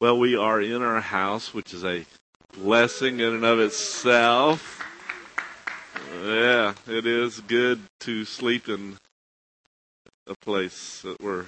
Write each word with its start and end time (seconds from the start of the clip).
Well, 0.00 0.16
we 0.16 0.36
are 0.36 0.60
in 0.60 0.80
our 0.80 1.00
house, 1.00 1.52
which 1.52 1.74
is 1.74 1.84
a 1.84 2.04
blessing 2.56 3.18
in 3.18 3.34
and 3.34 3.44
of 3.44 3.58
itself. 3.58 4.80
Yeah, 6.22 6.74
it 6.86 7.04
is 7.04 7.40
good 7.40 7.80
to 8.00 8.24
sleep 8.24 8.68
in 8.68 8.96
a 10.28 10.36
place 10.36 11.02
that 11.02 11.20
were 11.20 11.46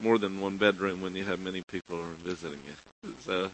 more 0.00 0.18
than 0.18 0.40
one 0.40 0.56
bedroom 0.56 1.00
when 1.00 1.14
you 1.14 1.24
have 1.26 1.38
many 1.38 1.62
people 1.68 2.02
visiting 2.24 2.58
you. 2.66 3.14
So 3.20 3.52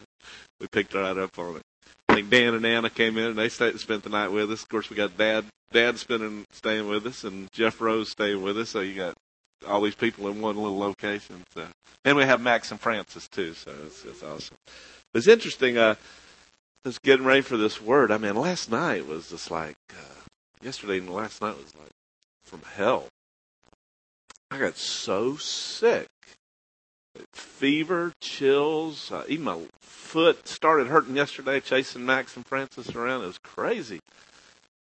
we 0.63 0.67
picked 0.69 0.95
right 0.95 1.19
up 1.19 1.39
on 1.39 1.57
it. 1.57 1.63
I 2.09 2.15
think 2.15 2.31
Dan 2.31 2.55
and 2.55 2.65
Anna 2.65 2.89
came 2.89 3.19
in 3.19 3.25
and 3.27 3.39
they 3.39 3.51
stayed, 3.51 3.79
spent 3.79 4.03
the 4.03 4.09
night 4.09 4.29
with 4.29 4.51
us. 4.51 4.63
Of 4.63 4.71
course, 4.71 4.89
we 4.89 4.97
got 4.97 5.19
Dad, 5.19 5.45
Dad 5.73 5.99
spending 5.99 6.47
staying 6.53 6.89
with 6.89 7.07
us, 7.07 7.23
and 7.25 7.53
Jeff 7.53 7.83
Rose 7.83 8.13
staying 8.13 8.41
with 8.41 8.57
us. 8.57 8.71
So 8.71 8.81
you 8.81 8.95
got 8.95 9.15
all 9.67 9.81
these 9.81 9.95
people 9.95 10.29
in 10.29 10.41
one 10.41 10.57
little 10.57 10.79
location. 10.79 11.45
So, 11.55 11.67
and 12.05 12.17
we 12.17 12.25
have 12.25 12.41
Max 12.41 12.71
and 12.71 12.81
Francis 12.81 13.29
too. 13.29 13.55
So 13.55 13.73
it's, 13.87 14.05
it's 14.05 14.23
awesome. 14.23 14.57
It's 15.15 15.29
interesting. 15.29 15.79
Uh, 15.79 15.97
just 16.85 17.03
getting 17.03 17.27
ready 17.27 17.41
for 17.41 17.57
this 17.57 17.83
word. 17.83 18.13
I 18.13 18.19
mean, 18.19 18.37
last 18.37 18.71
night 18.71 19.07
was 19.07 19.31
just 19.31 19.51
like 19.51 19.77
uh, 19.91 20.21
yesterday 20.63 20.99
and 20.99 21.13
last 21.13 21.43
night 21.43 21.57
was 21.57 21.75
like 21.75 21.91
from 22.45 22.63
hell. 22.77 23.09
I 24.51 24.59
got 24.59 24.77
so 24.77 25.37
sick. 25.37 26.07
Fever, 27.33 28.13
chills, 28.21 29.11
uh, 29.11 29.25
even 29.27 29.45
my 29.47 29.59
foot 29.81 30.47
started 30.47 30.87
hurting 30.87 31.17
yesterday 31.17 31.61
chasing 31.61 32.07
Max 32.07 32.37
and 32.37 32.47
Francis 32.47 32.95
around. 32.95 33.23
It 33.23 33.29
was 33.29 33.39
crazy. 33.39 33.99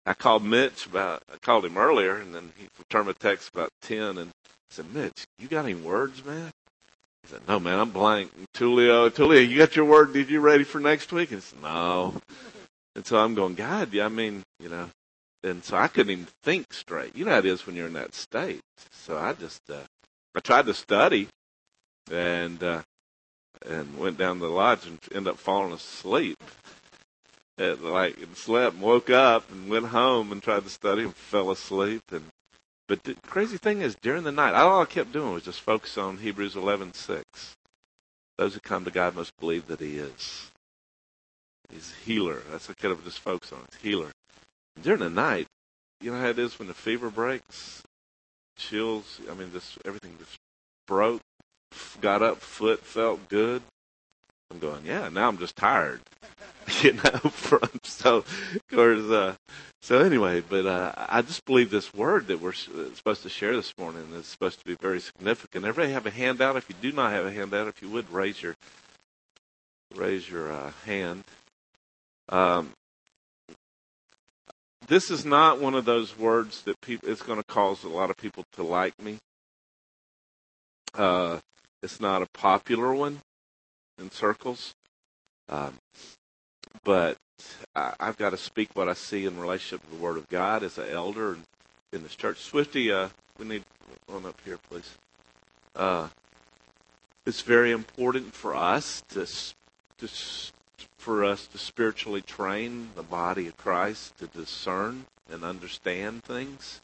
I 0.05 0.15
called 0.15 0.45
Mitch 0.45 0.87
about, 0.87 1.25
I 1.33 1.39
called 1.39 1.65
him 1.65 1.77
earlier 1.77 2.17
and 2.17 2.33
then 2.35 2.53
he 2.57 2.69
returned 2.79 3.09
a 3.09 3.15
text 3.15 3.53
about 3.53 3.71
10 3.83 4.19
and 4.19 4.31
said, 4.71 4.93
Mitch, 4.95 5.27
you 5.39 5.49
got 5.49 5.65
any 5.65 5.75
words, 5.75 6.25
man? 6.25 6.51
He 7.23 7.29
said, 7.31 7.41
no, 7.49 7.59
man, 7.59 7.79
I'm 7.79 7.91
blank. 7.91 8.31
Tulio, 8.55 9.11
Tulio, 9.11 9.47
you 9.47 9.59
got 9.59 9.77
your 9.77 9.85
word? 9.85 10.13
Did 10.13 10.31
you 10.31 10.41
ready 10.41 10.65
for 10.65 10.81
next 10.81 11.13
week? 11.13 11.31
He 11.31 11.41
said, 11.41 11.63
no. 11.63 12.15
And 12.95 13.07
so 13.07 13.19
I'm 13.19 13.35
going, 13.35 13.55
God, 13.55 13.93
yeah, 13.93 14.07
I 14.07 14.09
mean, 14.09 14.43
you 14.61 14.69
know, 14.69 14.89
and 15.43 15.63
so 15.63 15.77
I 15.77 15.89
couldn't 15.89 16.13
even 16.13 16.27
think 16.43 16.73
straight. 16.73 17.17
You 17.17 17.25
know 17.25 17.33
how 17.33 17.39
it 17.39 17.47
is 17.47 17.67
when 17.67 17.77
you're 17.77 17.87
in 17.87 17.93
that 17.93 18.15
state. 18.15 18.61
So 18.91 19.17
I 19.17 19.33
just, 19.33 19.61
uh, 19.71 19.85
I 20.35 20.41
tried 20.41 20.67
to 20.67 20.75
study 20.75 21.29
and, 22.11 22.63
uh, 22.63 22.83
and 23.69 23.99
went 23.99 24.19
down 24.19 24.41
to 24.41 24.47
the 24.47 24.53
lodge 24.53 24.87
and 24.87 24.99
ended 25.15 25.29
up 25.29 25.39
falling 25.39 25.73
asleep. 25.73 26.43
And 27.59 27.81
like, 27.83 28.19
and 28.19 28.37
slept 28.37 28.77
woke 28.77 29.11
up 29.11 29.51
and 29.51 29.69
went 29.69 29.87
home 29.87 30.33
and 30.33 30.43
tried 30.43 30.65
to 30.65 30.71
study 30.71 31.05
and 31.05 31.15
fell 31.15 31.51
asleep. 31.51 32.03
And, 32.13 32.25
but 32.89 33.05
the 33.05 33.15
crazy 33.27 33.57
thing 33.57 33.81
is 33.81 33.97
during 33.97 34.25
the 34.25 34.33
night, 34.33 34.55
all 34.55 34.83
I 34.83 34.87
kept 34.87 35.13
doing 35.13 35.33
was 35.33 35.45
just 35.45 35.61
focus 35.61 35.99
on 35.99 36.19
Hebrews 36.19 36.55
11:6. 36.55 37.23
Those 38.39 38.55
who 38.55 38.61
come 38.61 38.85
to 38.85 38.91
God 38.91 39.15
must 39.15 39.37
believe 39.39 39.67
that 39.67 39.81
He 39.81 39.99
is. 39.99 40.51
He's 41.71 41.93
a 41.93 42.05
healer. 42.05 42.43
That's 42.51 42.69
what 42.69 42.77
I 42.79 42.89
kept 42.89 43.05
just 43.05 43.19
focus 43.19 43.53
on. 43.53 43.65
It's 43.69 43.77
healer 43.77 44.13
during 44.83 45.01
the 45.01 45.11
night, 45.11 45.47
you 46.01 46.13
know 46.13 46.21
how 46.21 46.29
it 46.29 46.39
is 46.39 46.59
when 46.59 46.69
the 46.69 46.75
fever 46.75 47.11
breaks, 47.11 47.83
chills. 48.57 49.21
I 49.31 49.35
mean, 49.35 49.53
just 49.53 49.79
everything 49.85 50.17
just 50.19 50.39
broke. 50.87 51.23
Got 52.01 52.23
up, 52.23 52.39
foot 52.39 52.81
felt 52.81 53.29
good. 53.29 53.63
I'm 54.51 54.59
going, 54.59 54.87
yeah. 54.87 55.09
Now 55.09 55.29
I'm 55.29 55.39
just 55.39 55.57
tired, 55.57 56.01
getting 56.83 57.01
from. 57.31 57.69
So, 57.83 58.19
of 58.19 58.63
course, 58.71 59.03
uh, 59.11 59.35
so 59.83 60.01
anyway, 60.01 60.41
but 60.41 60.67
uh, 60.67 60.93
I 60.97 61.23
just 61.23 61.45
believe 61.45 61.71
this 61.71 61.95
word 61.95 62.27
that 62.29 62.41
we're 62.41 62.53
supposed 62.53 63.23
to 63.23 63.29
share 63.29 63.55
this 63.55 63.73
morning 63.79 64.07
is 64.15 64.27
supposed 64.27 64.59
to 64.59 64.65
be 64.65 64.75
very 64.75 65.01
significant. 65.01 65.65
Everybody 65.65 65.93
have 65.93 66.07
a 66.07 66.11
handout. 66.11 66.57
If 66.57 66.69
you 66.69 66.75
do 66.81 66.93
not 66.93 67.13
have 67.13 67.27
a 67.27 67.33
handout, 67.33 67.69
if 67.69 67.81
you 67.81 67.89
would 67.91 68.11
raise 68.13 68.43
your 68.43 68.57
raise 69.95 70.29
your 70.29 70.53
uh, 70.53 70.73
hand. 70.85 71.25
Um, 72.29 72.73
this 74.89 75.11
is 75.11 75.25
not 75.25 75.61
one 75.61 75.75
of 75.75 75.85
those 75.85 76.19
words 76.19 76.63
that 76.63 76.81
people 76.81 77.09
it's 77.09 77.23
going 77.23 77.39
to 77.39 77.45
cause 77.45 77.85
a 77.85 77.89
lot 77.89 78.11
of 78.11 78.17
people 78.17 78.45
to 78.53 78.63
like 78.63 79.01
me 79.03 79.19
uh, 80.95 81.39
it's 81.83 82.01
not 82.01 82.23
a 82.23 82.27
popular 82.35 82.95
one 82.95 83.21
in 83.99 84.11
circles 84.11 84.75
um, 85.49 85.75
but 86.85 87.17
I, 87.75 87.95
have 88.01 88.17
got 88.17 88.31
to 88.31 88.37
speak 88.37 88.71
what 88.75 88.89
I 88.89 88.95
see 88.95 89.27
in 89.27 89.39
relationship 89.39 89.85
to 89.85 89.97
the 89.97 90.03
Word 90.03 90.17
of 90.17 90.29
God 90.29 90.63
as 90.63 90.79
an 90.79 90.89
elder 90.89 91.39
in, 91.93 92.03
this 92.03 92.17
church. 92.17 92.39
Swifty, 92.39 92.93
uh, 92.93 93.09
we 93.39 93.47
need 93.47 93.65
one 94.07 94.27
up 94.27 94.41
here, 94.45 94.59
please. 94.59 94.97
Uh, 95.75 96.09
it's 97.25 97.43
very 97.43 97.73
important 97.73 98.35
for 98.35 98.55
us 98.55 99.03
to 99.11 99.27
to 99.99 100.09
for 100.99 101.25
us 101.25 101.47
to 101.47 101.59
spiritually 101.59 102.21
train 102.21 102.91
the 102.97 103.03
body 103.03 103.47
of 103.47 103.57
Christ 103.57 104.19
to 104.19 104.27
discern 104.27 105.07
and 105.31 105.45
understand 105.45 106.25
things. 106.25 106.81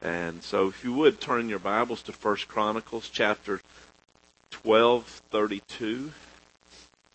And 0.00 0.42
so 0.42 0.68
if 0.68 0.82
you 0.82 0.92
would 0.94 1.20
turn 1.20 1.48
your 1.48 1.60
Bibles 1.60 2.02
to 2.02 2.12
First 2.12 2.48
Chronicles 2.48 3.08
chapter 3.08 3.60
12, 4.50 5.22
32. 5.30 6.12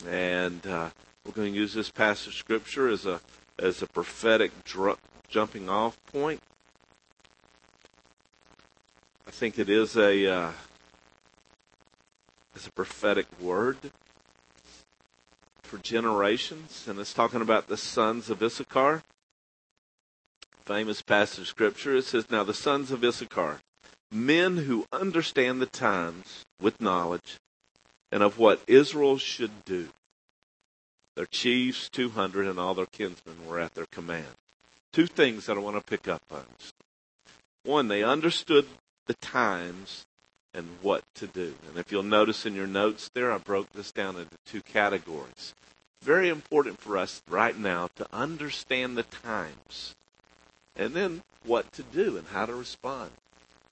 And 0.08 0.66
uh, 0.68 0.90
we're 1.28 1.34
going 1.34 1.52
to 1.52 1.60
use 1.60 1.74
this 1.74 1.92
passage 1.92 2.28
of 2.28 2.34
Scripture 2.36 2.88
as 2.88 3.06
a, 3.06 3.20
as 3.60 3.82
a 3.82 3.88
prophetic 3.88 4.64
dr- 4.64 4.98
jumping 5.28 5.68
off 5.68 5.98
point. 6.06 6.42
I 9.28 9.32
think 9.32 9.60
it 9.60 9.70
is 9.70 9.98
a, 9.98 10.26
uh, 10.26 10.52
it's 12.56 12.66
a 12.66 12.72
prophetic 12.72 13.26
word 13.42 13.78
for 15.64 15.78
generations, 15.80 16.86
and 16.88 16.98
it's 16.98 17.14
talking 17.14 17.42
about 17.42 17.68
the 17.68 17.76
sons 17.76 18.30
of 18.30 18.42
Issachar. 18.42 19.04
Famous 20.64 21.02
passage 21.02 21.40
of 21.40 21.48
scripture. 21.48 21.98
It 21.98 22.06
says, 22.06 22.32
Now 22.32 22.46
the 22.46 22.54
sons 22.54 22.90
of 22.90 23.04
Issachar, 23.04 23.60
men 24.10 24.58
who 24.58 24.86
understand 24.94 25.62
the 25.62 25.66
times 25.66 26.46
with 26.62 26.80
knowledge 26.80 27.38
and 28.14 28.24
of 28.24 28.40
what 28.40 28.62
Israel 28.68 29.18
should 29.18 29.66
do. 29.66 29.90
Their 31.18 31.26
chiefs, 31.26 31.90
200, 31.90 32.46
and 32.46 32.60
all 32.60 32.76
their 32.76 32.86
kinsmen 32.86 33.48
were 33.48 33.60
at 33.60 33.74
their 33.74 33.88
command. 33.88 34.38
Two 34.92 35.08
things 35.08 35.48
that 35.48 35.58
I 35.58 35.60
want 35.60 35.76
to 35.76 35.82
pick 35.82 36.08
up 36.08 36.22
on. 36.30 36.46
One, 37.64 37.88
they 37.88 38.04
understood 38.04 38.68
the 39.08 39.16
times 39.16 40.06
and 40.54 40.68
what 40.84 41.04
to 41.16 41.26
do. 41.26 41.56
And 41.68 41.80
if 41.80 41.92
you'll 41.92 42.04
notice 42.04 42.46
in 42.46 42.54
your 42.54 42.68
notes 42.68 43.10
there, 43.16 43.32
I 43.32 43.40
broke 43.40 43.74
this 43.74 43.92
down 43.92 44.18
into 44.18 44.38
two 44.46 44.62
categories. 44.62 45.56
Very 46.04 46.30
important 46.30 46.80
for 46.80 47.00
us 47.00 47.24
right 47.28 47.58
now 47.58 47.90
to 47.96 48.06
understand 48.14 48.96
the 48.96 49.02
times 49.02 49.96
and 50.76 50.94
then 50.94 51.24
what 51.44 51.72
to 51.72 51.82
do 51.82 52.18
and 52.18 52.28
how 52.28 52.46
to 52.46 52.54
respond. 52.54 53.10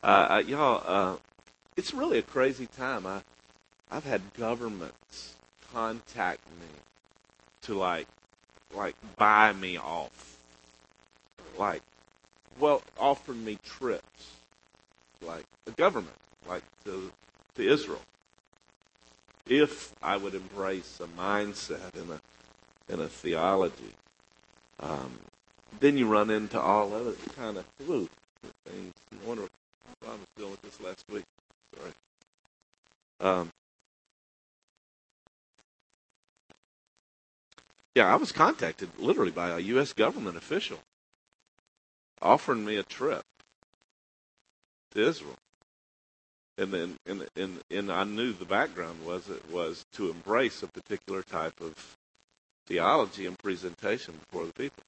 Uh, 0.01 0.41
y'all, 0.47 0.81
uh, 0.83 1.17
it's 1.77 1.93
really 1.93 2.17
a 2.17 2.23
crazy 2.23 2.65
time. 2.65 3.05
I, 3.05 3.21
I've 3.91 4.05
had 4.05 4.33
governments 4.33 5.35
contact 5.71 6.39
me 6.59 6.81
to 7.65 7.75
like, 7.75 8.07
like 8.73 8.95
buy 9.17 9.53
me 9.53 9.77
off, 9.77 10.37
like, 11.57 11.81
well, 12.59 12.81
offering 12.97 13.43
me 13.43 13.57
trips, 13.63 14.31
like 15.21 15.45
the 15.65 15.71
government 15.71 16.15
like 16.47 16.63
to, 16.85 17.11
to 17.55 17.67
Israel. 17.67 18.01
If 19.47 19.93
I 20.01 20.17
would 20.17 20.33
embrace 20.33 20.99
a 20.99 21.07
mindset 21.19 21.93
and 21.95 22.11
a 22.11 22.21
and 22.87 23.01
a 23.01 23.07
theology, 23.07 23.93
um, 24.79 25.19
then 25.79 25.97
you 25.97 26.07
run 26.07 26.29
into 26.29 26.59
all 26.59 26.93
other 26.93 27.13
kind 27.35 27.57
of 27.57 27.65
things. 27.77 28.09
I 28.43 29.27
wonder 29.27 29.43
I 30.05 30.09
was 30.09 30.19
dealing 30.37 30.51
with 30.51 30.61
this 30.61 30.79
last 30.81 31.03
week. 31.11 31.23
Sorry. 31.75 31.91
Um, 33.21 33.49
yeah, 37.95 38.11
I 38.11 38.15
was 38.15 38.31
contacted 38.31 38.89
literally 38.99 39.31
by 39.31 39.49
a 39.49 39.59
U.S. 39.59 39.93
government 39.93 40.37
official 40.37 40.79
offering 42.21 42.63
me 42.63 42.77
a 42.77 42.83
trip 42.83 43.23
to 44.91 45.07
Israel 45.07 45.35
and 46.57 46.73
then 46.73 46.95
and, 47.05 47.27
and 47.35 47.59
and 47.69 47.91
I 47.91 48.03
knew 48.03 48.33
the 48.33 48.45
background 48.45 49.05
was 49.05 49.29
it 49.29 49.51
was 49.51 49.85
to 49.93 50.09
embrace 50.09 50.63
a 50.63 50.67
particular 50.67 51.21
type 51.21 51.59
of 51.61 51.97
theology 52.67 53.25
and 53.25 53.37
presentation 53.37 54.15
before 54.25 54.45
the 54.45 54.53
people, 54.53 54.83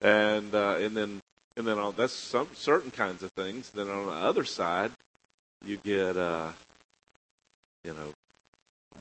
and 0.00 0.54
uh, 0.54 0.76
and 0.78 0.96
then 0.96 1.20
and 1.56 1.66
then 1.66 1.78
on, 1.78 1.94
that's 1.96 2.12
some 2.12 2.48
certain 2.54 2.90
kinds 2.90 3.22
of 3.22 3.32
things. 3.32 3.70
Then 3.70 3.88
on 3.88 4.06
the 4.06 4.12
other 4.12 4.44
side, 4.44 4.92
you 5.64 5.78
get 5.78 6.16
uh, 6.16 6.50
you 7.84 7.94
know 7.94 8.12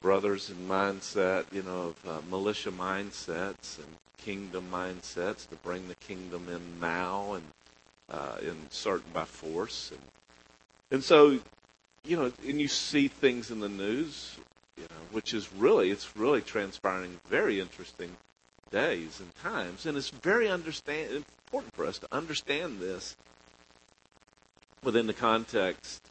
brothers 0.01 0.49
in 0.49 0.67
mindset, 0.67 1.45
you 1.51 1.63
know, 1.63 1.93
of 2.05 2.09
uh, 2.09 2.21
militia 2.29 2.71
mindsets 2.71 3.77
and 3.77 3.87
kingdom 4.17 4.67
mindsets 4.71 5.47
to 5.49 5.55
bring 5.57 5.87
the 5.87 5.95
kingdom 5.95 6.47
in 6.49 6.79
now 6.79 7.33
and 7.33 7.43
uh, 8.09 8.37
in 8.41 8.55
certain 8.69 9.11
by 9.13 9.25
force 9.25 9.91
and 9.91 10.01
and 10.89 11.03
so, 11.03 11.39
you 12.05 12.15
know, 12.15 12.31
and 12.47 12.61
you 12.61 12.67
see 12.67 13.09
things 13.09 13.51
in 13.51 13.59
the 13.59 13.69
news, 13.69 14.37
you 14.77 14.83
know, 14.83 15.01
which 15.11 15.33
is 15.33 15.51
really, 15.53 15.91
it's 15.91 16.15
really 16.15 16.41
transpiring 16.41 17.19
very 17.29 17.59
interesting 17.59 18.15
days 18.71 19.19
and 19.19 19.35
times. 19.35 19.85
And 19.85 19.97
it's 19.97 20.09
very 20.09 20.47
understand, 20.47 21.25
important 21.45 21.75
for 21.75 21.85
us 21.85 21.99
to 21.99 22.07
understand 22.11 22.79
this 22.79 23.17
within 24.81 25.07
the 25.07 25.13
context 25.13 26.01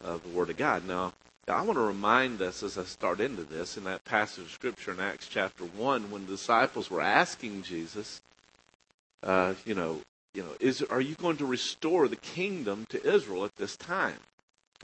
of 0.00 0.22
the 0.22 0.28
Word 0.28 0.50
of 0.50 0.56
God. 0.56 0.86
Now, 0.86 1.12
I 1.50 1.62
want 1.62 1.76
to 1.76 1.84
remind 1.84 2.40
us 2.42 2.62
as 2.62 2.78
I 2.78 2.84
start 2.84 3.20
into 3.20 3.42
this 3.42 3.76
in 3.76 3.84
that 3.84 4.04
passage 4.04 4.44
of 4.44 4.50
Scripture 4.50 4.92
in 4.92 5.00
Acts 5.00 5.28
chapter 5.28 5.64
1 5.64 6.10
when 6.10 6.26
the 6.26 6.32
disciples 6.32 6.90
were 6.90 7.00
asking 7.00 7.62
Jesus, 7.62 8.20
uh, 9.22 9.54
you 9.64 9.74
know, 9.74 10.00
you 10.34 10.42
know, 10.42 10.52
is 10.60 10.82
are 10.82 11.00
you 11.00 11.14
going 11.16 11.36
to 11.38 11.46
restore 11.46 12.08
the 12.08 12.16
kingdom 12.16 12.86
to 12.90 13.04
Israel 13.04 13.44
at 13.44 13.56
this 13.56 13.76
time? 13.76 14.18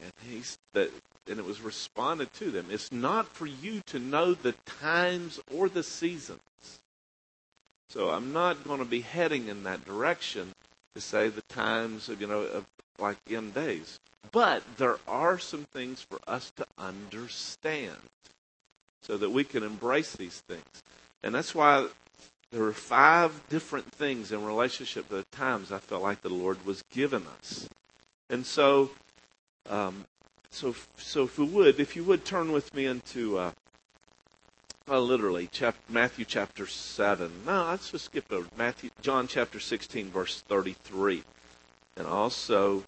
And 0.02 0.12
he's 0.28 0.58
that 0.72 0.90
and 1.28 1.38
it 1.38 1.44
was 1.44 1.60
responded 1.60 2.32
to 2.34 2.50
them. 2.50 2.66
It's 2.70 2.92
not 2.92 3.28
for 3.28 3.46
you 3.46 3.80
to 3.86 3.98
know 3.98 4.34
the 4.34 4.52
times 4.64 5.40
or 5.52 5.69
the 5.69 5.82
seasons. 5.82 6.40
So 7.88 8.10
I'm 8.10 8.32
not 8.32 8.64
going 8.64 8.78
to 8.78 8.84
be 8.84 9.00
heading 9.00 9.48
in 9.48 9.64
that 9.64 9.84
direction 9.84 10.52
to 10.94 11.00
say 11.00 11.28
the 11.28 11.42
times 11.42 12.08
of, 12.08 12.20
you 12.20 12.26
know, 12.26 12.40
of 12.40 12.66
like 12.98 13.16
end 13.30 13.54
days. 13.54 13.98
But 14.32 14.62
there 14.76 14.98
are 15.06 15.38
some 15.38 15.64
things 15.72 16.02
for 16.02 16.18
us 16.26 16.52
to 16.56 16.66
understand 16.78 17.96
so 19.02 19.16
that 19.16 19.30
we 19.30 19.44
can 19.44 19.62
embrace 19.62 20.16
these 20.16 20.42
things. 20.48 20.82
And 21.22 21.34
that's 21.34 21.54
why 21.54 21.88
there 22.50 22.64
are 22.64 22.72
five 22.72 23.40
different 23.48 23.90
things 23.92 24.32
in 24.32 24.44
relationship 24.44 25.08
to 25.08 25.16
the 25.16 25.24
times 25.30 25.72
I 25.72 25.78
felt 25.78 26.02
like 26.02 26.22
the 26.22 26.28
Lord 26.28 26.64
was 26.66 26.82
giving 26.90 27.26
us. 27.38 27.68
And 28.28 28.44
so, 28.44 28.90
um, 29.68 30.04
so, 30.50 30.74
so 30.96 31.24
if 31.24 31.38
we 31.38 31.44
would, 31.44 31.80
if 31.80 31.96
you 31.96 32.04
would 32.04 32.24
turn 32.24 32.52
with 32.52 32.74
me 32.74 32.86
into, 32.86 33.38
uh, 33.38 33.50
well, 34.88 35.02
literally, 35.02 35.48
chap- 35.48 35.76
Matthew 35.88 36.24
chapter 36.24 36.66
7. 36.66 37.30
No, 37.44 37.64
let's 37.70 37.90
just 37.90 38.06
skip 38.06 38.32
over 38.32 38.48
Matthew, 38.56 38.90
John 39.02 39.26
chapter 39.26 39.58
16, 39.58 40.10
verse 40.10 40.40
33. 40.42 41.24
And 41.96 42.06
also, 42.06 42.84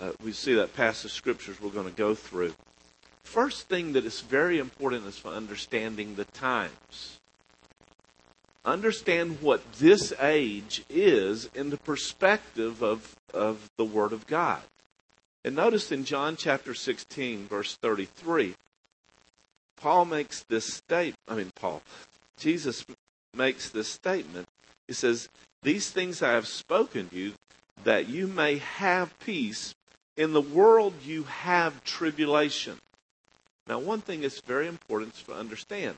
uh, 0.00 0.12
we 0.22 0.32
see 0.32 0.54
that 0.54 0.74
passage 0.74 1.12
scriptures 1.12 1.60
we're 1.60 1.70
going 1.70 1.88
to 1.88 1.96
go 1.96 2.14
through. 2.14 2.54
First 3.22 3.68
thing 3.68 3.92
that 3.92 4.04
is 4.04 4.20
very 4.22 4.58
important 4.58 5.06
is 5.06 5.18
for 5.18 5.28
understanding 5.28 6.14
the 6.14 6.24
times. 6.24 7.20
Understand 8.64 9.40
what 9.40 9.72
this 9.74 10.12
age 10.20 10.82
is 10.90 11.48
in 11.54 11.70
the 11.70 11.78
perspective 11.78 12.82
of, 12.82 13.14
of 13.32 13.70
the 13.76 13.84
Word 13.84 14.12
of 14.12 14.26
God. 14.26 14.60
And 15.44 15.56
notice 15.56 15.90
in 15.90 16.04
John 16.04 16.36
chapter 16.36 16.74
16, 16.74 17.46
verse 17.46 17.76
33, 17.76 18.54
Paul 19.76 20.04
makes 20.04 20.42
this 20.42 20.74
statement. 20.74 21.16
I 21.26 21.36
mean, 21.36 21.50
Paul, 21.54 21.82
Jesus 22.36 22.84
makes 23.34 23.70
this 23.70 23.88
statement. 23.88 24.46
He 24.86 24.92
says, 24.92 25.28
These 25.62 25.90
things 25.90 26.22
I 26.22 26.32
have 26.32 26.46
spoken 26.46 27.08
to 27.08 27.16
you, 27.16 27.32
that 27.84 28.08
you 28.08 28.26
may 28.26 28.58
have 28.58 29.18
peace. 29.20 29.74
In 30.20 30.34
the 30.34 30.42
world 30.42 30.92
you 31.02 31.22
have 31.22 31.82
tribulation. 31.82 32.76
Now, 33.66 33.78
one 33.78 34.02
thing 34.02 34.22
is 34.22 34.38
very 34.40 34.68
important 34.68 35.14
to 35.24 35.32
understand. 35.32 35.96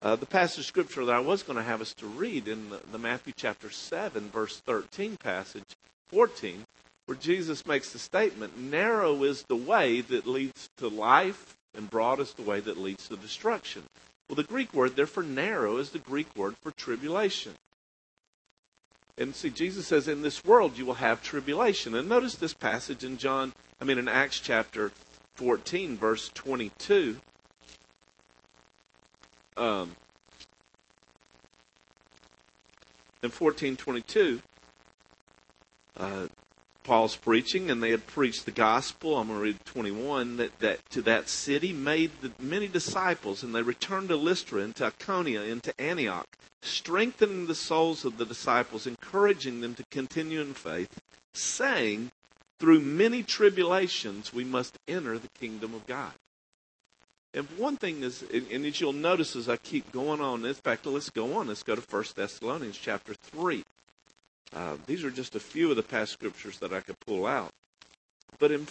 Uh, 0.00 0.14
the 0.14 0.26
passage 0.26 0.60
of 0.60 0.66
scripture 0.66 1.04
that 1.04 1.16
I 1.16 1.18
was 1.18 1.42
going 1.42 1.56
to 1.56 1.64
have 1.64 1.80
us 1.80 1.92
to 1.94 2.06
read 2.06 2.46
in 2.46 2.70
the, 2.70 2.80
the 2.92 2.98
Matthew 2.98 3.32
chapter 3.36 3.68
7, 3.68 4.30
verse 4.30 4.60
13 4.60 5.16
passage, 5.16 5.74
14, 6.06 6.66
where 7.06 7.18
Jesus 7.18 7.66
makes 7.66 7.92
the 7.92 7.98
statement, 7.98 8.56
narrow 8.56 9.24
is 9.24 9.42
the 9.42 9.56
way 9.56 10.02
that 10.02 10.24
leads 10.24 10.70
to 10.76 10.86
life, 10.86 11.56
and 11.74 11.90
broad 11.90 12.20
is 12.20 12.34
the 12.34 12.42
way 12.42 12.60
that 12.60 12.78
leads 12.78 13.08
to 13.08 13.16
destruction. 13.16 13.82
Well, 14.28 14.36
the 14.36 14.44
Greek 14.44 14.72
word 14.72 14.94
there 14.94 15.04
for 15.08 15.24
narrow 15.24 15.78
is 15.78 15.90
the 15.90 15.98
Greek 15.98 16.28
word 16.36 16.54
for 16.58 16.70
tribulation. 16.70 17.54
And 19.18 19.34
see, 19.34 19.50
Jesus 19.50 19.86
says, 19.86 20.06
in 20.06 20.22
this 20.22 20.44
world 20.44 20.78
you 20.78 20.86
will 20.86 20.94
have 20.94 21.22
tribulation. 21.22 21.94
And 21.96 22.08
notice 22.08 22.36
this 22.36 22.54
passage 22.54 23.02
in 23.02 23.18
John, 23.18 23.52
I 23.80 23.84
mean, 23.84 23.98
in 23.98 24.06
Acts 24.06 24.38
chapter 24.38 24.92
14, 25.34 25.96
verse 25.96 26.30
22. 26.34 27.16
Um, 29.56 29.96
in 33.22 33.30
1422, 33.30 34.40
uh, 35.96 36.28
Paul's 36.84 37.16
preaching, 37.16 37.70
and 37.70 37.82
they 37.82 37.90
had 37.90 38.06
preached 38.06 38.44
the 38.44 38.52
gospel. 38.52 39.18
I'm 39.18 39.26
going 39.26 39.38
to 39.38 39.44
read 39.44 39.64
21. 39.64 40.36
That, 40.36 40.58
that 40.60 40.90
to 40.90 41.02
that 41.02 41.28
city 41.28 41.72
made 41.72 42.12
the, 42.22 42.30
many 42.38 42.68
disciples, 42.68 43.42
and 43.42 43.52
they 43.52 43.62
returned 43.62 44.08
to 44.08 44.16
Lystra, 44.16 44.62
into 44.62 44.86
Iconium, 44.86 45.42
into 45.42 45.78
Antioch, 45.80 46.28
strengthening 46.68 47.46
the 47.46 47.54
souls 47.54 48.04
of 48.04 48.18
the 48.18 48.24
disciples, 48.24 48.86
encouraging 48.86 49.60
them 49.60 49.74
to 49.74 49.84
continue 49.90 50.40
in 50.40 50.54
faith, 50.54 51.00
saying, 51.32 52.10
"Through 52.58 52.80
many 52.80 53.22
tribulations 53.22 54.32
we 54.32 54.44
must 54.44 54.78
enter 54.86 55.18
the 55.18 55.30
kingdom 55.38 55.74
of 55.74 55.86
God." 55.86 56.14
And 57.34 57.46
one 57.58 57.76
thing 57.76 58.02
is, 58.02 58.22
and 58.22 58.64
as 58.64 58.80
you'll 58.80 58.92
notice 58.92 59.36
as 59.36 59.48
I 59.48 59.58
keep 59.58 59.92
going 59.92 60.20
on, 60.20 60.44
in 60.44 60.54
fact, 60.54 60.86
let's 60.86 61.10
go 61.10 61.36
on. 61.36 61.48
Let's 61.48 61.62
go 61.62 61.76
to 61.76 61.82
1 61.82 62.16
Thessalonians 62.16 62.78
chapter 62.78 63.14
3. 63.14 63.64
Uh, 64.52 64.76
these 64.86 65.04
are 65.04 65.10
just 65.10 65.34
a 65.34 65.40
few 65.40 65.70
of 65.70 65.76
the 65.76 65.82
past 65.82 66.12
scriptures 66.12 66.58
that 66.58 66.72
I 66.72 66.80
could 66.80 66.98
pull 67.00 67.26
out. 67.26 67.52
But 68.38 68.50
in, 68.50 68.66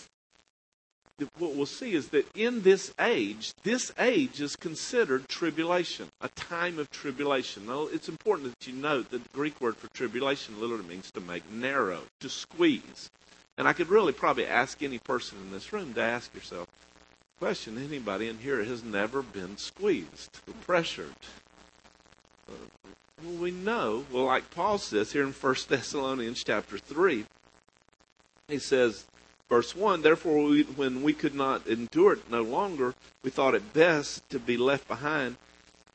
what 1.38 1.56
we'll 1.56 1.66
see 1.66 1.94
is 1.94 2.10
that 2.10 2.28
in 2.36 2.62
this 2.62 2.94
age, 3.00 3.54
this 3.64 3.92
age 3.98 4.40
is 4.40 4.56
considered 4.56 5.28
tribulation, 5.28 6.08
a 6.22 6.30
time 6.30 6.78
of 6.78 6.92
tribulation. 6.92 7.66
Now, 7.66 7.88
it's 7.92 8.10
important 8.10 8.58
that 8.58 8.68
you 8.68 8.74
note 8.74 9.10
that 9.12 9.24
the 9.24 9.30
Greek 9.30 9.60
word 9.60 9.78
for 9.78 9.88
tribulation 9.94 10.60
literally 10.60 10.88
means 10.88 11.12
to 11.12 11.22
make 11.22 11.50
narrow, 11.52 12.02
to 12.20 12.30
squeeze. 12.30 13.10
And 13.58 13.68
I 13.68 13.74
could 13.74 13.90
really 13.90 14.14
probably 14.14 14.46
ask 14.46 14.84
any 14.84 15.00
person 15.00 15.40
in 15.40 15.52
this 15.52 15.74
room 15.74 15.94
to 15.96 16.02
ask 16.02 16.34
yourself, 16.36 16.68
question 17.40 17.78
anybody 17.78 18.28
in 18.28 18.38
here 18.38 18.64
has 18.64 18.84
never 18.84 19.22
been 19.22 19.58
squeezed 19.58 20.40
or 20.48 20.54
pressured 20.66 21.16
well, 23.24 23.34
we 23.36 23.52
know, 23.52 24.06
well, 24.12 24.26
like 24.26 24.52
Paul 24.52 24.78
says 24.78 25.12
here 25.12 25.24
in 25.24 25.34
1 25.34 25.56
Thessalonians 25.68 26.44
chapter 26.44 26.78
3, 26.78 27.26
he 28.48 28.60
says, 28.60 29.06
verse 29.50 29.76
1, 29.76 30.02
Therefore, 30.02 30.44
we, 30.44 30.64
when 30.64 31.04
we 31.04 31.14
could 31.14 31.36
not 31.36 31.68
endure 31.68 32.14
it 32.14 32.30
no 32.30 32.42
longer, 32.42 32.94
we 33.24 33.30
thought 33.30 33.56
it 33.56 33.74
best 33.74 34.28
to 34.30 34.40
be 34.40 34.58
left 34.58 34.88
behind 34.88 35.38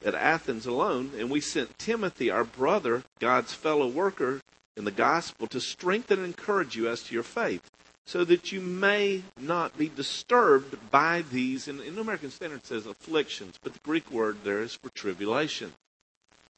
at 0.05 0.15
Athens 0.15 0.67
alone, 0.67 1.13
and 1.17 1.31
we 1.31 1.41
sent 1.41 1.79
Timothy, 1.79 2.31
our 2.31 2.45
brother, 2.45 3.05
God's 3.21 3.55
fellow 3.55 3.87
worker 3.87 4.41
in 4.77 4.85
the 4.85 4.91
gospel, 4.91 5.47
to 5.49 5.61
strengthen 5.61 6.19
and 6.19 6.27
encourage 6.27 6.77
you 6.77 6.89
as 6.89 7.03
to 7.05 7.15
your 7.15 7.23
faith, 7.23 7.71
so 8.05 8.25
that 8.25 8.51
you 8.51 8.61
may 8.61 9.23
not 9.39 9.79
be 9.79 9.89
disturbed 9.89 10.77
by 10.91 11.23
these, 11.31 11.69
and 11.69 11.81
in 11.81 11.99
American 11.99 12.31
Standard 12.31 12.65
says 12.65 12.87
afflictions, 12.87 13.59
but 13.63 13.75
the 13.75 13.79
Greek 13.81 14.11
word 14.11 14.39
there 14.45 14.61
is 14.61 14.75
for 14.75 14.89
tribulation. 14.91 15.73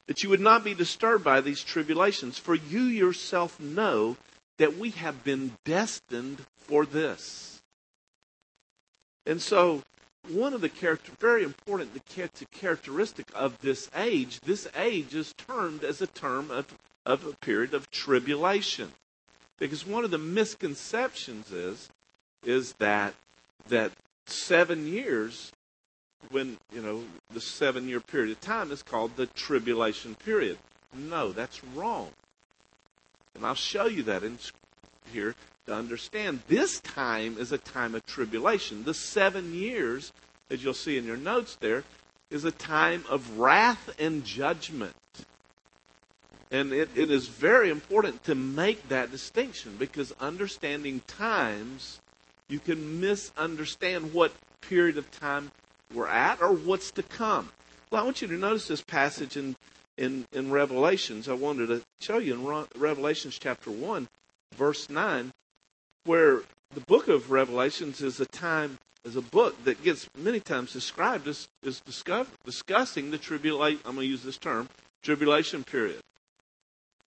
That 0.07 0.23
you 0.23 0.29
would 0.29 0.39
not 0.39 0.63
be 0.63 0.73
disturbed 0.73 1.23
by 1.23 1.41
these 1.41 1.63
tribulations, 1.63 2.37
for 2.37 2.55
you 2.55 2.83
yourself 2.83 3.59
know 3.59 4.17
that 4.57 4.77
we 4.77 4.91
have 4.91 5.23
been 5.23 5.53
destined 5.65 6.45
for 6.57 6.85
this. 6.85 7.61
And 9.25 9.41
so, 9.41 9.83
one 10.29 10.53
of 10.53 10.61
the 10.61 10.69
character, 10.69 11.11
very 11.19 11.43
important 11.43 11.93
the 11.93 12.45
characteristic 12.51 13.27
of 13.33 13.59
this 13.59 13.89
age, 13.95 14.39
this 14.41 14.67
age 14.75 15.13
is 15.13 15.33
termed 15.37 15.83
as 15.83 16.01
a 16.01 16.07
term 16.07 16.51
of, 16.51 16.73
of 17.05 17.25
a 17.25 17.33
period 17.33 17.73
of 17.73 17.89
tribulation. 17.91 18.91
Because 19.57 19.85
one 19.85 20.03
of 20.03 20.11
the 20.11 20.17
misconceptions 20.17 21.51
is, 21.51 21.89
is 22.43 22.73
that, 22.73 23.13
that 23.69 23.91
seven 24.27 24.87
years 24.87 25.51
when, 26.31 26.57
you 26.73 26.81
know, 26.81 27.03
the 27.33 27.41
seven 27.41 27.87
year 27.87 27.99
period 27.99 28.31
of 28.31 28.41
time 28.41 28.71
is 28.71 28.81
called 28.81 29.15
the 29.15 29.27
tribulation 29.27 30.15
period. 30.15 30.57
No, 30.93 31.31
that's 31.31 31.63
wrong. 31.63 32.09
And 33.35 33.45
I'll 33.45 33.53
show 33.53 33.85
you 33.85 34.03
that 34.03 34.23
in 34.23 34.39
here 35.11 35.35
to 35.65 35.73
understand 35.73 36.41
this 36.47 36.79
time 36.79 37.37
is 37.37 37.51
a 37.51 37.57
time 37.57 37.95
of 37.95 38.05
tribulation. 38.05 38.83
The 38.83 38.93
seven 38.93 39.53
years, 39.53 40.13
as 40.49 40.63
you'll 40.63 40.73
see 40.73 40.97
in 40.97 41.05
your 41.05 41.17
notes 41.17 41.57
there, 41.59 41.83
is 42.29 42.45
a 42.45 42.51
time 42.51 43.03
of 43.09 43.37
wrath 43.37 43.89
and 43.99 44.23
judgment. 44.23 44.95
And 46.51 46.71
it, 46.71 46.89
it 46.95 47.11
is 47.11 47.27
very 47.27 47.69
important 47.69 48.23
to 48.25 48.35
make 48.35 48.87
that 48.89 49.11
distinction 49.11 49.75
because 49.77 50.13
understanding 50.19 51.01
times, 51.07 51.99
you 52.47 52.59
can 52.59 52.99
misunderstand 53.01 54.13
what 54.13 54.31
period 54.61 54.97
of 54.97 55.09
time 55.11 55.51
we're 55.93 56.07
at 56.07 56.41
or 56.41 56.53
what's 56.53 56.91
to 56.91 57.03
come. 57.03 57.49
Well, 57.89 58.01
I 58.01 58.05
want 58.05 58.21
you 58.21 58.27
to 58.27 58.35
notice 58.35 58.67
this 58.67 58.81
passage 58.81 59.37
in, 59.37 59.55
in, 59.97 60.25
in 60.31 60.51
Revelations. 60.51 61.27
I 61.27 61.33
wanted 61.33 61.67
to 61.67 61.81
show 61.99 62.17
you 62.17 62.33
in 62.33 62.65
Revelations 62.79 63.37
chapter 63.39 63.71
1, 63.71 64.07
verse 64.55 64.89
9, 64.89 65.31
where 66.05 66.41
the 66.73 66.81
book 66.81 67.07
of 67.07 67.31
Revelations 67.31 68.01
is 68.01 68.19
a 68.19 68.25
time 68.25 68.77
is 69.05 69.15
a 69.15 69.21
book 69.21 69.63
that 69.63 69.83
gets 69.83 70.09
many 70.17 70.39
times 70.39 70.73
described 70.73 71.27
as, 71.27 71.47
as 71.65 71.79
discover, 71.81 72.29
discussing 72.43 73.11
the 73.11 73.17
tribulation, 73.19 73.79
I'm 73.85 73.95
going 73.95 74.07
to 74.07 74.11
use 74.11 74.23
this 74.23 74.37
term, 74.37 74.67
tribulation 75.03 75.63
period. 75.63 75.99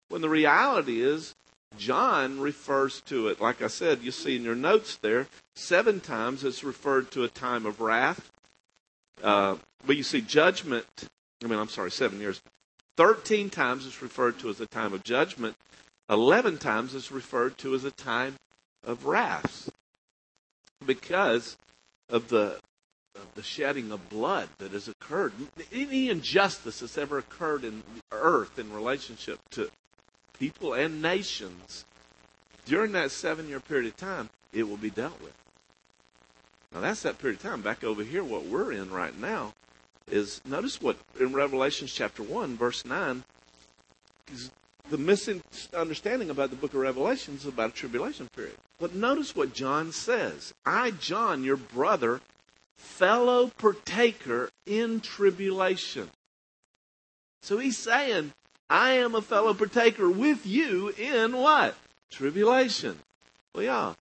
When 0.08 0.22
the 0.22 0.28
reality 0.28 1.02
is, 1.02 1.34
John 1.76 2.40
refers 2.40 3.00
to 3.02 3.28
it, 3.28 3.40
like 3.40 3.60
I 3.60 3.66
said, 3.66 4.02
you 4.02 4.12
see 4.12 4.36
in 4.36 4.42
your 4.42 4.54
notes 4.54 4.96
there, 4.96 5.26
seven 5.54 6.00
times 6.00 6.44
it's 6.44 6.64
referred 6.64 7.10
to 7.10 7.24
a 7.24 7.28
time 7.28 7.66
of 7.66 7.80
wrath. 7.80 8.30
Uh, 9.22 9.56
but 9.84 9.96
you 9.96 10.04
see 10.04 10.20
judgment, 10.20 10.86
I 11.42 11.48
mean, 11.48 11.58
I'm 11.58 11.68
sorry, 11.68 11.90
seven 11.90 12.20
years. 12.20 12.40
13 12.98 13.48
times 13.48 13.86
it's 13.86 14.02
referred 14.02 14.40
to 14.40 14.48
as 14.50 14.60
a 14.60 14.66
time 14.66 14.92
of 14.92 15.04
judgment. 15.04 15.54
11 16.10 16.58
times 16.58 16.96
it's 16.96 17.12
referred 17.12 17.56
to 17.56 17.72
as 17.76 17.84
a 17.84 17.92
time 17.92 18.34
of 18.84 19.06
wrath. 19.06 19.70
Because 20.84 21.56
of 22.10 22.26
the 22.28 22.58
of 23.14 23.34
the 23.36 23.42
shedding 23.42 23.92
of 23.92 24.08
blood 24.08 24.48
that 24.58 24.72
has 24.72 24.88
occurred. 24.88 25.32
Any 25.72 26.08
injustice 26.08 26.80
that's 26.80 26.98
ever 26.98 27.18
occurred 27.18 27.62
in 27.64 27.82
the 27.94 28.16
earth 28.16 28.58
in 28.58 28.72
relationship 28.72 29.38
to 29.52 29.70
people 30.38 30.72
and 30.72 31.00
nations 31.00 31.84
during 32.64 32.92
that 32.92 33.12
seven 33.12 33.48
year 33.48 33.60
period 33.60 33.86
of 33.86 33.96
time, 33.96 34.28
it 34.52 34.68
will 34.68 34.76
be 34.76 34.90
dealt 34.90 35.20
with. 35.22 35.34
Now 36.72 36.80
that's 36.80 37.02
that 37.02 37.18
period 37.18 37.38
of 37.38 37.42
time. 37.44 37.62
Back 37.62 37.84
over 37.84 38.02
here, 38.02 38.24
what 38.24 38.46
we're 38.46 38.72
in 38.72 38.90
right 38.90 39.16
now 39.16 39.52
is 40.10 40.40
notice 40.44 40.80
what 40.80 40.96
in 41.18 41.32
Revelation 41.32 41.86
chapter 41.86 42.22
one, 42.22 42.56
verse 42.56 42.84
nine, 42.84 43.24
is 44.32 44.50
the 44.90 44.98
misunderstanding 44.98 46.30
about 46.30 46.50
the 46.50 46.56
book 46.56 46.72
of 46.72 46.80
Revelation 46.80 47.34
is 47.34 47.46
about 47.46 47.70
a 47.70 47.74
tribulation 47.74 48.28
period. 48.34 48.56
But 48.78 48.94
notice 48.94 49.36
what 49.36 49.52
John 49.52 49.92
says. 49.92 50.54
I, 50.64 50.92
John, 50.92 51.44
your 51.44 51.56
brother, 51.56 52.20
fellow 52.76 53.48
partaker 53.58 54.50
in 54.66 55.00
tribulation. 55.00 56.08
So 57.42 57.58
he's 57.58 57.78
saying, 57.78 58.32
I 58.70 58.92
am 58.94 59.14
a 59.14 59.22
fellow 59.22 59.54
partaker 59.54 60.10
with 60.10 60.46
you 60.46 60.88
in 60.88 61.36
what? 61.36 61.74
Tribulation. 62.10 62.98
Well, 63.54 63.64
yeah. 63.64 63.94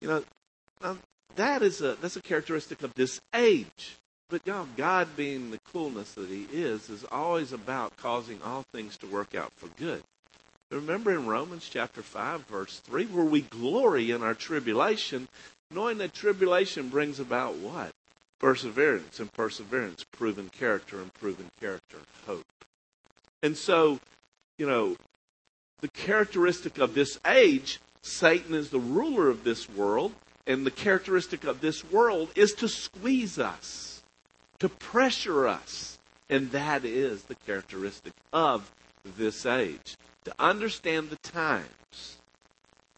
You 0.00 0.08
know, 0.08 0.98
that 1.36 1.62
is 1.62 1.80
a 1.80 1.96
that's 2.00 2.16
a 2.16 2.22
characteristic 2.22 2.82
of 2.82 2.94
this 2.94 3.20
age. 3.34 3.96
But 4.34 4.48
y'all, 4.48 4.66
God 4.76 5.14
being 5.16 5.52
the 5.52 5.60
coolness 5.72 6.14
that 6.14 6.28
He 6.28 6.48
is, 6.50 6.90
is 6.90 7.04
always 7.12 7.52
about 7.52 7.96
causing 7.96 8.42
all 8.42 8.64
things 8.72 8.96
to 8.96 9.06
work 9.06 9.32
out 9.36 9.52
for 9.52 9.68
good. 9.76 10.02
Remember 10.72 11.12
in 11.12 11.28
Romans 11.28 11.68
chapter 11.70 12.02
5, 12.02 12.40
verse 12.48 12.80
3, 12.80 13.06
where 13.06 13.24
we 13.24 13.42
glory 13.42 14.10
in 14.10 14.24
our 14.24 14.34
tribulation, 14.34 15.28
knowing 15.70 15.98
that 15.98 16.14
tribulation 16.14 16.88
brings 16.88 17.20
about 17.20 17.54
what? 17.58 17.92
Perseverance, 18.40 19.20
and 19.20 19.32
perseverance, 19.32 20.02
proven 20.02 20.48
character, 20.48 21.00
and 21.00 21.14
proven 21.14 21.48
character, 21.60 21.98
hope. 22.26 22.42
And 23.40 23.56
so, 23.56 24.00
you 24.58 24.66
know, 24.66 24.96
the 25.80 25.86
characteristic 25.86 26.78
of 26.78 26.94
this 26.94 27.20
age, 27.24 27.78
Satan 28.02 28.56
is 28.56 28.70
the 28.70 28.80
ruler 28.80 29.28
of 29.28 29.44
this 29.44 29.70
world, 29.70 30.12
and 30.44 30.66
the 30.66 30.72
characteristic 30.72 31.44
of 31.44 31.60
this 31.60 31.84
world 31.84 32.30
is 32.34 32.52
to 32.54 32.66
squeeze 32.66 33.38
us, 33.38 33.93
to 34.58 34.68
pressure 34.68 35.46
us. 35.46 35.98
And 36.28 36.50
that 36.52 36.84
is 36.84 37.24
the 37.24 37.34
characteristic 37.34 38.12
of 38.32 38.70
this 39.16 39.44
age. 39.44 39.96
To 40.24 40.34
understand 40.38 41.10
the 41.10 41.16
times 41.16 42.18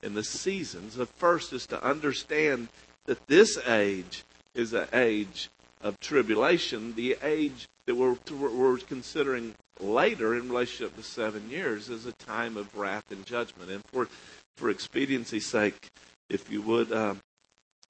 and 0.02 0.14
the 0.14 0.24
seasons, 0.24 0.94
the 0.94 1.06
first 1.06 1.52
is 1.52 1.66
to 1.66 1.84
understand 1.84 2.68
that 3.06 3.26
this 3.26 3.58
age 3.66 4.24
is 4.54 4.72
an 4.72 4.86
age 4.92 5.50
of 5.82 5.98
tribulation. 6.00 6.94
The 6.94 7.16
age 7.22 7.68
that 7.86 7.94
we're, 7.94 8.16
we're 8.30 8.78
considering 8.78 9.54
later 9.80 10.34
in 10.34 10.48
relationship 10.48 10.96
to 10.96 11.02
seven 11.02 11.50
years 11.50 11.88
is 11.88 12.06
a 12.06 12.12
time 12.12 12.56
of 12.56 12.76
wrath 12.76 13.10
and 13.10 13.24
judgment. 13.26 13.70
And 13.70 13.82
for, 13.86 14.08
for 14.56 14.70
expediency's 14.70 15.46
sake, 15.46 15.90
if 16.28 16.50
you 16.50 16.62
would, 16.62 16.92
um, 16.92 17.20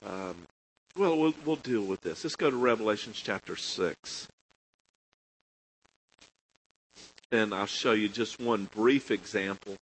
um, 0.04 0.36
well, 0.96 1.16
well, 1.16 1.34
we'll 1.44 1.56
deal 1.56 1.82
with 1.82 2.00
this. 2.00 2.24
Let's 2.24 2.36
go 2.36 2.50
to 2.50 2.56
Revelation 2.56 3.12
chapter 3.14 3.56
6. 3.56 4.28
And 7.32 7.54
I'll 7.54 7.66
show 7.66 7.92
you 7.92 8.08
just 8.08 8.40
one 8.40 8.68
brief 8.74 9.10
example 9.10 9.76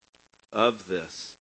of 0.51 0.87
this. 0.87 1.37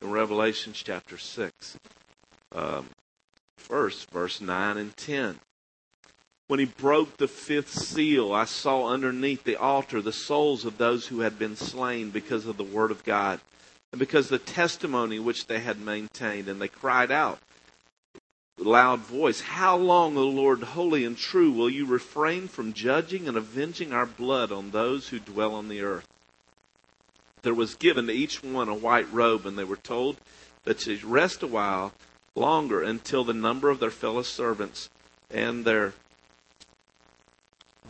in 0.00 0.10
Revelation 0.10 0.72
chapter 0.72 1.16
6. 1.16 1.78
Um, 2.54 2.86
first, 3.56 4.10
verse 4.10 4.40
9 4.40 4.76
and 4.76 4.96
10. 4.96 5.38
When 6.48 6.58
he 6.58 6.66
broke 6.66 7.16
the 7.16 7.28
fifth 7.28 7.70
seal, 7.70 8.32
I 8.32 8.44
saw 8.44 8.88
underneath 8.88 9.44
the 9.44 9.56
altar 9.56 10.02
the 10.02 10.12
souls 10.12 10.64
of 10.64 10.76
those 10.76 11.06
who 11.06 11.20
had 11.20 11.38
been 11.38 11.56
slain 11.56 12.10
because 12.10 12.46
of 12.46 12.56
the 12.56 12.64
word 12.64 12.90
of 12.90 13.04
God 13.04 13.40
and 13.92 13.98
because 13.98 14.28
the 14.28 14.38
testimony 14.38 15.18
which 15.18 15.46
they 15.46 15.60
had 15.60 15.78
maintained. 15.78 16.48
And 16.48 16.60
they 16.60 16.68
cried 16.68 17.12
out 17.12 17.38
with 18.58 18.66
loud 18.66 19.00
voice, 19.00 19.40
How 19.40 19.76
long, 19.76 20.16
O 20.16 20.26
Lord, 20.26 20.62
holy 20.62 21.04
and 21.04 21.16
true, 21.16 21.52
will 21.52 21.70
you 21.70 21.86
refrain 21.86 22.48
from 22.48 22.72
judging 22.72 23.28
and 23.28 23.36
avenging 23.36 23.92
our 23.92 24.06
blood 24.06 24.50
on 24.50 24.70
those 24.70 25.08
who 25.08 25.18
dwell 25.18 25.54
on 25.54 25.68
the 25.68 25.82
earth? 25.82 26.08
there 27.42 27.54
was 27.54 27.74
given 27.74 28.06
to 28.06 28.12
each 28.12 28.42
one 28.42 28.68
a 28.68 28.74
white 28.74 29.12
robe, 29.12 29.46
and 29.46 29.58
they 29.58 29.64
were 29.64 29.76
told 29.76 30.16
that 30.64 30.78
to 30.78 30.98
rest 31.04 31.42
a 31.42 31.46
while 31.46 31.92
longer 32.34 32.82
until 32.82 33.24
the 33.24 33.34
number 33.34 33.68
of 33.68 33.80
their 33.80 33.90
fellow 33.90 34.22
servants 34.22 34.88
and 35.30 35.64
their 35.64 35.92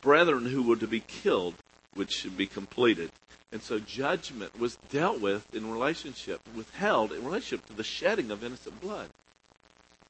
brethren 0.01 0.47
who 0.47 0.63
were 0.63 0.77
to 0.77 0.87
be 0.87 1.01
killed 1.01 1.55
which 1.95 2.13
should 2.13 2.37
be 2.37 2.47
completed. 2.47 3.13
And 3.53 3.63
so 3.63 3.79
judgment 3.79 4.59
was 4.59 4.77
dealt 4.91 5.21
with 5.21 5.55
in 5.55 5.71
relationship, 5.71 6.41
withheld 6.57 7.13
in 7.13 7.25
relationship 7.25 7.67
to 7.67 7.75
the 7.75 7.85
shedding 7.85 8.31
of 8.31 8.43
innocent 8.43 8.81
blood. 8.81 9.11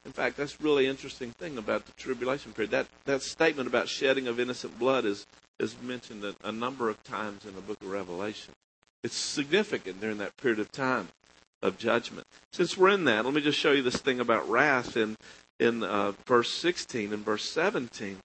In 0.05 0.13
fact, 0.13 0.37
that's 0.37 0.61
really 0.61 0.87
interesting 0.87 1.33
thing 1.33 1.59
about 1.59 1.87
the 1.87 1.93
tribulation 1.93 2.53
period. 2.53 2.71
That 2.71 2.87
that 3.05 3.23
statement 3.23 3.69
about 3.69 3.89
shedding 3.89 4.27
of 4.29 4.41
innocent 4.41 4.79
blood 4.79 5.05
is 5.05 5.27
is 5.59 5.77
mentioned 5.81 6.25
a, 6.25 6.35
a 6.45 6.53
number 6.53 6.89
of 6.89 7.03
times 7.05 7.45
in 7.45 7.55
the 7.55 7.61
book 7.61 7.81
of 7.83 7.91
Revelation. 7.91 8.55
It's 9.03 9.17
significant 9.17 10.01
during 10.01 10.19
that 10.19 10.37
period 10.37 10.61
of 10.61 10.71
time 10.73 11.09
of 11.63 11.79
judgment. 11.79 12.27
Since 12.53 12.77
we're 12.77 12.91
in 12.91 13.05
that, 13.05 13.25
let 13.25 13.35
me 13.35 13.41
just 13.41 13.59
show 13.59 13.73
you 13.73 13.83
this 13.83 13.97
thing 13.97 14.21
about 14.21 14.49
wrath 14.49 14.97
in 14.97 15.17
in 15.59 15.85
uh, 15.85 16.13
verse 16.27 16.53
16 16.53 17.13
and 17.13 17.25
verse 17.25 17.49
17. 17.49 18.19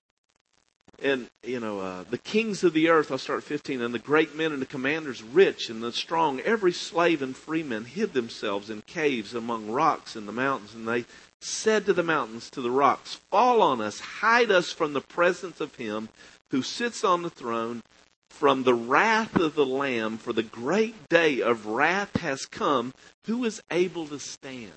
And 1.01 1.29
you 1.43 1.59
know, 1.59 1.79
uh, 1.79 2.03
the 2.09 2.17
kings 2.17 2.63
of 2.63 2.73
the 2.73 2.89
earth. 2.89 3.11
I'll 3.11 3.17
start 3.17 3.43
15. 3.43 3.81
And 3.81 3.93
the 3.93 3.99
great 3.99 4.35
men 4.35 4.51
and 4.51 4.61
the 4.61 4.65
commanders, 4.65 5.21
rich 5.21 5.69
and 5.69 5.83
the 5.83 5.91
strong, 5.91 6.39
every 6.41 6.73
slave 6.73 7.21
and 7.21 7.35
freeman 7.35 7.85
hid 7.85 8.13
themselves 8.13 8.69
in 8.69 8.81
caves 8.81 9.33
among 9.33 9.69
rocks 9.69 10.15
in 10.15 10.25
the 10.25 10.31
mountains. 10.31 10.73
And 10.73 10.87
they 10.87 11.05
said 11.39 11.85
to 11.85 11.93
the 11.93 12.03
mountains, 12.03 12.49
to 12.51 12.61
the 12.61 12.71
rocks, 12.71 13.15
Fall 13.29 13.61
on 13.61 13.79
us, 13.79 13.99
hide 13.99 14.49
us 14.49 14.71
from 14.71 14.93
the 14.93 15.01
presence 15.01 15.61
of 15.61 15.75
him 15.75 16.09
who 16.49 16.61
sits 16.61 17.03
on 17.03 17.21
the 17.21 17.29
throne 17.29 17.83
from 18.29 18.63
the 18.63 18.73
wrath 18.73 19.35
of 19.35 19.55
the 19.55 19.65
Lamb, 19.65 20.17
for 20.17 20.31
the 20.31 20.43
great 20.43 21.09
day 21.09 21.41
of 21.41 21.65
wrath 21.65 22.17
has 22.17 22.45
come. 22.45 22.93
Who 23.25 23.43
is 23.45 23.61
able 23.71 24.05
to 24.07 24.19
stand? 24.19 24.71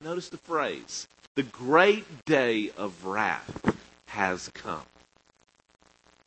Notice 0.00 0.28
the 0.28 0.38
phrase 0.38 1.06
the 1.36 1.42
great 1.42 2.04
day 2.24 2.72
of 2.76 3.04
wrath 3.04 3.76
has 4.06 4.48
come. 4.48 4.82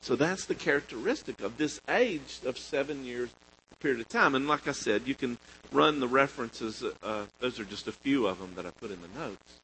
So 0.04 0.16
that's 0.16 0.46
the 0.46 0.54
characteristic 0.54 1.42
of 1.42 1.58
this 1.58 1.82
age 1.90 2.40
of 2.46 2.60
seven 2.60 3.04
years 3.06 3.30
period 3.80 4.00
of 4.00 4.08
time. 4.08 4.36
And 4.36 4.48
like 4.48 4.68
I 4.68 4.72
said, 4.72 5.02
you 5.08 5.16
can 5.16 5.38
run 5.72 6.00
the 6.00 6.08
references. 6.08 6.84
Uh, 7.02 7.26
those 7.40 7.60
are 7.60 7.66
just 7.66 7.88
a 7.88 7.92
few 7.92 8.28
of 8.28 8.40
them 8.40 8.54
that 8.56 8.66
I 8.66 8.70
put 8.70 8.92
in 8.92 9.00
the 9.02 9.20
notes. 9.20 9.60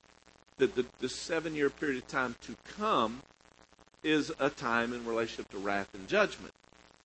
That 0.57 0.75
the, 0.75 0.85
the 0.99 1.07
seven 1.07 1.55
year 1.55 1.69
period 1.69 2.03
of 2.03 2.07
time 2.07 2.35
to 2.41 2.55
come 2.77 3.21
is 4.03 4.31
a 4.39 4.49
time 4.49 4.93
in 4.93 5.05
relationship 5.05 5.51
to 5.51 5.57
wrath 5.57 5.93
and 5.93 6.07
judgment 6.07 6.53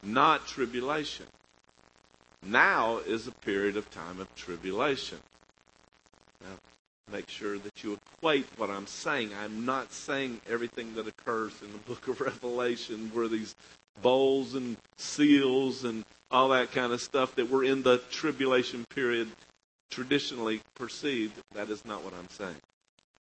not 0.05 0.47
tribulation. 0.47 1.26
Now 2.43 2.99
is 2.99 3.26
a 3.26 3.33
period 3.33 3.76
of 3.76 3.91
time 3.91 4.21
of 4.21 4.33
tribulation. 4.35 5.19
Now, 6.43 6.57
make 7.11 7.28
sure 7.28 7.58
that 7.58 7.84
you 7.84 7.99
equate 8.16 8.46
what 8.56 8.70
I'm 8.70 8.87
saying. 8.87 9.30
I'm 9.34 9.64
not 9.64 9.92
saying 9.92 10.40
everything 10.49 10.94
that 10.94 11.06
occurs 11.06 11.52
in 11.62 11.73
the 11.73 11.78
book 11.78 12.08
of 12.08 12.20
Revelation 12.20 13.11
where 13.12 13.28
these 13.28 13.54
bowls 14.02 14.54
and 14.54 14.76
seals 14.96 15.84
and 15.84 16.04
all 16.30 16.49
that 16.49 16.73
kind 16.73 16.92
of 16.92 17.00
stuff 17.00 17.34
that 17.37 17.50
were 17.50 17.64
in 17.64 17.82
the 17.82 17.99
tribulation 18.11 18.84
period 18.90 19.28
traditionally 19.90 20.61
perceived. 20.75 21.34
That 21.54 21.70
is 21.70 21.84
not 21.84 22.02
what 22.02 22.14
I'm 22.14 22.28
saying. 22.30 22.56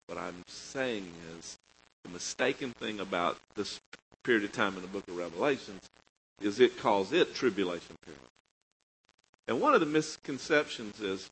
What 0.07 0.17
I'm 0.17 0.43
saying 0.47 1.11
is 1.37 1.57
the 2.03 2.09
mistaken 2.09 2.71
thing 2.71 2.99
about 2.99 3.37
this 3.55 3.79
period 4.23 4.43
of 4.43 4.51
time 4.51 4.75
in 4.75 4.81
the 4.81 4.87
book 4.87 5.07
of 5.07 5.17
Revelations 5.17 5.81
is 6.41 6.59
it 6.59 6.77
calls 6.77 7.13
it 7.13 7.35
tribulation 7.35 7.95
period. 8.03 8.19
And 9.47 9.61
one 9.61 9.73
of 9.73 9.81
the 9.81 9.85
misconceptions 9.85 10.99
is 11.01 11.29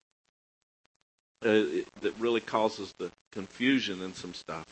uh, 1.44 1.84
that 2.02 2.14
really 2.20 2.42
causes 2.42 2.94
the 2.98 3.12
confusion 3.32 4.02
and 4.02 4.16
some 4.16 4.34
stuff 4.34 4.66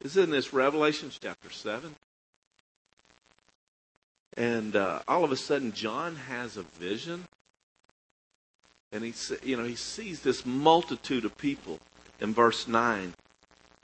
is 0.00 0.16
in 0.16 0.30
this 0.30 0.52
Revelation 0.52 1.10
chapter 1.20 1.50
7. 1.50 1.94
And 4.36 4.76
uh, 4.76 5.00
all 5.08 5.24
of 5.24 5.32
a 5.32 5.36
sudden, 5.36 5.72
John 5.72 6.14
has 6.14 6.56
a 6.56 6.62
vision. 6.62 7.24
And 8.92 9.04
he, 9.04 9.12
you 9.42 9.56
know, 9.56 9.64
he 9.64 9.74
sees 9.74 10.20
this 10.20 10.46
multitude 10.46 11.24
of 11.24 11.36
people 11.36 11.80
in 12.20 12.32
verse 12.32 12.68
9 12.68 13.12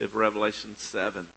of 0.01 0.15
Revelation 0.15 0.77
7. 0.77 1.29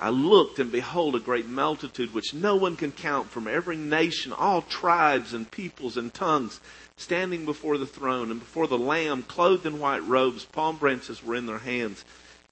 I 0.00 0.10
looked, 0.10 0.58
and 0.58 0.72
behold, 0.72 1.14
a 1.14 1.20
great 1.20 1.46
multitude 1.46 2.12
which 2.12 2.34
no 2.34 2.56
one 2.56 2.74
can 2.74 2.90
count 2.90 3.30
from 3.30 3.46
every 3.46 3.76
nation, 3.76 4.32
all 4.32 4.62
tribes 4.62 5.32
and 5.32 5.48
peoples 5.48 5.96
and 5.96 6.12
tongues, 6.12 6.60
standing 6.96 7.44
before 7.44 7.78
the 7.78 7.86
throne 7.86 8.30
and 8.30 8.40
before 8.40 8.66
the 8.66 8.78
Lamb, 8.78 9.22
clothed 9.22 9.66
in 9.66 9.80
white 9.80 10.06
robes. 10.06 10.44
Palm 10.44 10.76
branches 10.76 11.22
were 11.22 11.34
in 11.34 11.46
their 11.46 11.58
hands, 11.58 12.04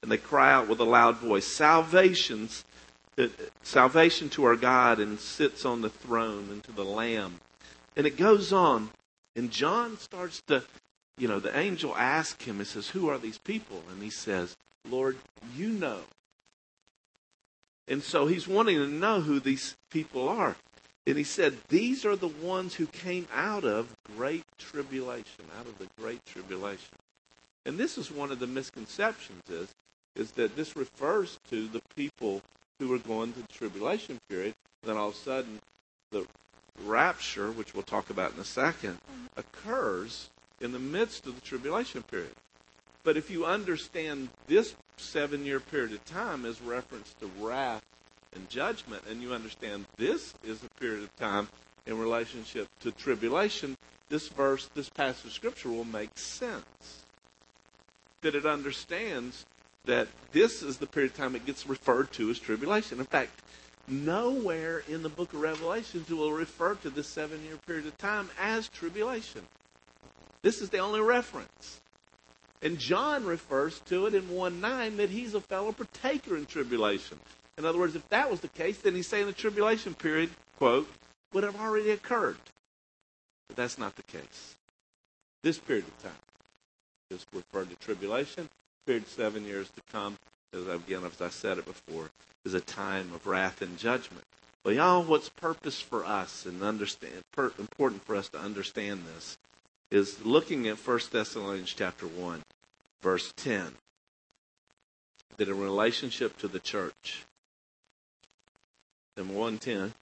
and 0.03 0.11
they 0.11 0.17
cry 0.17 0.53
out 0.53 0.69
with 0.69 0.81
a 0.81 0.85
loud 0.85 1.17
voice, 1.19 1.47
Salvations, 1.47 2.65
uh, 3.19 3.29
salvation 3.63 4.29
to 4.31 4.45
our 4.45 4.57
God, 4.57 4.99
and 4.99 5.19
sits 5.21 5.65
on 5.65 5.81
the 5.81 5.91
throne 5.91 6.49
and 6.51 6.65
to 6.65 6.73
the 6.73 6.85
Lamb. 6.85 7.41
And 7.97 8.07
it 8.07 8.17
goes 8.17 8.53
on, 8.53 8.91
and 9.37 9.51
John 9.51 9.99
starts 9.99 10.43
to, 10.49 10.65
you 11.19 11.29
know, 11.29 11.39
the 11.39 11.57
angel 11.57 11.95
asks 11.97 12.45
him, 12.45 12.59
he 12.59 12.65
says, 12.65 12.89
Who 12.89 13.09
are 13.09 13.19
these 13.19 13.39
people? 13.39 13.83
And 13.91 14.03
he 14.03 14.11
says, 14.11 14.57
Lord, 14.89 15.19
you 15.57 15.69
know. 15.69 16.01
And 17.87 18.03
so 18.03 18.27
he's 18.27 18.49
wanting 18.49 18.79
to 18.79 18.87
know 18.87 19.21
who 19.21 19.41
these 19.41 19.77
people 19.91 20.29
are. 20.29 20.57
And 21.07 21.19
he 21.19 21.25
said, 21.25 21.57
These 21.69 22.05
are 22.05 22.17
the 22.17 22.29
ones 22.29 22.75
who 22.75 22.87
came 22.87 23.27
out 23.35 23.65
of 23.65 23.95
great 24.17 24.45
tribulation, 24.59 25.45
out 25.59 25.67
of 25.67 25.79
the 25.79 25.89
great 25.99 26.25
tribulation. 26.27 26.97
And 27.67 27.79
this 27.79 27.99
is 27.99 28.11
one 28.11 28.31
of 28.31 28.39
the 28.39 28.47
misconceptions 28.47 29.43
is, 29.49 29.69
is 30.15 30.33
that 30.33 30.57
this 30.57 30.77
refers 30.77 31.39
to 31.51 31.69
the 31.69 31.83
people 31.97 32.43
who 32.79 32.93
are 32.93 32.99
going 32.99 33.33
through 33.33 33.43
the 33.43 33.53
tribulation 33.53 34.19
period. 34.29 34.55
Then 34.83 34.97
all 34.97 35.09
of 35.09 35.15
a 35.15 35.19
sudden, 35.19 35.61
the 36.11 36.27
rapture, 36.85 37.51
which 37.53 37.75
we'll 37.75 37.83
talk 37.83 38.11
about 38.11 38.35
in 38.35 38.41
a 38.41 38.45
second, 38.45 38.95
mm-hmm. 38.95 39.41
occurs 39.41 40.31
in 40.61 40.73
the 40.73 40.79
midst 40.79 41.27
of 41.27 41.35
the 41.35 41.41
tribulation 41.41 42.03
period. 42.03 42.33
But 43.05 43.17
if 43.17 43.31
you 43.31 43.45
understand 43.45 44.29
this 44.47 44.75
seven 44.97 45.45
year 45.45 45.59
period 45.59 45.93
of 45.93 46.05
time 46.05 46.45
as 46.45 46.61
reference 46.61 47.15
to 47.21 47.31
wrath 47.41 47.83
and 48.35 48.49
judgment, 48.49 49.03
and 49.09 49.23
you 49.23 49.33
understand 49.33 49.87
this 49.97 50.35
is 50.45 50.63
a 50.63 50.81
period 50.81 51.03
of 51.03 51.15
time 51.17 51.49
in 51.87 51.99
relationship 51.99 52.69
to 52.81 52.93
tribulation, 52.93 53.77
this 54.09 54.29
verse, 54.29 54.69
this 54.75 54.89
passage 54.89 55.27
of 55.27 55.33
Scripture 55.33 55.71
will 55.71 55.85
make 55.85 56.17
sense. 56.19 57.05
That 58.21 58.35
it 58.35 58.47
understands 58.47 59.45
that 59.85 60.09
this 60.31 60.63
is 60.63 60.79
the 60.79 60.87
period 60.87 61.13
of 61.13 61.17
time 61.17 61.35
it 61.35 61.47
gets 61.47 61.67
referred 61.67 62.13
to 62.13 62.31
as 62.31 62.39
tribulation. 62.39 63.01
In 63.01 63.07
fact, 63.07 63.31
nowhere 63.89 64.85
in 64.89 65.03
the 65.03 65.09
book 65.09 65.33
of 65.33 65.41
Revelations 65.41 66.09
will 66.09 66.33
refer 66.33 66.75
to 66.77 66.91
this 66.91 67.09
seven 67.09 67.43
year 67.45 67.57
period 67.67 67.87
of 67.87 67.99
time 67.99 68.31
as 68.41 68.69
tribulation. 68.69 69.43
This 70.43 70.61
is 70.61 70.71
the 70.71 70.79
only 70.79 71.01
reference. 71.01 71.81
And 72.63 72.79
John 72.79 73.25
refers 73.25 73.81
to 73.87 74.07
it 74.07 74.15
in 74.15 74.29
1 74.29 74.61
9 74.61 74.97
that 74.99 75.11
he's 75.11 75.35
a 75.35 75.41
fellow 75.41 75.73
partaker 75.73 76.37
in 76.37 76.47
tribulation. 76.47 77.19
In 77.59 77.65
other 77.65 77.79
words, 77.79 77.95
if 77.95 78.09
that 78.09 78.31
was 78.31 78.41
the 78.41 78.49
case, 78.49 78.79
then 78.79 78.95
he's 78.95 79.07
saying 79.07 79.27
the 79.27 79.33
tribulation 79.33 79.95
period, 79.95 80.31
quote, 80.59 80.89
would 81.33 81.45
have 81.45 81.61
already 81.61 81.91
occurred. 81.91 82.39
But 83.49 83.57
that's 83.57 83.79
not 83.79 83.97
the 83.97 84.03
case. 84.03 84.57
This 85.43 85.59
period 85.59 85.85
of 85.87 86.03
time 86.03 86.13
is 87.11 87.27
referred 87.33 87.71
to 87.71 87.77
tribulation. 87.77 88.49
Period 88.87 89.07
seven 89.07 89.45
years 89.45 89.69
to 89.71 89.83
come, 89.93 90.17
as 90.53 90.67
again, 90.67 91.05
as 91.05 91.21
I 91.21 91.29
said 91.29 91.59
it 91.59 91.67
before, 91.67 92.11
is 92.45 92.55
a 92.55 92.61
time 92.61 93.13
of 93.15 93.27
wrath 93.27 93.63
and 93.63 93.79
judgment. 93.79 94.25
Well, 94.65 94.75
y'all, 94.75 95.03
what's 95.03 95.29
purpose 95.29 95.81
for 95.81 96.05
us 96.05 96.47
and 96.47 96.63
understand 96.63 97.23
per, 97.33 97.53
important 97.59 98.05
for 98.05 98.17
us 98.17 98.29
to 98.31 98.39
understand 98.39 99.05
this 99.15 99.37
is 99.91 100.25
looking 100.25 100.67
at 100.69 100.79
1 100.79 101.01
Thessalonians 101.11 101.73
chapter 101.73 102.07
1, 102.07 102.43
verse 103.03 103.33
10. 103.37 103.73
That 105.37 105.49
in 105.49 105.59
relationship 105.59 106.39
to 106.39 106.49
the 106.49 106.61
church, 106.61 107.25
in 109.23 109.35
110, 109.35 109.95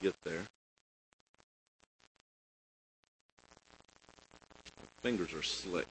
get 0.00 0.14
there. 0.24 0.42
Fingers 5.02 5.32
are 5.34 5.42
slick. 5.42 5.86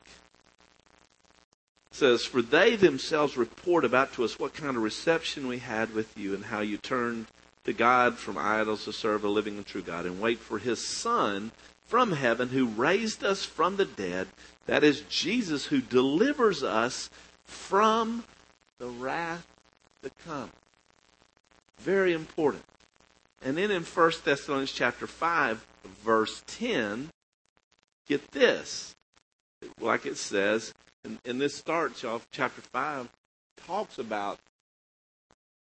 It 1.91 1.97
says, 1.97 2.25
For 2.25 2.41
they 2.41 2.75
themselves 2.75 3.37
report 3.37 3.85
about 3.85 4.13
to 4.13 4.23
us 4.23 4.39
what 4.39 4.53
kind 4.53 4.77
of 4.77 4.83
reception 4.83 5.47
we 5.47 5.59
had 5.59 5.93
with 5.93 6.17
you 6.17 6.33
and 6.33 6.45
how 6.45 6.61
you 6.61 6.77
turned 6.77 7.27
to 7.65 7.73
God 7.73 8.17
from 8.17 8.37
idols 8.37 8.85
to 8.85 8.93
serve 8.93 9.23
a 9.23 9.29
living 9.29 9.57
and 9.57 9.65
true 9.65 9.81
God 9.81 10.05
and 10.05 10.21
wait 10.21 10.39
for 10.39 10.59
his 10.59 10.85
Son 10.85 11.51
from 11.85 12.13
heaven 12.13 12.49
who 12.49 12.67
raised 12.67 13.23
us 13.23 13.43
from 13.43 13.75
the 13.75 13.85
dead. 13.85 14.27
That 14.65 14.83
is 14.83 15.01
Jesus 15.09 15.65
who 15.65 15.81
delivers 15.81 16.63
us 16.63 17.09
from 17.45 18.23
the 18.79 18.87
wrath 18.87 19.45
to 20.03 20.11
come. 20.25 20.51
Very 21.79 22.13
important. 22.13 22.63
And 23.41 23.57
then 23.57 23.71
in 23.71 23.83
1 23.83 24.11
Thessalonians 24.23 24.71
chapter 24.71 25.07
5, 25.07 25.65
verse 26.03 26.43
10, 26.47 27.09
get 28.07 28.31
this. 28.31 28.95
Like 29.79 30.05
it 30.05 30.17
says, 30.17 30.73
and, 31.03 31.19
and 31.25 31.39
this 31.39 31.55
starts 31.55 32.03
off, 32.03 32.27
chapter 32.31 32.61
5 32.61 33.09
talks 33.65 33.99
about 33.99 34.39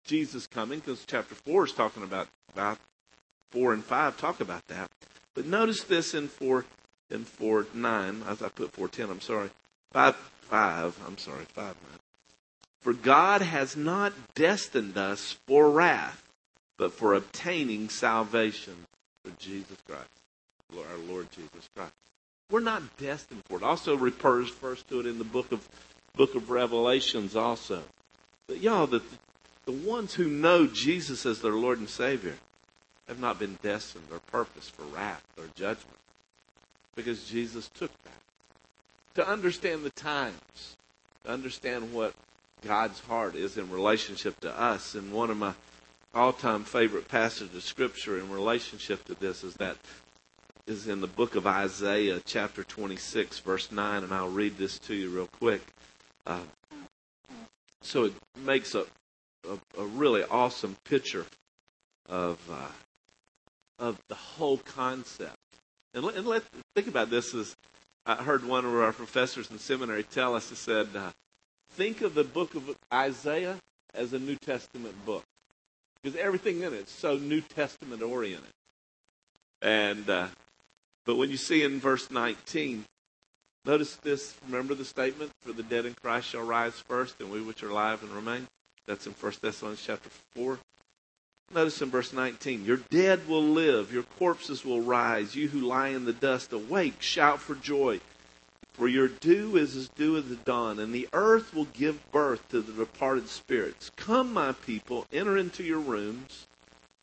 Jesus 0.04 0.46
coming, 0.46 0.80
because 0.80 1.04
chapter 1.06 1.34
4 1.34 1.66
is 1.66 1.72
talking 1.72 2.02
about, 2.02 2.28
about 2.52 2.78
4 3.52 3.72
and 3.72 3.84
5 3.84 4.16
talk 4.16 4.40
about 4.40 4.66
that. 4.68 4.90
But 5.34 5.46
notice 5.46 5.82
this 5.84 6.14
in 6.14 6.28
4 6.28 6.64
in 7.10 7.24
4 7.24 7.66
9, 7.74 8.22
as 8.26 8.42
I 8.42 8.48
put 8.48 8.72
4 8.72 8.88
10, 8.88 9.10
I'm 9.10 9.20
sorry. 9.20 9.50
5 9.92 10.14
5, 10.14 11.00
I'm 11.06 11.18
sorry, 11.18 11.44
5 11.44 11.64
9. 11.64 11.74
For 12.84 12.92
God 12.92 13.40
has 13.40 13.78
not 13.78 14.12
destined 14.34 14.98
us 14.98 15.38
for 15.46 15.70
wrath, 15.70 16.22
but 16.76 16.92
for 16.92 17.14
obtaining 17.14 17.88
salvation 17.88 18.74
through 19.22 19.32
Jesus 19.38 19.78
Christ, 19.88 20.04
our 20.76 20.98
Lord 21.08 21.28
Jesus 21.30 21.66
Christ. 21.74 21.94
We're 22.50 22.60
not 22.60 22.98
destined 22.98 23.40
for 23.46 23.56
it. 23.56 23.62
Also 23.62 23.96
refers 23.96 24.50
first 24.50 24.86
to 24.88 25.00
it 25.00 25.06
in 25.06 25.16
the 25.16 25.24
book 25.24 25.50
of 25.50 25.66
book 26.14 26.34
of 26.34 26.50
Revelations 26.50 27.34
also. 27.34 27.84
But 28.46 28.60
y'all, 28.60 28.86
the 28.86 29.00
the 29.64 29.72
ones 29.72 30.12
who 30.12 30.28
know 30.28 30.66
Jesus 30.66 31.24
as 31.24 31.40
their 31.40 31.52
Lord 31.52 31.78
and 31.78 31.88
Savior 31.88 32.36
have 33.08 33.18
not 33.18 33.38
been 33.38 33.58
destined 33.62 34.08
or 34.12 34.18
purposed 34.18 34.72
for 34.72 34.82
wrath 34.82 35.24
or 35.38 35.46
judgment. 35.54 35.96
Because 36.94 37.24
Jesus 37.24 37.70
took 37.72 37.90
that. 38.02 38.12
To 39.14 39.26
understand 39.26 39.84
the 39.84 39.90
times, 39.90 40.76
to 41.24 41.30
understand 41.30 41.94
what 41.94 42.12
God's 42.64 43.00
heart 43.00 43.34
is 43.34 43.58
in 43.58 43.70
relationship 43.70 44.40
to 44.40 44.58
us. 44.58 44.94
And 44.94 45.12
one 45.12 45.30
of 45.30 45.36
my 45.36 45.52
all 46.14 46.32
time 46.32 46.64
favorite 46.64 47.08
passages 47.08 47.54
of 47.54 47.62
Scripture 47.62 48.18
in 48.18 48.30
relationship 48.30 49.04
to 49.04 49.14
this 49.14 49.44
is 49.44 49.54
that 49.54 49.76
is 50.66 50.88
in 50.88 51.02
the 51.02 51.06
book 51.06 51.34
of 51.34 51.46
Isaiah, 51.46 52.22
chapter 52.24 52.64
26, 52.64 53.40
verse 53.40 53.70
9, 53.70 54.02
and 54.02 54.14
I'll 54.14 54.30
read 54.30 54.56
this 54.56 54.78
to 54.80 54.94
you 54.94 55.10
real 55.10 55.26
quick. 55.26 55.60
Uh, 56.26 56.40
so 57.82 58.04
it 58.04 58.14
makes 58.46 58.74
a, 58.74 58.86
a, 59.46 59.82
a, 59.82 59.84
really 59.84 60.22
awesome 60.24 60.74
picture 60.84 61.26
of 62.08 62.38
uh, 62.50 62.68
of 63.78 63.98
the 64.08 64.14
whole 64.14 64.56
concept. 64.56 65.36
And, 65.92 66.04
let, 66.04 66.14
and 66.16 66.26
let 66.26 66.44
think 66.74 66.88
about 66.88 67.10
this 67.10 67.34
as 67.34 67.54
I 68.06 68.16
heard 68.16 68.46
one 68.46 68.64
of 68.64 68.74
our 68.74 68.92
professors 68.92 69.50
in 69.50 69.58
seminary 69.58 70.02
tell 70.02 70.34
us. 70.34 70.48
He 70.48 70.54
said, 70.54 70.88
uh, 70.96 71.10
"Think 71.74 72.02
of 72.02 72.14
the 72.14 72.24
book 72.24 72.54
of 72.54 72.76
Isaiah 72.92 73.58
as 73.92 74.12
a 74.12 74.18
New 74.18 74.36
Testament 74.36 75.04
book, 75.04 75.24
because 76.02 76.18
everything 76.18 76.62
in 76.62 76.72
it 76.72 76.84
is 76.84 76.88
so 76.88 77.16
New 77.16 77.40
Testament 77.40 78.02
oriented." 78.02 78.50
And 79.60 80.08
uh, 80.08 80.28
but 81.04 81.16
when 81.16 81.30
you 81.30 81.36
see 81.36 81.62
in 81.62 81.80
verse 81.80 82.10
19, 82.10 82.84
notice 83.64 83.96
this. 83.96 84.34
Remember 84.46 84.74
the 84.74 84.84
statement: 84.84 85.32
"For 85.42 85.52
the 85.52 85.62
dead 85.62 85.86
in 85.86 85.94
Christ 85.94 86.28
shall 86.28 86.42
rise 86.42 86.74
first, 86.74 87.20
and 87.20 87.30
we 87.30 87.40
which 87.40 87.62
are 87.62 87.70
alive 87.70 88.02
and 88.02 88.12
remain." 88.12 88.46
That's 88.86 89.06
in 89.06 89.12
1 89.12 89.32
Thessalonians 89.40 89.82
chapter 89.84 90.10
four. 90.34 90.58
Notice 91.52 91.82
in 91.82 91.90
verse 91.90 92.12
19, 92.12 92.64
your 92.64 92.78
dead 92.90 93.28
will 93.28 93.42
live, 93.42 93.92
your 93.92 94.02
corpses 94.02 94.64
will 94.64 94.80
rise, 94.80 95.36
you 95.36 95.48
who 95.48 95.60
lie 95.60 95.88
in 95.88 96.04
the 96.04 96.12
dust, 96.12 96.52
awake, 96.52 97.00
shout 97.00 97.38
for 97.38 97.54
joy. 97.54 98.00
For 98.74 98.88
your 98.88 99.06
dew 99.06 99.56
is 99.56 99.76
as 99.76 99.88
dew 99.88 100.16
of 100.16 100.28
the 100.28 100.36
dawn, 100.36 100.80
and 100.80 100.92
the 100.92 101.08
earth 101.12 101.54
will 101.54 101.66
give 101.66 102.10
birth 102.10 102.48
to 102.50 102.60
the 102.60 102.72
departed 102.72 103.28
spirits. 103.28 103.90
Come, 103.96 104.32
my 104.32 104.50
people, 104.52 105.06
enter 105.12 105.38
into 105.38 105.62
your 105.62 105.78
rooms, 105.78 106.46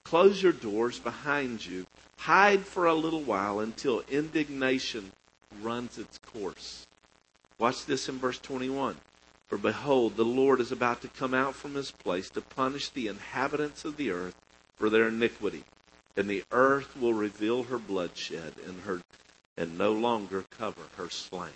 close 0.04 0.44
your 0.44 0.52
doors 0.52 1.00
behind 1.00 1.66
you, 1.66 1.88
hide 2.18 2.66
for 2.66 2.86
a 2.86 2.94
little 2.94 3.22
while 3.22 3.62
until 3.62 4.04
indignation 4.10 5.14
runs 5.62 5.98
its 5.98 6.18
course, 6.20 6.88
Watch 7.58 7.86
this 7.86 8.10
in 8.10 8.18
verse 8.18 8.40
21. 8.40 8.98
For 9.48 9.58
behold, 9.58 10.16
the 10.16 10.26
Lord 10.26 10.60
is 10.60 10.72
about 10.72 11.02
to 11.02 11.08
come 11.08 11.36
out 11.36 11.54
from 11.54 11.76
his 11.76 11.92
place 11.92 12.30
to 12.32 12.42
punish 12.42 12.90
the 12.90 13.08
inhabitants 13.08 13.86
of 13.86 13.98
the 13.98 14.10
earth 14.10 14.36
for 14.78 14.90
their 14.90 15.10
iniquity. 15.10 15.64
And 16.18 16.28
the 16.28 16.44
earth 16.52 16.98
will 16.98 17.14
reveal 17.14 17.64
her 17.64 17.78
bloodshed 17.78 18.56
and 18.66 18.82
her 18.82 19.02
and 19.58 19.78
no 19.78 19.92
longer 19.92 20.46
cover 20.58 20.82
her 20.98 21.10
slain. 21.10 21.52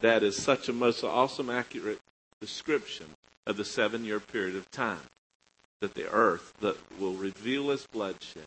That 0.00 0.22
is 0.22 0.36
such 0.36 0.68
a 0.68 0.72
most 0.72 1.04
awesome, 1.04 1.50
accurate 1.50 2.00
description 2.40 3.06
of 3.46 3.56
the 3.56 3.64
seven 3.64 4.04
year 4.04 4.20
period 4.20 4.56
of 4.56 4.70
time. 4.70 5.08
That 5.80 5.94
the 5.94 6.10
earth 6.10 6.54
that 6.60 6.76
will 7.00 7.14
reveal 7.14 7.70
its 7.70 7.86
bloodshed 7.86 8.42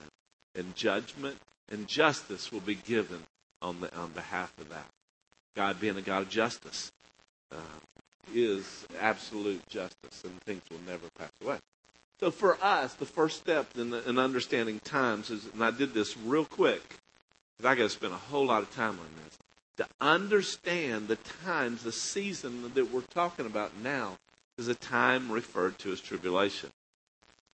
and 0.55 0.75
judgment 0.75 1.37
and 1.69 1.87
justice 1.87 2.51
will 2.51 2.61
be 2.61 2.75
given 2.75 3.23
on 3.61 3.81
the 3.81 3.93
on 3.95 4.11
behalf 4.11 4.53
of 4.59 4.69
that. 4.69 4.87
God 5.55 5.79
being 5.79 5.97
a 5.97 6.01
God 6.01 6.23
of 6.23 6.29
justice. 6.29 6.91
Uh, 7.51 7.57
is 8.33 8.85
absolute 8.99 9.67
justice, 9.69 10.23
and 10.23 10.41
things 10.41 10.63
will 10.71 10.79
never 10.87 11.07
pass 11.17 11.31
away. 11.43 11.57
So 12.19 12.31
for 12.31 12.57
us, 12.61 12.93
the 12.93 13.05
first 13.05 13.37
step 13.37 13.77
in, 13.77 13.89
the, 13.89 14.07
in 14.07 14.17
understanding 14.17 14.79
times 14.79 15.29
is, 15.29 15.45
and 15.53 15.63
I 15.63 15.71
did 15.71 15.93
this 15.93 16.17
real 16.17 16.45
quick, 16.45 16.95
because 17.57 17.71
I 17.71 17.75
got 17.75 17.83
to 17.83 17.89
spend 17.89 18.13
a 18.13 18.17
whole 18.17 18.45
lot 18.45 18.63
of 18.63 18.73
time 18.75 18.99
on 18.99 19.09
this, 19.23 19.37
to 19.77 19.87
understand 19.99 21.07
the 21.07 21.17
times, 21.43 21.83
the 21.83 21.91
season 21.91 22.71
that 22.73 22.91
we're 22.91 23.01
talking 23.01 23.45
about 23.45 23.71
now 23.81 24.17
is 24.57 24.67
a 24.67 24.75
time 24.75 25.31
referred 25.31 25.77
to 25.79 25.91
as 25.91 25.99
tribulation. 25.99 26.69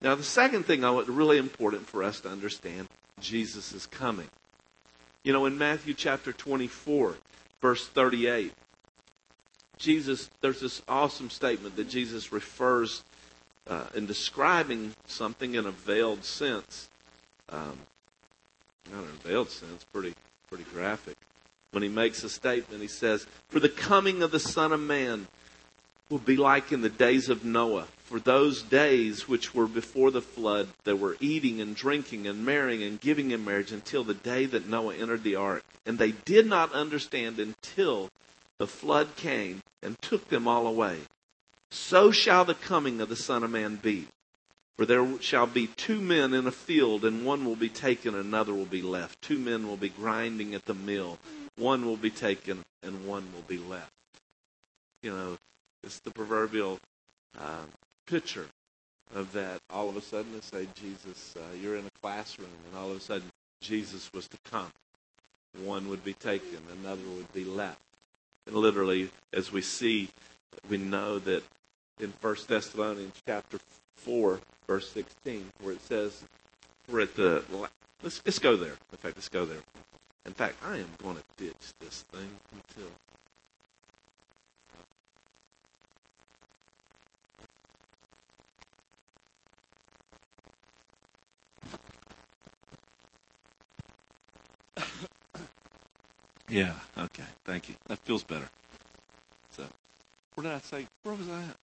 Now, 0.00 0.14
the 0.14 0.22
second 0.22 0.64
thing 0.64 0.84
I 0.84 0.90
want, 0.90 1.08
really 1.08 1.38
important 1.38 1.86
for 1.86 2.02
us 2.02 2.20
to 2.20 2.28
understand, 2.28 2.88
Jesus 3.20 3.72
is 3.72 3.86
coming. 3.86 4.28
You 5.24 5.32
know, 5.32 5.46
in 5.46 5.58
Matthew 5.58 5.94
chapter 5.94 6.32
24, 6.32 7.16
verse 7.60 7.88
38, 7.88 8.52
Jesus, 9.78 10.30
there's 10.40 10.60
this 10.60 10.82
awesome 10.88 11.30
statement 11.30 11.76
that 11.76 11.88
Jesus 11.88 12.32
refers 12.32 13.04
uh, 13.66 13.86
in 13.94 14.06
describing 14.06 14.94
something 15.06 15.54
in 15.54 15.66
a 15.66 15.70
veiled 15.70 16.24
sense. 16.24 16.88
Um, 17.48 17.78
not 18.92 19.04
in 19.04 19.10
a 19.10 19.28
veiled 19.28 19.50
sense, 19.50 19.84
pretty 19.92 20.14
pretty 20.48 20.64
graphic. 20.72 21.16
When 21.72 21.82
he 21.82 21.88
makes 21.88 22.22
a 22.24 22.28
statement, 22.28 22.80
he 22.82 22.88
says, 22.88 23.26
"For 23.48 23.60
the 23.60 23.68
coming 23.68 24.22
of 24.22 24.30
the 24.30 24.40
Son 24.40 24.72
of 24.72 24.80
Man 24.80 25.26
will 26.08 26.18
be 26.18 26.36
like 26.36 26.70
in 26.70 26.82
the 26.82 26.88
days 26.88 27.28
of 27.28 27.44
Noah. 27.44 27.88
For 28.04 28.20
those 28.20 28.62
days 28.62 29.26
which 29.26 29.54
were 29.54 29.66
before 29.66 30.12
the 30.12 30.22
flood, 30.22 30.68
they 30.84 30.92
were 30.92 31.16
eating 31.18 31.60
and 31.60 31.74
drinking 31.74 32.28
and 32.28 32.46
marrying 32.46 32.82
and 32.84 33.00
giving 33.00 33.32
in 33.32 33.44
marriage 33.44 33.72
until 33.72 34.04
the 34.04 34.14
day 34.14 34.46
that 34.46 34.68
Noah 34.68 34.94
entered 34.94 35.24
the 35.24 35.34
ark, 35.34 35.64
and 35.84 35.98
they 35.98 36.12
did 36.12 36.46
not 36.46 36.72
understand 36.72 37.40
until 37.40 38.10
the 38.58 38.68
flood 38.68 39.16
came 39.16 39.62
and 39.82 40.00
took 40.00 40.28
them 40.28 40.46
all 40.46 40.68
away. 40.68 41.00
So 41.72 42.12
shall 42.12 42.44
the 42.44 42.54
coming 42.54 43.00
of 43.00 43.08
the 43.08 43.16
Son 43.16 43.42
of 43.42 43.50
Man 43.50 43.76
be. 43.76 44.06
For 44.76 44.84
there 44.84 45.20
shall 45.20 45.46
be 45.46 45.68
two 45.68 46.00
men 46.00 46.34
in 46.34 46.46
a 46.46 46.52
field, 46.52 47.04
and 47.04 47.24
one 47.24 47.44
will 47.46 47.56
be 47.56 47.70
taken, 47.70 48.14
another 48.14 48.52
will 48.52 48.66
be 48.66 48.82
left. 48.82 49.22
Two 49.22 49.38
men 49.38 49.66
will 49.66 49.78
be 49.78 49.88
grinding 49.88 50.54
at 50.54 50.66
the 50.66 50.74
mill. 50.74 51.18
One 51.56 51.86
will 51.86 51.96
be 51.96 52.10
taken, 52.10 52.62
and 52.82 53.06
one 53.06 53.26
will 53.34 53.42
be 53.42 53.56
left. 53.56 53.90
You 55.02 55.12
know, 55.12 55.38
it's 55.82 56.00
the 56.00 56.10
proverbial 56.10 56.78
uh, 57.38 57.64
picture 58.06 58.46
of 59.14 59.32
that. 59.32 59.60
All 59.70 59.88
of 59.88 59.96
a 59.96 60.02
sudden, 60.02 60.32
they 60.34 60.40
say, 60.40 60.68
Jesus, 60.74 61.34
uh, 61.36 61.56
you're 61.58 61.76
in 61.76 61.86
a 61.86 62.00
classroom, 62.02 62.50
and 62.68 62.78
all 62.78 62.90
of 62.90 62.98
a 62.98 63.00
sudden, 63.00 63.30
Jesus 63.62 64.12
was 64.12 64.28
to 64.28 64.36
come. 64.44 64.70
One 65.64 65.88
would 65.88 66.04
be 66.04 66.12
taken, 66.12 66.58
another 66.82 67.02
would 67.16 67.32
be 67.32 67.44
left. 67.44 67.80
And 68.46 68.54
literally, 68.54 69.08
as 69.32 69.50
we 69.50 69.62
see, 69.62 70.10
we 70.68 70.76
know 70.76 71.18
that 71.20 71.42
in 71.98 72.12
1 72.20 72.36
Thessalonians 72.46 73.14
chapter 73.26 73.58
4, 73.96 74.40
verse 74.66 74.88
16, 74.90 75.50
where 75.62 75.74
it 75.74 75.80
says, 75.82 76.24
we're 76.88 77.00
at 77.00 77.14
the, 77.16 77.42
let's, 78.02 78.22
let's 78.24 78.38
go 78.38 78.56
there. 78.56 78.74
In 78.92 78.98
fact, 78.98 79.16
let's 79.16 79.28
go 79.28 79.44
there. 79.44 79.58
In 80.24 80.32
fact, 80.32 80.56
I 80.64 80.78
am 80.78 80.88
going 81.02 81.16
to 81.16 81.22
ditch 81.36 81.54
this 81.80 82.04
thing 82.12 82.28
until 82.52 82.90
Yeah, 96.48 96.74
okay. 96.98 97.24
Thank 97.44 97.68
you. 97.68 97.74
That 97.88 97.98
feels 98.00 98.22
better. 98.22 98.48
So, 99.50 99.64
where 100.34 100.44
did 100.44 100.52
I 100.52 100.58
say? 100.60 100.86
Where 101.02 101.14
was 101.14 101.28
I 101.28 101.42
at? 101.42 101.56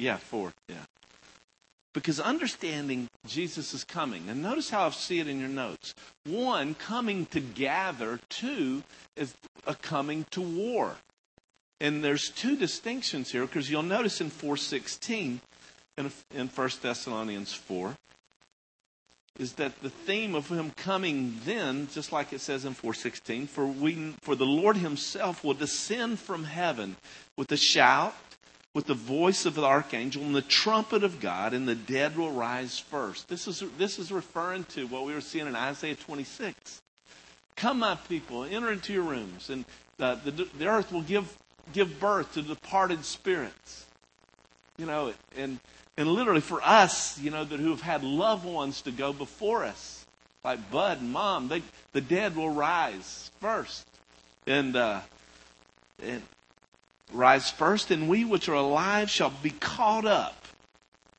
Yeah, 0.00 0.16
four. 0.16 0.52
Yeah. 0.68 0.76
Because 1.92 2.20
understanding 2.20 3.08
Jesus 3.26 3.74
is 3.74 3.84
coming, 3.84 4.28
and 4.28 4.42
notice 4.42 4.70
how 4.70 4.86
I 4.86 4.90
see 4.90 5.18
it 5.18 5.28
in 5.28 5.40
your 5.40 5.48
notes. 5.48 5.94
One, 6.24 6.74
coming 6.74 7.26
to 7.26 7.40
gather. 7.40 8.18
Two, 8.30 8.82
is 9.16 9.34
a 9.66 9.74
coming 9.74 10.24
to 10.30 10.40
war. 10.40 10.96
And 11.80 12.02
there's 12.02 12.30
two 12.30 12.56
distinctions 12.56 13.32
here 13.32 13.44
because 13.46 13.70
you'll 13.70 13.82
notice 13.82 14.20
in 14.20 14.30
416 14.30 15.40
in, 15.98 16.12
in 16.34 16.48
1 16.48 16.70
Thessalonians 16.82 17.52
4 17.52 17.96
is 19.38 19.54
that 19.54 19.80
the 19.80 19.90
theme 19.90 20.34
of 20.34 20.48
him 20.48 20.70
coming 20.76 21.40
then, 21.44 21.88
just 21.92 22.12
like 22.12 22.32
it 22.32 22.40
says 22.40 22.66
in 22.66 22.74
416, 22.74 23.46
for 23.46 23.66
we 23.66 24.12
for 24.20 24.34
the 24.34 24.44
Lord 24.44 24.76
himself 24.76 25.42
will 25.42 25.54
descend 25.54 26.18
from 26.18 26.44
heaven 26.44 26.96
with 27.38 27.50
a 27.50 27.56
shout, 27.56 28.14
with 28.74 28.86
the 28.86 28.94
voice 28.94 29.46
of 29.46 29.54
the 29.54 29.64
archangel 29.64 30.22
and 30.22 30.34
the 30.34 30.42
trumpet 30.42 31.02
of 31.02 31.20
God, 31.20 31.54
and 31.54 31.66
the 31.66 31.74
dead 31.74 32.16
will 32.16 32.30
rise 32.30 32.78
first. 32.78 33.28
This 33.28 33.48
is 33.48 33.62
this 33.78 33.98
is 33.98 34.12
referring 34.12 34.64
to 34.64 34.86
what 34.86 35.04
we 35.04 35.12
were 35.12 35.20
seeing 35.20 35.46
in 35.46 35.56
Isaiah 35.56 35.96
26. 35.96 36.80
Come, 37.56 37.80
my 37.80 37.96
people, 38.08 38.44
enter 38.44 38.72
into 38.72 38.92
your 38.92 39.02
rooms, 39.02 39.50
and 39.50 39.64
uh, 39.98 40.16
the, 40.24 40.30
the 40.58 40.66
earth 40.66 40.92
will 40.92 41.02
give 41.02 41.36
give 41.72 42.00
birth 42.00 42.32
to 42.34 42.42
departed 42.42 43.04
spirits. 43.04 43.86
You 44.78 44.86
know, 44.86 45.12
and 45.36 45.58
and 45.96 46.08
literally 46.08 46.40
for 46.40 46.62
us, 46.62 47.20
you 47.20 47.30
know, 47.30 47.44
that 47.44 47.60
who 47.60 47.70
have 47.70 47.82
had 47.82 48.02
loved 48.02 48.46
ones 48.46 48.80
to 48.82 48.90
go 48.90 49.12
before 49.12 49.64
us, 49.64 50.06
like 50.42 50.70
Bud 50.70 51.00
and 51.00 51.12
Mom, 51.12 51.48
they, 51.48 51.62
the 51.92 52.00
dead 52.00 52.36
will 52.36 52.48
rise 52.48 53.30
first. 53.40 53.86
And, 54.46 54.76
uh, 54.76 55.00
and 56.02 56.22
rise 57.12 57.50
first, 57.50 57.90
and 57.90 58.08
we 58.08 58.24
which 58.24 58.48
are 58.48 58.54
alive 58.54 59.10
shall 59.10 59.32
be 59.42 59.50
caught 59.50 60.04
up 60.04 60.36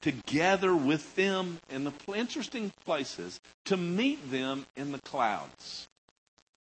together 0.02 0.76
with 0.76 1.16
them 1.16 1.60
in 1.70 1.84
the 1.84 1.94
interesting 2.16 2.72
places 2.86 3.40
to 3.66 3.78
meet 3.78 4.32
them 4.32 4.66
in 4.76 4.92
the 4.92 5.00
clouds. 5.00 5.88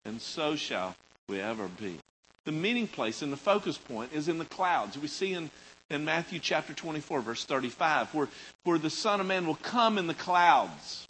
And 0.05 0.21
so 0.21 0.55
shall 0.55 0.95
we 1.27 1.39
ever 1.39 1.67
be. 1.67 1.97
The 2.45 2.51
meeting 2.51 2.87
place 2.87 3.21
and 3.21 3.31
the 3.31 3.37
focus 3.37 3.77
point 3.77 4.13
is 4.13 4.27
in 4.27 4.37
the 4.37 4.45
clouds. 4.45 4.97
We 4.97 5.07
see 5.07 5.33
in 5.33 5.49
in 5.91 6.05
Matthew 6.05 6.39
chapter 6.39 6.73
24, 6.73 7.21
verse 7.21 7.43
35, 7.43 8.13
where, 8.13 8.29
where 8.63 8.77
the 8.77 8.89
Son 8.89 9.19
of 9.19 9.27
Man 9.27 9.45
will 9.45 9.55
come 9.55 9.97
in 9.97 10.07
the 10.07 10.13
clouds. 10.13 11.07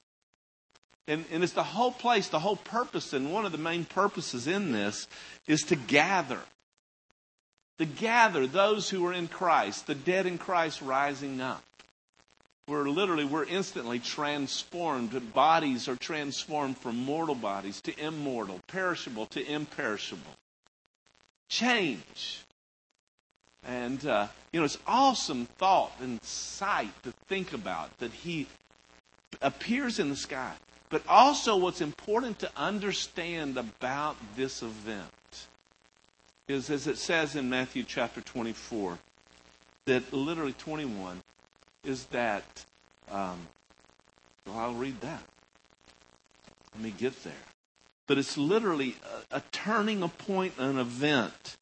And, 1.08 1.24
and 1.32 1.44
it's 1.44 1.54
the 1.54 1.64
whole 1.64 1.92
place, 1.92 2.30
the 2.30 2.40
whole 2.40 2.56
purpose, 2.56 3.14
and 3.14 3.32
one 3.32 3.46
of 3.46 3.52
the 3.52 3.58
main 3.58 3.86
purposes 3.86 4.48
in 4.48 4.72
this 4.72 5.08
is 5.48 5.62
to 5.64 5.76
gather. 5.76 6.40
To 7.82 7.88
gather 7.88 8.46
those 8.46 8.92
who 8.92 9.04
are 9.08 9.14
in 9.14 9.28
Christ, 9.28 9.88
the 9.88 9.96
dead 9.96 10.28
in 10.28 10.38
Christ 10.38 10.84
rising 10.84 11.42
up. 11.42 11.64
We're 12.68 12.88
literally, 12.88 13.26
we're 13.26 13.46
instantly 13.46 13.98
transformed. 13.98 15.34
Bodies 15.34 15.88
are 15.88 15.96
transformed 15.96 16.78
from 16.78 16.96
mortal 16.96 17.34
bodies 17.34 17.82
to 17.82 18.00
immortal, 18.00 18.60
perishable 18.68 19.26
to 19.32 19.44
imperishable. 19.44 20.38
Change. 21.50 22.44
And, 23.66 24.06
uh, 24.06 24.28
you 24.54 24.60
know, 24.60 24.66
it's 24.68 24.78
awesome 24.86 25.48
thought 25.58 25.94
and 26.00 26.22
sight 26.22 26.94
to 27.02 27.12
think 27.26 27.52
about 27.52 27.98
that 27.98 28.12
he 28.12 28.46
appears 29.42 29.98
in 29.98 30.12
the 30.12 30.16
sky. 30.16 30.54
But 30.90 31.02
also, 31.08 31.56
what's 31.58 31.82
important 31.82 32.38
to 32.40 32.52
understand 32.56 33.58
about 33.58 34.18
this 34.36 34.62
event 34.62 35.48
is, 36.48 36.70
as 36.70 36.88
it 36.88 36.98
says 36.98 37.36
in 37.36 37.50
Matthew 37.50 37.84
chapter 37.84 38.22
24, 38.22 38.98
that 39.86 40.14
literally 40.14 40.54
21 40.54 41.22
is 41.84 42.06
that, 42.06 42.66
um, 43.12 43.48
well, 44.46 44.58
I'll 44.58 44.74
read 44.74 45.00
that. 45.02 45.24
Let 46.76 46.84
me 46.84 46.94
get 46.98 47.24
there. 47.24 47.34
But 48.08 48.18
it's 48.18 48.38
literally 48.38 48.96
a, 49.32 49.38
a 49.38 49.44
turning 49.52 50.04
a 50.04 50.08
point, 50.08 50.54
an 50.58 50.78
event 50.80 51.58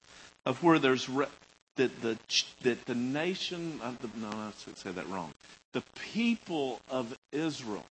of 0.45 0.63
where 0.63 0.79
there's 0.79 1.07
re- 1.09 1.27
that 1.75 2.01
the, 2.01 2.17
that 2.63 2.85
the 2.85 2.95
nation, 2.95 3.79
of 3.81 3.99
the, 3.99 4.09
no, 4.19 4.29
I 4.29 4.51
said 4.75 4.95
that 4.95 5.07
wrong. 5.07 5.33
The 5.73 5.83
people 6.13 6.81
of 6.89 7.17
Israel, 7.31 7.85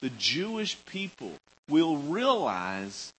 the 0.00 0.10
Jewish 0.10 0.78
people, 0.84 1.32
will 1.68 1.96
realize 1.96 3.12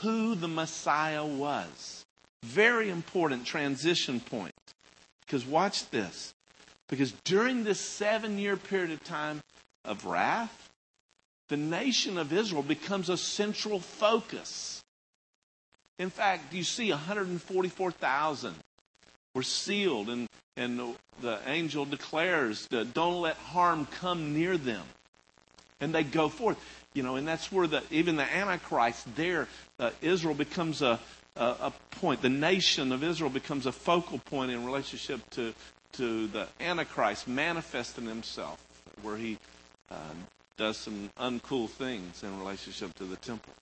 who 0.00 0.34
the 0.34 0.48
Messiah 0.48 1.24
was. 1.24 2.03
Very 2.44 2.90
important 2.90 3.46
transition 3.46 4.20
point. 4.20 4.52
Because 5.24 5.46
watch 5.46 5.88
this. 5.88 6.34
Because 6.88 7.12
during 7.24 7.64
this 7.64 7.80
seven 7.80 8.38
year 8.38 8.58
period 8.58 8.90
of 8.90 9.02
time 9.02 9.40
of 9.82 10.04
wrath, 10.04 10.70
the 11.48 11.56
nation 11.56 12.18
of 12.18 12.34
Israel 12.34 12.62
becomes 12.62 13.08
a 13.08 13.16
central 13.16 13.80
focus. 13.80 14.82
In 15.98 16.10
fact, 16.10 16.52
you 16.52 16.64
see 16.64 16.90
144,000 16.90 18.54
were 19.34 19.42
sealed, 19.42 20.10
and, 20.10 20.28
and 20.58 20.96
the 21.22 21.38
angel 21.46 21.86
declares, 21.86 22.68
Don't 22.68 23.22
let 23.22 23.36
harm 23.36 23.86
come 23.86 24.34
near 24.34 24.58
them. 24.58 24.84
And 25.80 25.94
they 25.94 26.04
go 26.04 26.28
forth. 26.28 26.58
You 26.92 27.02
know, 27.02 27.16
and 27.16 27.26
that's 27.26 27.50
where 27.50 27.66
the, 27.66 27.82
even 27.90 28.16
the 28.16 28.22
Antichrist 28.22 29.16
there, 29.16 29.48
uh, 29.80 29.90
Israel 30.00 30.34
becomes 30.34 30.82
a, 30.82 31.00
a, 31.36 31.44
a 31.44 31.72
point. 31.92 32.22
The 32.22 32.28
nation 32.28 32.92
of 32.92 33.02
Israel 33.02 33.30
becomes 33.30 33.66
a 33.66 33.72
focal 33.72 34.18
point 34.18 34.50
in 34.50 34.64
relationship 34.64 35.28
to, 35.30 35.54
to 35.92 36.26
the 36.28 36.48
Antichrist 36.60 37.26
manifesting 37.28 38.06
himself, 38.06 38.60
where 39.02 39.16
he 39.16 39.38
uh, 39.90 39.96
does 40.56 40.76
some 40.76 41.10
uncool 41.18 41.68
things 41.68 42.22
in 42.22 42.38
relationship 42.38 42.94
to 42.94 43.04
the 43.04 43.16
temple. 43.16 43.52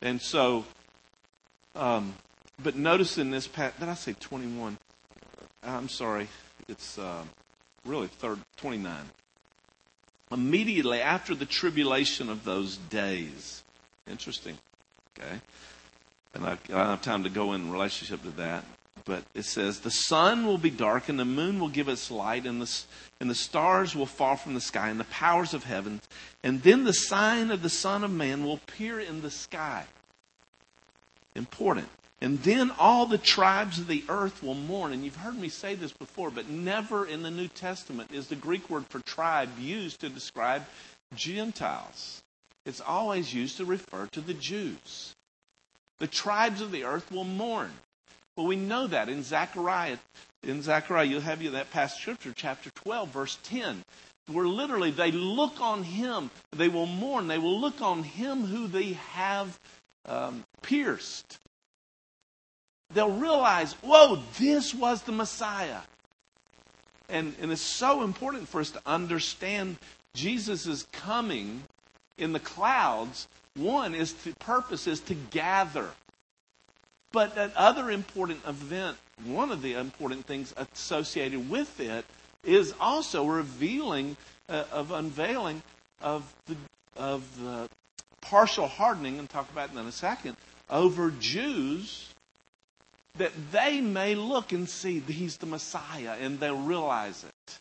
And 0.00 0.20
so, 0.20 0.64
um, 1.74 2.14
but 2.62 2.76
notice 2.76 3.18
in 3.18 3.30
this 3.30 3.46
pat, 3.46 3.78
did 3.78 3.88
I 3.88 3.94
say 3.94 4.14
21? 4.18 4.78
I'm 5.62 5.88
sorry, 5.88 6.28
it's 6.68 6.98
uh, 6.98 7.22
really 7.84 8.08
third 8.08 8.38
29. 8.56 8.96
Immediately 10.30 11.00
after 11.00 11.34
the 11.34 11.46
tribulation 11.46 12.28
of 12.28 12.44
those 12.44 12.76
days. 12.76 13.62
Interesting. 14.06 14.58
Okay. 15.18 15.40
And 16.34 16.44
I, 16.44 16.52
I 16.52 16.56
don't 16.68 16.86
have 16.86 17.02
time 17.02 17.24
to 17.24 17.30
go 17.30 17.52
in 17.52 17.70
relationship 17.70 18.22
to 18.22 18.30
that 18.32 18.64
but 19.08 19.24
it 19.34 19.46
says, 19.46 19.80
The 19.80 19.90
sun 19.90 20.46
will 20.46 20.58
be 20.58 20.70
dark, 20.70 21.08
and 21.08 21.18
the 21.18 21.24
moon 21.24 21.58
will 21.58 21.70
give 21.70 21.88
its 21.88 22.10
light, 22.10 22.44
and 22.44 22.60
the, 22.60 22.82
and 23.18 23.30
the 23.30 23.34
stars 23.34 23.96
will 23.96 24.06
fall 24.06 24.36
from 24.36 24.52
the 24.52 24.60
sky, 24.60 24.90
and 24.90 25.00
the 25.00 25.04
powers 25.04 25.54
of 25.54 25.64
heaven. 25.64 26.02
And 26.44 26.62
then 26.62 26.84
the 26.84 26.92
sign 26.92 27.50
of 27.50 27.62
the 27.62 27.70
Son 27.70 28.04
of 28.04 28.12
Man 28.12 28.44
will 28.44 28.54
appear 28.54 29.00
in 29.00 29.22
the 29.22 29.30
sky. 29.30 29.86
Important. 31.34 31.88
And 32.20 32.42
then 32.42 32.70
all 32.78 33.06
the 33.06 33.16
tribes 33.16 33.78
of 33.78 33.86
the 33.86 34.04
earth 34.10 34.42
will 34.42 34.54
mourn. 34.54 34.92
And 34.92 35.04
you've 35.04 35.16
heard 35.16 35.38
me 35.38 35.48
say 35.48 35.74
this 35.74 35.92
before, 35.92 36.30
but 36.30 36.50
never 36.50 37.06
in 37.06 37.22
the 37.22 37.30
New 37.30 37.48
Testament 37.48 38.10
is 38.12 38.26
the 38.26 38.36
Greek 38.36 38.68
word 38.68 38.86
for 38.88 39.00
tribe 39.00 39.48
used 39.58 40.00
to 40.00 40.10
describe 40.10 40.66
Gentiles. 41.14 42.22
It's 42.66 42.80
always 42.80 43.32
used 43.32 43.56
to 43.56 43.64
refer 43.64 44.06
to 44.12 44.20
the 44.20 44.34
Jews. 44.34 45.14
The 45.98 46.06
tribes 46.06 46.60
of 46.60 46.70
the 46.70 46.84
earth 46.84 47.10
will 47.10 47.24
mourn. 47.24 47.70
Well, 48.36 48.46
we 48.46 48.56
know 48.56 48.86
that 48.86 49.08
in 49.08 49.22
Zechariah. 49.22 49.98
In 50.44 50.62
Zechariah, 50.62 51.06
you'll 51.06 51.20
have 51.22 51.42
you 51.42 51.50
that 51.50 51.72
past 51.72 52.00
scripture, 52.00 52.32
chapter 52.34 52.70
12, 52.70 53.08
verse 53.08 53.38
10, 53.42 53.82
where 54.28 54.46
literally 54.46 54.92
they 54.92 55.10
look 55.10 55.60
on 55.60 55.82
him. 55.82 56.30
They 56.52 56.68
will 56.68 56.86
mourn. 56.86 57.26
They 57.26 57.38
will 57.38 57.60
look 57.60 57.82
on 57.82 58.04
him 58.04 58.44
who 58.44 58.68
they 58.68 58.92
have 58.92 59.58
um, 60.06 60.44
pierced. 60.62 61.38
They'll 62.94 63.10
realize, 63.10 63.72
whoa, 63.74 64.22
this 64.38 64.72
was 64.72 65.02
the 65.02 65.12
Messiah. 65.12 65.80
And, 67.08 67.34
and 67.40 67.50
it's 67.50 67.60
so 67.60 68.02
important 68.02 68.48
for 68.48 68.60
us 68.60 68.70
to 68.70 68.82
understand 68.86 69.78
Jesus' 70.14 70.86
coming 70.92 71.64
in 72.16 72.32
the 72.32 72.40
clouds. 72.40 73.28
One 73.56 73.94
is 73.94 74.12
the 74.12 74.34
purpose 74.36 74.86
is 74.86 75.00
to 75.00 75.14
gather. 75.14 75.90
But 77.12 77.34
that 77.36 77.54
other 77.56 77.90
important 77.90 78.40
event, 78.46 78.98
one 79.24 79.50
of 79.50 79.62
the 79.62 79.74
important 79.74 80.26
things 80.26 80.54
associated 80.56 81.48
with 81.48 81.80
it, 81.80 82.04
is 82.44 82.74
also 82.80 83.24
revealing 83.24 84.16
uh, 84.48 84.64
of 84.70 84.90
unveiling 84.92 85.62
of 86.00 86.32
the 86.46 86.56
of 86.96 87.40
the 87.40 87.68
partial 88.20 88.66
hardening, 88.66 89.18
and 89.18 89.28
talk 89.28 89.50
about 89.50 89.70
in 89.70 89.78
a 89.78 89.92
second, 89.92 90.36
over 90.68 91.10
Jews 91.10 92.12
that 93.16 93.32
they 93.52 93.80
may 93.80 94.14
look 94.14 94.52
and 94.52 94.68
see 94.68 95.00
he's 95.00 95.36
the 95.38 95.46
Messiah 95.46 96.16
and 96.20 96.38
they'll 96.38 96.56
realize 96.56 97.24
it. 97.24 97.58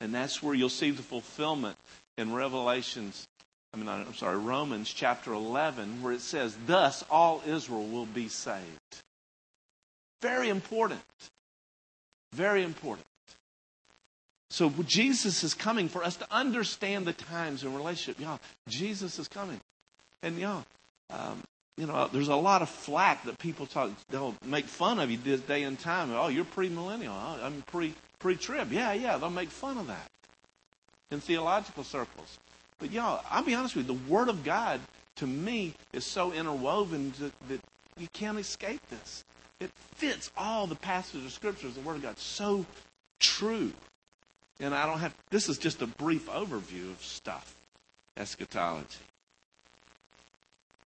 And 0.00 0.14
that's 0.14 0.42
where 0.42 0.54
you'll 0.54 0.68
see 0.68 0.90
the 0.90 1.02
fulfillment 1.02 1.76
in 2.16 2.32
Revelations 2.32 3.26
I 3.72 3.76
mean, 3.76 3.88
I'm 3.88 4.14
sorry, 4.14 4.36
Romans 4.36 4.92
chapter 4.92 5.32
11, 5.32 6.02
where 6.02 6.12
it 6.12 6.20
says, 6.20 6.56
Thus 6.66 7.04
all 7.10 7.42
Israel 7.46 7.86
will 7.86 8.06
be 8.06 8.28
saved. 8.28 8.64
Very 10.20 10.48
important. 10.48 11.00
Very 12.32 12.62
important. 12.62 13.06
So 14.50 14.72
Jesus 14.84 15.44
is 15.44 15.54
coming 15.54 15.88
for 15.88 16.02
us 16.02 16.16
to 16.16 16.26
understand 16.30 17.06
the 17.06 17.12
times 17.12 17.62
in 17.62 17.74
relationship. 17.74 18.20
Y'all, 18.20 18.40
Jesus 18.68 19.18
is 19.20 19.28
coming. 19.28 19.60
And 20.22 20.38
y'all, 20.38 20.64
um, 21.08 21.42
you 21.76 21.86
know, 21.86 22.08
there's 22.12 22.28
a 22.28 22.36
lot 22.36 22.60
of 22.60 22.68
flack 22.68 23.24
that 23.24 23.38
people 23.38 23.66
talk. 23.66 23.90
They'll 24.10 24.34
make 24.44 24.66
fun 24.66 24.98
of 24.98 25.10
you 25.10 25.16
this 25.16 25.40
day 25.40 25.62
and 25.62 25.78
time. 25.78 26.10
Oh, 26.12 26.28
you're 26.28 26.44
pre-millennial. 26.44 27.14
I'm 27.14 27.62
pre 27.62 27.94
pre-trib. 28.18 28.72
Yeah, 28.72 28.92
yeah. 28.92 29.16
They'll 29.16 29.30
make 29.30 29.48
fun 29.48 29.78
of 29.78 29.86
that 29.86 30.10
in 31.10 31.20
theological 31.20 31.84
circles. 31.84 32.38
But 32.80 32.90
y'all, 32.90 33.22
I'll 33.30 33.44
be 33.44 33.54
honest 33.54 33.76
with 33.76 33.88
you, 33.88 33.94
the 33.94 34.10
Word 34.10 34.28
of 34.28 34.42
God 34.42 34.80
to 35.16 35.26
me 35.26 35.74
is 35.92 36.04
so 36.04 36.32
interwoven 36.32 37.12
that, 37.48 37.60
you 37.98 38.08
can't 38.14 38.38
escape 38.38 38.80
this. 38.88 39.24
It 39.60 39.70
fits 39.96 40.30
all 40.34 40.66
the 40.66 40.74
passages 40.74 41.26
of 41.26 41.32
scriptures. 41.32 41.74
The 41.74 41.82
Word 41.82 41.96
of 41.96 42.02
God 42.02 42.18
so 42.18 42.64
true. 43.18 43.72
And 44.58 44.74
I 44.74 44.86
don't 44.86 45.00
have 45.00 45.14
this 45.30 45.50
is 45.50 45.58
just 45.58 45.82
a 45.82 45.86
brief 45.86 46.26
overview 46.28 46.90
of 46.90 47.02
stuff, 47.02 47.54
eschatology. 48.16 48.86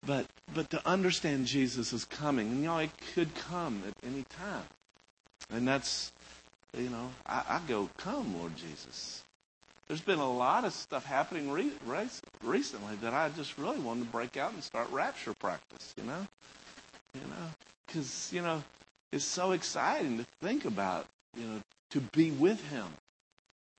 But 0.05 0.27
but 0.55 0.71
to 0.71 0.87
understand 0.87 1.47
Jesus 1.47 1.93
is 1.93 2.05
coming, 2.05 2.49
and 2.49 2.63
know, 2.63 2.79
it 2.79 2.91
could 3.15 3.35
come 3.35 3.83
at 3.87 3.95
any 4.09 4.25
time. 4.25 4.65
And 5.51 5.67
that's 5.67 6.13
you 6.77 6.89
know, 6.89 7.11
I, 7.27 7.45
I 7.49 7.61
go, 7.69 7.89
come, 7.97 8.39
Lord 8.39 8.57
Jesus. 8.57 9.24
There's 9.87 10.01
been 10.01 10.19
a 10.19 10.33
lot 10.33 10.65
of 10.65 10.73
stuff 10.73 11.05
happening 11.05 11.51
re- 11.51 11.71
recently 12.43 12.97
that 13.03 13.13
I 13.13 13.29
just 13.31 13.59
really 13.59 13.79
wanted 13.79 14.05
to 14.05 14.11
break 14.11 14.37
out 14.37 14.53
and 14.53 14.63
start 14.63 14.91
rapture 14.91 15.35
practice, 15.35 15.95
you 15.97 16.05
know? 16.05 16.27
You 17.15 17.21
know, 17.21 17.51
because, 17.87 18.31
you 18.33 18.43
know, 18.43 18.63
it's 19.13 19.25
so 19.25 19.53
exciting 19.53 20.19
to 20.19 20.25
think 20.41 20.65
about, 20.65 21.07
you 21.37 21.47
know, 21.47 21.61
to 21.91 22.01
be 22.01 22.31
with 22.31 22.67
Him 22.71 22.87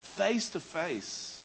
face 0.03 0.49
to 0.49 0.59
face. 0.59 1.43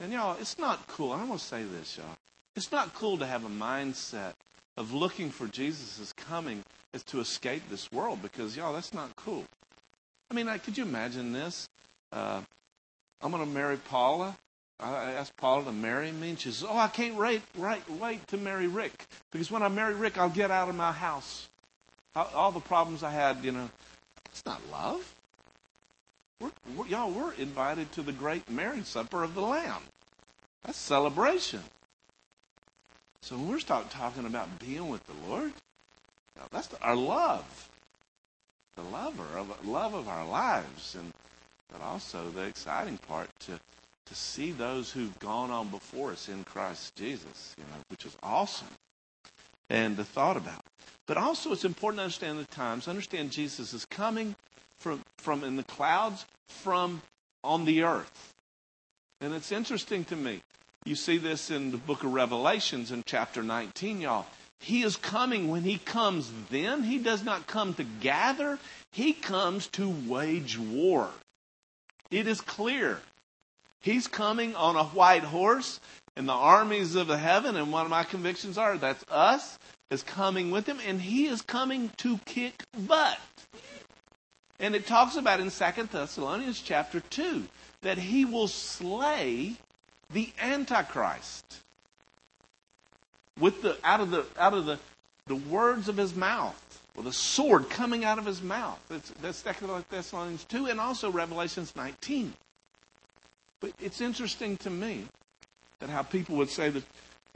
And, 0.00 0.12
y'all, 0.12 0.36
it's 0.40 0.58
not 0.58 0.86
cool. 0.86 1.12
I'm 1.12 1.26
going 1.26 1.38
to 1.38 1.44
say 1.44 1.64
this, 1.64 1.98
y'all. 1.98 2.16
It's 2.56 2.70
not 2.70 2.94
cool 2.94 3.18
to 3.18 3.26
have 3.26 3.44
a 3.44 3.48
mindset 3.48 4.32
of 4.76 4.92
looking 4.92 5.30
for 5.30 5.46
Jesus' 5.46 6.12
coming 6.16 6.62
as 6.94 7.02
to 7.04 7.20
escape 7.20 7.68
this 7.68 7.90
world 7.90 8.22
because, 8.22 8.56
y'all, 8.56 8.72
that's 8.72 8.94
not 8.94 9.14
cool. 9.16 9.44
I 10.30 10.34
mean, 10.34 10.46
could 10.60 10.78
you 10.78 10.84
imagine 10.84 11.32
this? 11.32 11.68
Uh, 12.12 12.42
I'm 13.24 13.30
going 13.30 13.42
to 13.42 13.50
marry 13.50 13.78
Paula. 13.78 14.36
I 14.78 15.12
asked 15.12 15.36
Paula 15.38 15.64
to 15.64 15.72
marry 15.72 16.12
me, 16.12 16.30
and 16.30 16.38
she 16.38 16.50
says, 16.50 16.66
"Oh, 16.68 16.76
I 16.76 16.88
can't 16.88 17.14
wait, 17.14 17.40
wait, 17.56 17.88
wait 17.88 18.28
to 18.28 18.36
marry 18.36 18.66
Rick 18.66 19.06
because 19.32 19.50
when 19.50 19.62
I 19.62 19.68
marry 19.68 19.94
Rick, 19.94 20.18
I'll 20.18 20.28
get 20.28 20.50
out 20.50 20.68
of 20.68 20.74
my 20.74 20.92
house. 20.92 21.48
All 22.14 22.52
the 22.52 22.60
problems 22.60 23.02
I 23.02 23.10
had, 23.10 23.42
you 23.42 23.52
know, 23.52 23.70
it's 24.26 24.44
not 24.44 24.60
love. 24.70 25.14
We're, 26.38 26.50
we're, 26.76 26.86
y'all, 26.86 27.10
we're 27.10 27.32
invited 27.34 27.90
to 27.92 28.02
the 28.02 28.12
great 28.12 28.48
marriage 28.50 28.84
supper 28.84 29.22
of 29.22 29.34
the 29.34 29.40
Lamb. 29.40 29.82
That's 30.64 30.78
celebration. 30.78 31.60
So 33.22 33.36
when 33.36 33.48
we're 33.48 33.58
start 33.58 33.90
talking 33.90 34.26
about 34.26 34.58
being 34.58 34.88
with 34.90 35.04
the 35.06 35.30
Lord, 35.30 35.52
that's 36.52 36.66
the, 36.66 36.80
our 36.82 36.96
love, 36.96 37.70
the 38.76 38.82
lover 38.82 39.38
of 39.38 39.66
love 39.66 39.94
of 39.94 40.08
our 40.08 40.26
lives, 40.26 40.94
and 40.94 41.12
but 41.70 41.80
also 41.82 42.30
the 42.30 42.42
exciting 42.42 42.98
part 42.98 43.28
to 43.40 43.58
to 44.06 44.14
see 44.14 44.52
those 44.52 44.90
who've 44.90 45.18
gone 45.18 45.50
on 45.50 45.68
before 45.68 46.12
us 46.12 46.28
in 46.28 46.44
Christ 46.44 46.94
Jesus, 46.94 47.54
you 47.56 47.64
know, 47.64 47.80
which 47.88 48.04
is 48.04 48.14
awesome. 48.22 48.68
And 49.70 49.96
the 49.96 50.04
thought 50.04 50.36
about. 50.36 50.62
But 51.06 51.16
also 51.16 51.52
it's 51.52 51.64
important 51.64 51.98
to 51.98 52.04
understand 52.04 52.38
the 52.38 52.44
times, 52.44 52.86
understand 52.86 53.30
Jesus 53.30 53.72
is 53.72 53.86
coming 53.86 54.36
from 54.76 55.00
from 55.18 55.42
in 55.42 55.56
the 55.56 55.62
clouds 55.62 56.26
from 56.48 57.00
on 57.42 57.64
the 57.64 57.82
earth. 57.82 58.34
And 59.20 59.32
it's 59.32 59.52
interesting 59.52 60.04
to 60.06 60.16
me. 60.16 60.42
You 60.84 60.94
see 60.94 61.16
this 61.16 61.50
in 61.50 61.70
the 61.70 61.78
book 61.78 62.04
of 62.04 62.12
Revelations 62.12 62.90
in 62.92 63.02
chapter 63.06 63.42
19, 63.42 64.02
y'all. 64.02 64.26
He 64.60 64.82
is 64.82 64.96
coming. 64.96 65.48
When 65.48 65.62
he 65.62 65.78
comes 65.78 66.30
then, 66.50 66.82
he 66.82 66.98
does 66.98 67.24
not 67.24 67.46
come 67.46 67.72
to 67.74 67.84
gather, 67.84 68.58
he 68.92 69.14
comes 69.14 69.66
to 69.68 69.88
wage 70.06 70.58
war. 70.58 71.10
It 72.14 72.28
is 72.28 72.40
clear. 72.40 73.00
He's 73.80 74.06
coming 74.06 74.54
on 74.54 74.76
a 74.76 74.84
white 74.84 75.24
horse 75.24 75.80
in 76.16 76.26
the 76.26 76.32
armies 76.32 76.94
of 76.94 77.08
the 77.08 77.18
heaven, 77.18 77.56
and 77.56 77.72
one 77.72 77.84
of 77.84 77.90
my 77.90 78.04
convictions 78.04 78.56
are 78.56 78.78
that's 78.78 79.04
us 79.10 79.58
is 79.90 80.04
coming 80.04 80.52
with 80.52 80.64
him, 80.64 80.78
and 80.86 81.02
he 81.02 81.26
is 81.26 81.42
coming 81.42 81.90
to 81.96 82.18
kick 82.18 82.62
butt. 82.86 83.18
And 84.60 84.76
it 84.76 84.86
talks 84.86 85.16
about 85.16 85.40
in 85.40 85.50
Second 85.50 85.90
Thessalonians 85.90 86.60
chapter 86.60 87.00
2 87.00 87.48
that 87.82 87.98
he 87.98 88.24
will 88.24 88.46
slay 88.46 89.56
the 90.12 90.32
Antichrist 90.40 91.62
with 93.40 93.60
the 93.60 93.76
out 93.82 93.98
of 93.98 94.12
the 94.12 94.24
out 94.38 94.54
of 94.54 94.66
the, 94.66 94.78
the 95.26 95.34
words 95.34 95.88
of 95.88 95.96
his 95.96 96.14
mouth, 96.14 96.63
with 96.96 97.06
a 97.06 97.12
sword 97.12 97.68
coming 97.70 98.04
out 98.04 98.18
of 98.18 98.26
his 98.26 98.42
mouth. 98.42 98.80
That's, 98.88 99.10
that's 99.22 99.42
Thessalonians 99.90 100.44
2 100.44 100.66
and 100.66 100.80
also 100.80 101.10
Revelations 101.10 101.74
19. 101.76 102.32
But 103.60 103.72
it's 103.80 104.00
interesting 104.00 104.56
to 104.58 104.70
me 104.70 105.06
that 105.80 105.90
how 105.90 106.02
people 106.02 106.36
would 106.36 106.50
say 106.50 106.68
that 106.70 106.84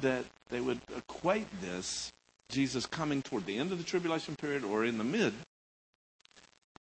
that 0.01 0.25
they 0.49 0.61
would 0.61 0.81
equate 0.97 1.47
this 1.61 2.13
Jesus 2.51 2.87
coming 2.87 3.21
toward 3.21 3.47
the 3.47 3.59
end 3.59 3.73
of 3.73 3.79
the 3.79 3.85
tribulation 3.85 4.37
period 4.37 4.65
or 4.65 4.85
in 4.85 4.99
the 4.99 5.05
mid. 5.05 5.35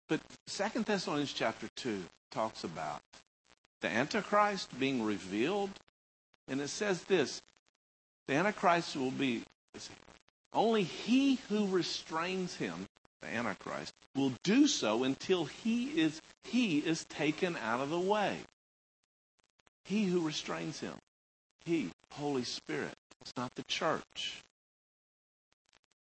But 0.08 0.22
Second 0.46 0.86
Thessalonians 0.86 1.34
chapter 1.34 1.68
2 1.76 2.04
talks 2.32 2.64
about 2.64 3.02
the 3.82 3.90
Antichrist 3.90 4.80
being 4.80 5.04
revealed. 5.04 5.72
And 6.48 6.62
it 6.62 6.70
says 6.70 7.04
this 7.04 7.42
the 8.28 8.36
Antichrist 8.36 8.96
will 8.96 9.12
be 9.12 9.44
only 10.58 10.84
he 10.84 11.36
who 11.50 11.68
restrains 11.68 12.56
him, 12.56 12.88
the 13.22 13.28
Antichrist, 13.28 13.94
will 14.16 14.34
do 14.44 14.68
so 14.68 15.04
until 15.04 15.46
he 15.46 16.02
is 16.02 16.20
he 16.46 16.80
is 16.80 17.06
taken 17.06 17.56
out 17.58 17.80
of 17.80 17.92
the 17.92 18.00
way. 18.00 18.38
He 19.86 20.06
who 20.06 20.22
restrains 20.22 20.80
him. 20.80 20.94
He, 21.64 21.92
Holy 22.14 22.44
Spirit. 22.44 22.94
It's 23.22 23.38
not 23.38 23.54
the 23.56 23.64
church. 23.64 24.42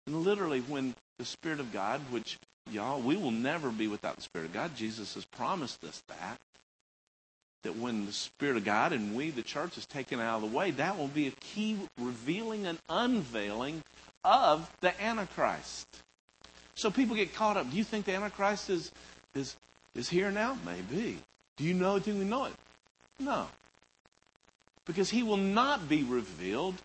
And 0.05 0.23
literally, 0.23 0.59
when 0.61 0.93
the 1.17 1.25
Spirit 1.25 1.59
of 1.59 1.73
God, 1.73 2.01
which, 2.11 2.37
y'all, 2.69 3.01
we 3.01 3.15
will 3.15 3.31
never 3.31 3.71
be 3.71 3.87
without 3.87 4.17
the 4.17 4.21
Spirit 4.21 4.45
of 4.45 4.53
God, 4.53 4.75
Jesus 4.75 5.15
has 5.15 5.25
promised 5.25 5.83
us 5.83 6.03
that. 6.07 6.37
That 7.63 7.77
when 7.77 8.05
the 8.05 8.11
Spirit 8.11 8.57
of 8.57 8.65
God 8.65 8.91
and 8.91 9.15
we, 9.15 9.29
the 9.29 9.41
church, 9.41 9.77
is 9.77 9.85
taken 9.85 10.19
out 10.19 10.43
of 10.43 10.51
the 10.51 10.57
way, 10.57 10.71
that 10.71 10.97
will 10.97 11.07
be 11.07 11.27
a 11.27 11.31
key 11.31 11.77
revealing 11.97 12.65
and 12.65 12.77
unveiling 12.89 13.83
of 14.23 14.69
the 14.81 15.01
Antichrist. 15.01 15.87
So 16.75 16.91
people 16.91 17.15
get 17.15 17.33
caught 17.33 17.57
up. 17.57 17.69
Do 17.69 17.77
you 17.77 17.83
think 17.83 18.05
the 18.05 18.13
Antichrist 18.13 18.69
is, 18.69 18.91
is, 19.33 19.55
is 19.95 20.09
here 20.09 20.31
now? 20.31 20.57
Maybe. 20.65 21.19
Do 21.57 21.63
you 21.63 21.73
know? 21.73 21.99
Do 21.99 22.13
we 22.15 22.25
know 22.25 22.45
it? 22.45 22.53
No. 23.19 23.47
Because 24.85 25.09
he 25.09 25.23
will 25.23 25.37
not 25.37 25.87
be 25.87 26.03
revealed 26.03 26.75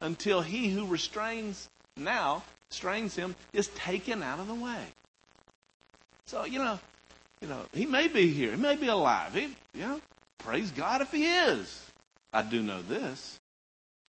until 0.00 0.42
he 0.42 0.70
who 0.70 0.86
restrains 0.86 1.68
now, 1.96 2.42
strains 2.68 3.14
him, 3.14 3.34
is 3.52 3.68
taken 3.68 4.22
out 4.22 4.40
of 4.40 4.48
the 4.48 4.54
way. 4.54 4.82
So, 6.26 6.44
you 6.44 6.58
know, 6.58 6.78
you 7.40 7.48
know, 7.48 7.62
he 7.72 7.86
may 7.86 8.08
be 8.08 8.28
here. 8.28 8.50
He 8.50 8.56
may 8.56 8.76
be 8.76 8.88
alive. 8.88 9.34
He, 9.34 9.48
know, 9.74 10.00
praise 10.38 10.70
God 10.70 11.00
if 11.00 11.10
he 11.10 11.26
is. 11.26 11.86
I 12.32 12.42
do 12.42 12.62
know 12.62 12.82
this, 12.82 13.38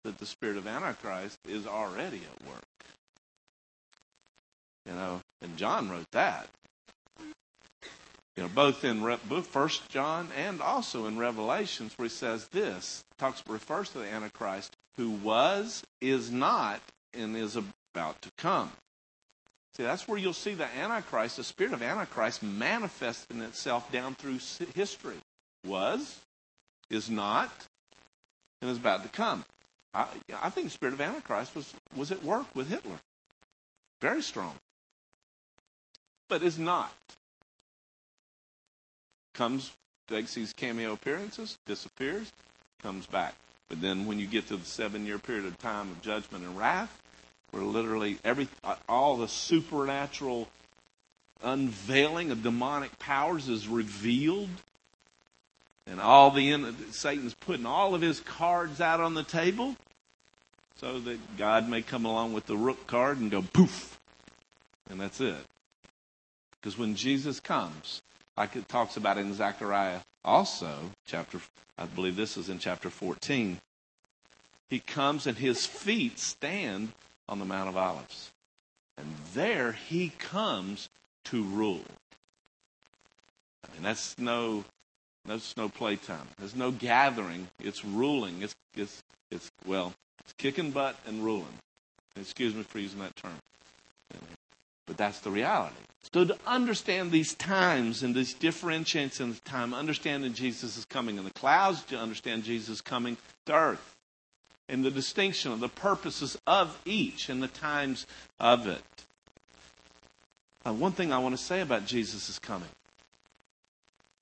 that 0.04 0.18
the 0.18 0.26
spirit 0.26 0.56
of 0.56 0.66
Antichrist 0.66 1.38
is 1.48 1.66
already 1.66 2.18
at 2.18 2.48
work. 2.48 2.62
You 4.86 4.92
know, 4.92 5.20
and 5.42 5.56
John 5.56 5.90
wrote 5.90 6.10
that. 6.12 6.48
You 8.36 8.44
know, 8.44 8.48
both 8.54 8.84
in 8.84 9.02
First 9.42 9.88
John 9.90 10.28
and 10.36 10.62
also 10.62 11.06
in 11.06 11.18
Revelations, 11.18 11.92
where 11.96 12.08
he 12.08 12.14
says 12.14 12.48
this, 12.48 13.04
talks 13.18 13.42
refers 13.46 13.90
to 13.90 13.98
the 13.98 14.08
Antichrist 14.08 14.74
who 14.96 15.10
was, 15.10 15.82
is 16.00 16.30
not, 16.30 16.80
and 17.14 17.36
is 17.36 17.56
about 17.56 18.20
to 18.22 18.30
come. 18.38 18.72
See, 19.80 19.86
that's 19.86 20.06
where 20.06 20.18
you'll 20.18 20.34
see 20.34 20.52
the 20.52 20.66
Antichrist, 20.76 21.38
the 21.38 21.42
spirit 21.42 21.72
of 21.72 21.82
Antichrist, 21.82 22.42
manifesting 22.42 23.40
itself 23.40 23.90
down 23.90 24.14
through 24.14 24.38
history. 24.74 25.16
Was, 25.64 26.20
is 26.90 27.08
not, 27.08 27.50
and 28.60 28.70
is 28.70 28.76
about 28.76 29.04
to 29.04 29.08
come. 29.08 29.42
I, 29.94 30.04
I 30.42 30.50
think 30.50 30.66
the 30.66 30.70
spirit 30.70 30.92
of 30.92 31.00
Antichrist 31.00 31.56
was, 31.56 31.72
was 31.96 32.12
at 32.12 32.22
work 32.22 32.54
with 32.54 32.68
Hitler. 32.68 32.98
Very 34.02 34.20
strong. 34.20 34.52
But 36.28 36.42
is 36.42 36.58
not. 36.58 36.92
Comes, 39.32 39.72
makes 40.10 40.34
these 40.34 40.52
cameo 40.52 40.92
appearances, 40.92 41.56
disappears, 41.64 42.30
comes 42.82 43.06
back. 43.06 43.34
But 43.70 43.80
then 43.80 44.04
when 44.04 44.18
you 44.18 44.26
get 44.26 44.46
to 44.48 44.58
the 44.58 44.66
seven 44.66 45.06
year 45.06 45.18
period 45.18 45.46
of 45.46 45.56
time 45.56 45.90
of 45.90 46.02
judgment 46.02 46.44
and 46.44 46.58
wrath, 46.58 46.99
where 47.50 47.62
literally 47.62 48.18
every 48.24 48.48
all 48.88 49.16
the 49.16 49.28
supernatural 49.28 50.48
unveiling 51.42 52.30
of 52.30 52.42
demonic 52.42 52.98
powers 52.98 53.48
is 53.48 53.66
revealed, 53.66 54.50
and 55.86 56.00
all 56.00 56.30
the 56.30 56.74
Satan's 56.90 57.34
putting 57.34 57.66
all 57.66 57.94
of 57.94 58.02
his 58.02 58.20
cards 58.20 58.80
out 58.80 59.00
on 59.00 59.14
the 59.14 59.24
table, 59.24 59.76
so 60.76 60.98
that 61.00 61.36
God 61.36 61.68
may 61.68 61.82
come 61.82 62.04
along 62.04 62.32
with 62.32 62.46
the 62.46 62.56
rook 62.56 62.86
card 62.86 63.18
and 63.18 63.30
go 63.30 63.42
poof, 63.42 63.98
and 64.88 65.00
that's 65.00 65.20
it. 65.20 65.36
Because 66.60 66.78
when 66.78 66.94
Jesus 66.94 67.40
comes, 67.40 68.02
like 68.36 68.54
it 68.54 68.68
talks 68.68 68.96
about 68.96 69.18
in 69.18 69.32
Zechariah 69.34 70.00
also, 70.24 70.74
chapter 71.06 71.40
I 71.78 71.86
believe 71.86 72.16
this 72.16 72.36
is 72.36 72.50
in 72.50 72.58
chapter 72.58 72.90
14. 72.90 73.58
He 74.68 74.80
comes 74.80 75.26
and 75.26 75.38
his 75.38 75.64
feet 75.64 76.18
stand 76.18 76.92
on 77.30 77.38
the 77.38 77.44
Mount 77.46 77.68
of 77.68 77.76
Olives. 77.76 78.32
And 78.98 79.06
there 79.32 79.72
he 79.72 80.10
comes 80.18 80.90
to 81.26 81.42
rule. 81.42 81.84
I 83.64 83.72
mean, 83.72 83.82
that's 83.82 84.18
no, 84.18 84.64
that's 85.24 85.56
no 85.56 85.68
playtime. 85.68 86.26
There's 86.38 86.56
no 86.56 86.70
gathering. 86.70 87.48
It's 87.60 87.84
ruling. 87.84 88.42
It's, 88.42 88.54
it's, 88.76 89.02
it's, 89.30 89.50
well, 89.64 89.94
it's 90.24 90.34
kicking 90.34 90.72
butt 90.72 90.96
and 91.06 91.24
ruling. 91.24 91.46
Excuse 92.16 92.54
me 92.54 92.64
for 92.64 92.78
using 92.78 92.98
that 92.98 93.16
term. 93.16 93.38
But 94.86 94.96
that's 94.96 95.20
the 95.20 95.30
reality. 95.30 95.76
So 96.12 96.24
to 96.24 96.36
understand 96.46 97.12
these 97.12 97.34
times 97.34 98.02
and 98.02 98.14
these 98.14 98.34
differentiations 98.34 99.20
in 99.20 99.30
the 99.30 99.40
time, 99.48 99.72
understanding 99.72 100.32
Jesus 100.32 100.76
is 100.76 100.84
coming 100.84 101.16
in 101.16 101.24
the 101.24 101.30
clouds, 101.30 101.84
to 101.84 101.96
understand 101.96 102.42
Jesus 102.42 102.80
coming 102.80 103.16
to 103.46 103.54
earth, 103.54 103.96
and 104.70 104.84
the 104.84 104.90
distinction 104.90 105.50
of 105.50 105.58
the 105.58 105.68
purposes 105.68 106.38
of 106.46 106.80
each 106.84 107.28
and 107.28 107.42
the 107.42 107.48
times 107.48 108.06
of 108.38 108.68
it. 108.68 108.82
Uh, 110.64 110.72
one 110.72 110.92
thing 110.92 111.12
I 111.12 111.18
want 111.18 111.36
to 111.36 111.42
say 111.42 111.60
about 111.60 111.86
Jesus 111.86 112.28
is 112.28 112.38
coming. 112.38 112.68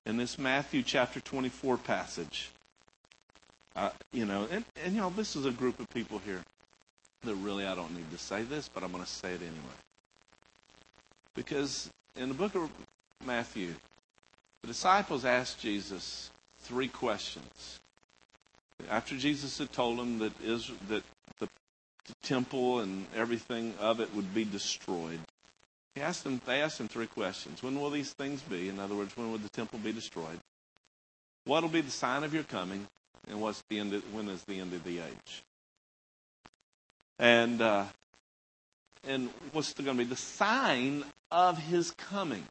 In 0.06 0.16
this 0.16 0.38
Matthew 0.38 0.82
chapter 0.82 1.20
24 1.20 1.76
passage, 1.76 2.50
uh, 3.76 3.90
you 4.10 4.24
know, 4.24 4.48
and, 4.50 4.64
and 4.82 4.94
you 4.94 5.02
know, 5.02 5.12
this 5.14 5.36
is 5.36 5.44
a 5.44 5.50
group 5.50 5.78
of 5.80 5.90
people 5.90 6.18
here 6.24 6.40
that 7.24 7.34
really 7.34 7.66
I 7.66 7.74
don't 7.74 7.94
need 7.94 8.10
to 8.10 8.18
say 8.18 8.42
this, 8.42 8.70
but 8.72 8.82
I'm 8.82 8.90
going 8.90 9.04
to 9.04 9.10
say 9.10 9.32
it 9.32 9.42
anyway. 9.42 9.78
Because 11.34 11.90
in 12.16 12.28
the 12.28 12.34
book 12.34 12.54
of 12.54 12.70
Matthew, 13.26 13.74
the 14.62 14.68
disciples 14.68 15.26
asked 15.26 15.60
Jesus 15.60 16.30
three 16.60 16.88
questions. 16.88 17.80
After 18.90 19.16
Jesus 19.16 19.58
had 19.58 19.72
told 19.72 19.98
them 19.98 20.18
that, 20.20 20.32
Israel, 20.42 20.78
that 20.88 21.02
the, 21.38 21.48
the 22.06 22.14
temple 22.22 22.80
and 22.80 23.06
everything 23.14 23.74
of 23.80 24.00
it 24.00 24.14
would 24.14 24.32
be 24.34 24.44
destroyed, 24.44 25.20
he 25.94 26.00
asked 26.00 26.24
them, 26.24 26.40
they 26.46 26.62
asked 26.62 26.80
him 26.80 26.88
three 26.88 27.06
questions. 27.06 27.62
When 27.62 27.80
will 27.80 27.90
these 27.90 28.12
things 28.12 28.40
be? 28.42 28.68
In 28.68 28.78
other 28.78 28.94
words, 28.94 29.16
when 29.16 29.30
will 29.30 29.38
the 29.38 29.48
temple 29.48 29.80
be 29.80 29.92
destroyed? 29.92 30.38
What 31.44 31.62
will 31.62 31.70
be 31.70 31.80
the 31.80 31.90
sign 31.90 32.24
of 32.24 32.32
your 32.32 32.44
coming? 32.44 32.86
And 33.28 33.40
what's 33.40 33.62
the 33.68 33.78
end 33.78 33.92
of, 33.92 34.14
when 34.14 34.28
is 34.28 34.44
the 34.44 34.60
end 34.60 34.72
of 34.72 34.84
the 34.84 35.00
age? 35.00 35.42
And 37.18 37.60
uh, 37.60 37.84
and 39.06 39.30
what's 39.52 39.72
going 39.72 39.96
to 39.96 40.04
be 40.04 40.08
the 40.08 40.16
sign 40.16 41.04
of 41.30 41.58
his 41.58 41.90
coming. 41.92 42.44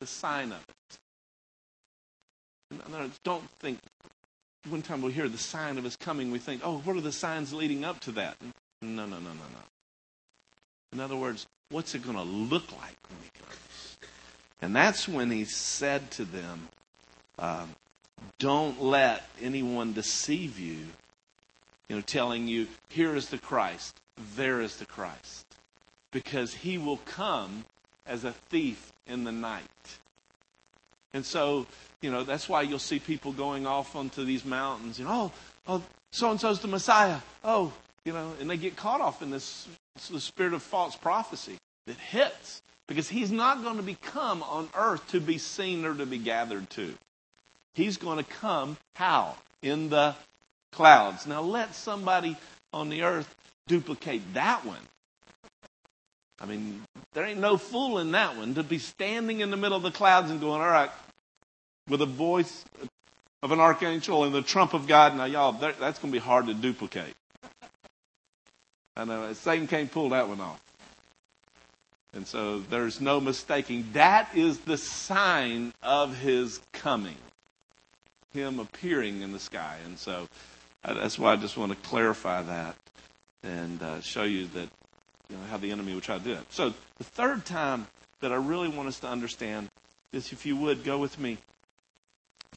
The 0.00 0.06
sign 0.06 0.52
of 0.52 0.60
it. 0.68 0.98
In 2.70 2.80
other 2.86 3.04
words, 3.04 3.20
Don't 3.22 3.48
think, 3.50 3.78
one 4.68 4.82
time 4.82 5.02
we 5.02 5.12
hear 5.12 5.28
the 5.28 5.38
sign 5.38 5.78
of 5.78 5.84
his 5.84 5.96
coming, 5.96 6.30
we 6.30 6.38
think, 6.38 6.62
oh, 6.64 6.78
what 6.78 6.96
are 6.96 7.00
the 7.00 7.12
signs 7.12 7.52
leading 7.52 7.84
up 7.84 8.00
to 8.00 8.12
that? 8.12 8.36
No, 8.80 9.06
no, 9.06 9.06
no, 9.06 9.18
no, 9.18 9.30
no. 9.30 9.62
In 10.92 11.00
other 11.00 11.16
words, 11.16 11.46
what's 11.70 11.94
it 11.94 12.02
going 12.02 12.16
to 12.16 12.22
look 12.22 12.70
like 12.72 12.96
when 13.08 13.18
he 13.22 13.30
comes? 13.40 13.98
And 14.60 14.76
that's 14.76 15.08
when 15.08 15.30
he 15.30 15.44
said 15.44 16.10
to 16.12 16.24
them, 16.24 16.68
um, 17.38 17.74
don't 18.38 18.80
let 18.80 19.28
anyone 19.40 19.92
deceive 19.92 20.58
you, 20.58 20.86
you 21.88 21.96
know, 21.96 22.02
telling 22.02 22.46
you, 22.46 22.68
here 22.88 23.16
is 23.16 23.28
the 23.28 23.38
Christ, 23.38 24.00
there 24.36 24.60
is 24.60 24.76
the 24.76 24.86
Christ 24.86 25.46
because 26.12 26.54
he 26.54 26.78
will 26.78 26.98
come 26.98 27.64
as 28.06 28.22
a 28.22 28.32
thief 28.32 28.92
in 29.06 29.24
the 29.24 29.32
night. 29.32 29.62
And 31.12 31.26
so, 31.26 31.66
you 32.02 32.10
know, 32.10 32.24
that's 32.24 32.48
why 32.48 32.62
you'll 32.62 32.78
see 32.78 32.98
people 32.98 33.32
going 33.32 33.66
off 33.66 33.96
onto 33.96 34.24
these 34.24 34.44
mountains 34.44 34.98
and, 34.98 35.08
oh, 35.08 35.32
oh, 35.66 35.82
so 36.10 36.30
and 36.30 36.40
so's 36.40 36.60
the 36.60 36.68
Messiah. 36.68 37.18
Oh, 37.42 37.72
you 38.04 38.12
know, 38.12 38.32
and 38.40 38.50
they 38.50 38.56
get 38.56 38.76
caught 38.76 39.00
off 39.00 39.22
in 39.22 39.30
this 39.30 39.66
the 40.10 40.20
spirit 40.20 40.52
of 40.52 40.62
false 40.62 40.96
prophecy 40.96 41.56
that 41.86 41.96
hits 41.96 42.62
because 42.88 43.08
he's 43.08 43.30
not 43.30 43.62
going 43.62 43.76
to 43.76 43.82
become 43.82 44.42
on 44.42 44.68
earth 44.74 45.06
to 45.08 45.20
be 45.20 45.38
seen 45.38 45.84
or 45.84 45.94
to 45.94 46.06
be 46.06 46.18
gathered 46.18 46.68
to. 46.70 46.92
He's 47.74 47.96
going 47.96 48.18
to 48.18 48.24
come 48.24 48.76
how? 48.94 49.36
In 49.62 49.88
the 49.88 50.14
clouds. 50.72 51.26
Now 51.26 51.42
let 51.42 51.74
somebody 51.74 52.36
on 52.72 52.88
the 52.88 53.02
earth 53.02 53.32
duplicate 53.68 54.34
that 54.34 54.64
one. 54.64 54.76
I 56.40 56.46
mean, 56.46 56.82
there 57.12 57.24
ain't 57.24 57.38
no 57.38 57.56
fool 57.56 57.98
in 57.98 58.12
that 58.12 58.36
one 58.36 58.54
to 58.54 58.64
be 58.64 58.78
standing 58.78 59.40
in 59.40 59.50
the 59.50 59.56
middle 59.56 59.76
of 59.76 59.84
the 59.84 59.92
clouds 59.92 60.30
and 60.30 60.40
going, 60.40 60.60
all 60.60 60.68
right, 60.68 60.90
with 61.92 62.00
the 62.00 62.06
voice 62.06 62.64
of 63.42 63.52
an 63.52 63.60
archangel 63.60 64.24
and 64.24 64.34
the 64.34 64.40
trump 64.40 64.72
of 64.72 64.86
God. 64.86 65.14
Now, 65.14 65.26
y'all, 65.26 65.52
that's 65.52 65.98
going 65.98 66.10
to 66.10 66.18
be 66.18 66.18
hard 66.18 66.46
to 66.46 66.54
duplicate. 66.54 67.14
I 68.96 69.04
know 69.04 69.30
Satan 69.34 69.66
can't 69.66 69.92
pull 69.92 70.08
that 70.08 70.26
one 70.26 70.40
off. 70.40 70.60
And 72.14 72.26
so 72.26 72.60
there's 72.60 73.02
no 73.02 73.20
mistaking. 73.20 73.90
That 73.92 74.34
is 74.34 74.60
the 74.60 74.78
sign 74.78 75.74
of 75.82 76.18
his 76.18 76.60
coming, 76.72 77.16
him 78.32 78.58
appearing 78.58 79.20
in 79.20 79.32
the 79.32 79.38
sky. 79.38 79.76
And 79.84 79.98
so 79.98 80.28
that's 80.82 81.18
why 81.18 81.34
I 81.34 81.36
just 81.36 81.58
want 81.58 81.72
to 81.72 81.88
clarify 81.88 82.42
that 82.42 82.74
and 83.42 83.82
uh, 83.82 84.00
show 84.00 84.24
you 84.24 84.46
that 84.48 84.68
you 85.28 85.36
know 85.36 85.42
how 85.50 85.58
the 85.58 85.70
enemy 85.70 85.92
would 85.94 86.04
try 86.04 86.16
to 86.16 86.24
do 86.24 86.32
it. 86.32 86.50
So 86.50 86.72
the 86.96 87.04
third 87.04 87.44
time 87.44 87.86
that 88.20 88.32
I 88.32 88.36
really 88.36 88.68
want 88.68 88.88
us 88.88 88.98
to 89.00 89.08
understand 89.08 89.68
is, 90.10 90.32
if 90.32 90.46
you 90.46 90.56
would 90.56 90.84
go 90.84 90.96
with 90.98 91.18
me 91.18 91.36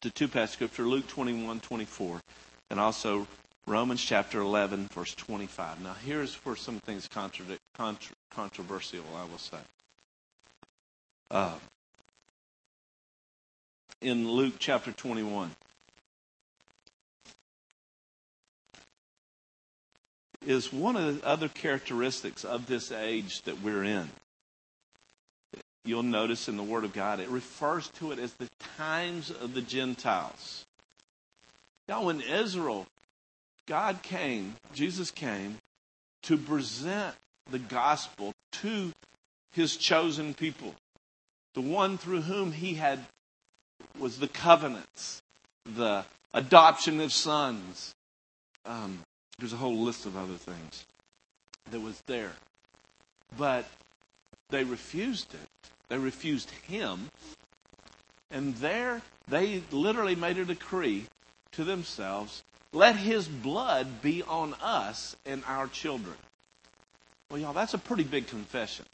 to 0.05 0.11
two 0.11 0.27
passages 0.27 0.53
scripture, 0.53 0.83
Luke 0.83 1.07
21, 1.07 1.61
24, 1.61 2.21
and 2.69 2.79
also 2.79 3.25
Romans 3.65 3.99
chapter 4.03 4.39
11, 4.39 4.87
verse 4.93 5.15
25. 5.15 5.81
Now, 5.81 5.95
here's 6.05 6.35
where 6.45 6.55
some 6.55 6.79
things 6.79 7.07
contradict, 7.07 7.59
contra, 7.73 8.15
controversial, 8.29 9.03
I 9.17 9.23
will 9.23 9.39
say. 9.39 9.57
Uh, 11.31 11.55
in 13.99 14.29
Luke 14.29 14.53
chapter 14.59 14.91
21, 14.91 15.49
is 20.45 20.71
one 20.71 20.95
of 20.95 21.19
the 21.19 21.27
other 21.27 21.47
characteristics 21.47 22.45
of 22.45 22.67
this 22.67 22.91
age 22.91 23.41
that 23.41 23.59
we're 23.63 23.83
in. 23.83 24.07
You'll 25.85 26.03
notice 26.03 26.49
in 26.49 26.57
the 26.57 26.63
Word 26.63 26.83
of 26.83 26.93
God, 26.93 27.19
it 27.19 27.29
refers 27.29 27.87
to 27.99 28.11
it 28.11 28.19
as 28.19 28.33
the 28.33 28.49
times 28.77 29.29
of 29.29 29.53
the 29.53 29.61
Gentiles. 29.61 30.65
Now, 31.87 32.03
when 32.03 32.21
Israel 32.21 32.87
God 33.67 34.01
came, 34.01 34.55
Jesus 34.73 35.11
came 35.11 35.57
to 36.23 36.37
present 36.37 37.15
the 37.49 37.59
gospel 37.59 38.33
to 38.51 38.91
his 39.51 39.77
chosen 39.77 40.33
people, 40.33 40.75
the 41.53 41.61
one 41.61 41.97
through 41.97 42.21
whom 42.21 42.51
he 42.51 42.75
had 42.75 43.05
was 43.99 44.19
the 44.19 44.27
covenants, 44.27 45.21
the 45.65 46.03
adoption 46.33 46.99
of 46.99 47.11
sons. 47.11 47.93
Um, 48.65 48.99
there's 49.39 49.53
a 49.53 49.57
whole 49.57 49.77
list 49.77 50.05
of 50.05 50.17
other 50.17 50.33
things 50.33 50.85
that 51.71 51.79
was 51.79 52.01
there. 52.07 52.33
But 53.37 53.65
they 54.49 54.63
refused 54.63 55.33
it. 55.33 55.54
They 55.87 55.97
refused 55.97 56.51
him. 56.67 57.09
And 58.31 58.55
there 58.55 59.01
they 59.27 59.63
literally 59.71 60.15
made 60.15 60.37
a 60.37 60.45
decree 60.45 61.05
to 61.53 61.63
themselves 61.63 62.43
let 62.75 62.97
his 62.97 63.27
blood 63.27 64.01
be 64.01 64.21
on 64.21 64.53
us 64.55 65.15
and 65.25 65.43
our 65.47 65.67
children. 65.67 66.17
Well, 67.31 67.39
y'all, 67.39 67.53
that's 67.53 67.73
a 67.73 67.77
pretty 67.77 68.03
big 68.03 68.27
confession. 68.27 68.85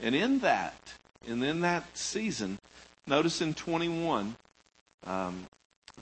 And 0.00 0.14
in 0.14 0.38
that, 0.38 0.94
and 1.28 1.44
in 1.44 1.60
that 1.60 1.84
season, 1.96 2.58
notice 3.06 3.42
in 3.42 3.52
21, 3.52 4.34
um, 5.06 5.44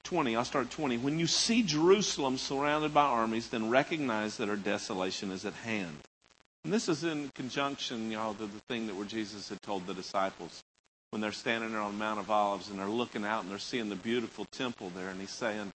20, 0.05 0.37
I'll 0.37 0.45
start 0.45 0.71
20. 0.71 0.99
When 0.99 1.19
you 1.19 1.27
see 1.27 1.63
Jerusalem 1.63 2.39
surrounded 2.39 2.95
by 2.95 3.03
armies, 3.03 3.49
then 3.49 3.69
recognize 3.69 4.37
that 4.37 4.49
her 4.49 4.57
desolation 4.57 5.33
is 5.33 5.45
at 5.45 5.55
hand. 5.55 5.99
And 6.65 6.73
this 6.73 6.89
is 6.89 7.03
in 7.05 7.31
conjunction, 7.35 8.11
y'all, 8.11 8.35
to 8.35 8.47
the 8.47 8.61
thing 8.69 8.87
that 8.87 8.97
where 8.97 9.07
Jesus 9.07 9.49
had 9.49 9.61
told 9.63 9.87
the 9.87 9.95
disciples 9.95 10.63
when 11.11 11.21
they're 11.21 11.33
standing 11.33 11.73
there 11.73 11.81
on 11.81 11.93
the 11.93 11.99
Mount 11.99 12.21
of 12.21 12.31
Olives 12.31 12.71
and 12.71 12.79
they're 12.79 12.87
looking 12.87 13.25
out 13.25 13.43
and 13.43 13.51
they're 13.51 13.59
seeing 13.59 13.89
the 13.89 13.97
beautiful 13.97 14.47
temple 14.47 14.91
there, 14.95 15.09
and 15.09 15.21
he's 15.21 15.31
saying, 15.31 15.73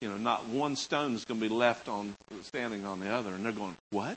you 0.00 0.08
know, 0.08 0.16
not 0.16 0.46
one 0.46 0.76
stone 0.76 1.14
is 1.14 1.24
going 1.24 1.40
to 1.40 1.48
be 1.48 1.54
left 1.54 1.88
on 1.88 2.14
standing 2.42 2.84
on 2.84 3.00
the 3.00 3.10
other. 3.10 3.34
And 3.34 3.44
they're 3.44 3.52
going, 3.52 3.76
what? 3.90 4.16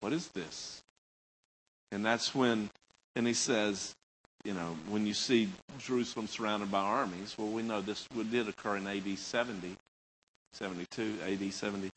What 0.00 0.12
is 0.12 0.28
this? 0.28 0.82
And 1.92 2.04
that's 2.04 2.34
when, 2.34 2.70
and 3.14 3.26
he 3.26 3.34
says, 3.34 3.94
you 4.44 4.52
know, 4.52 4.76
when 4.88 5.06
you 5.06 5.14
see 5.14 5.48
Jerusalem 5.78 6.26
surrounded 6.26 6.70
by 6.70 6.80
armies, 6.80 7.36
well, 7.38 7.48
we 7.48 7.62
know 7.62 7.80
this 7.80 8.08
did 8.30 8.48
occur 8.48 8.76
in 8.76 8.86
AD 8.86 9.18
70, 9.18 9.76
72, 10.52 11.18
AD 11.24 11.52
70. 11.52 11.90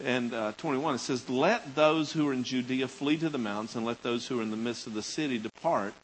And 0.00 0.32
uh, 0.32 0.52
21, 0.52 0.94
it 0.94 0.98
says, 0.98 1.28
Let 1.28 1.74
those 1.74 2.12
who 2.12 2.28
are 2.28 2.32
in 2.32 2.44
Judea 2.44 2.86
flee 2.86 3.16
to 3.18 3.28
the 3.28 3.38
mountains, 3.38 3.74
and 3.74 3.84
let 3.84 4.02
those 4.02 4.26
who 4.26 4.38
are 4.38 4.42
in 4.42 4.50
the 4.50 4.56
midst 4.56 4.86
of 4.86 4.94
the 4.94 5.02
city 5.02 5.38
depart, 5.38 5.94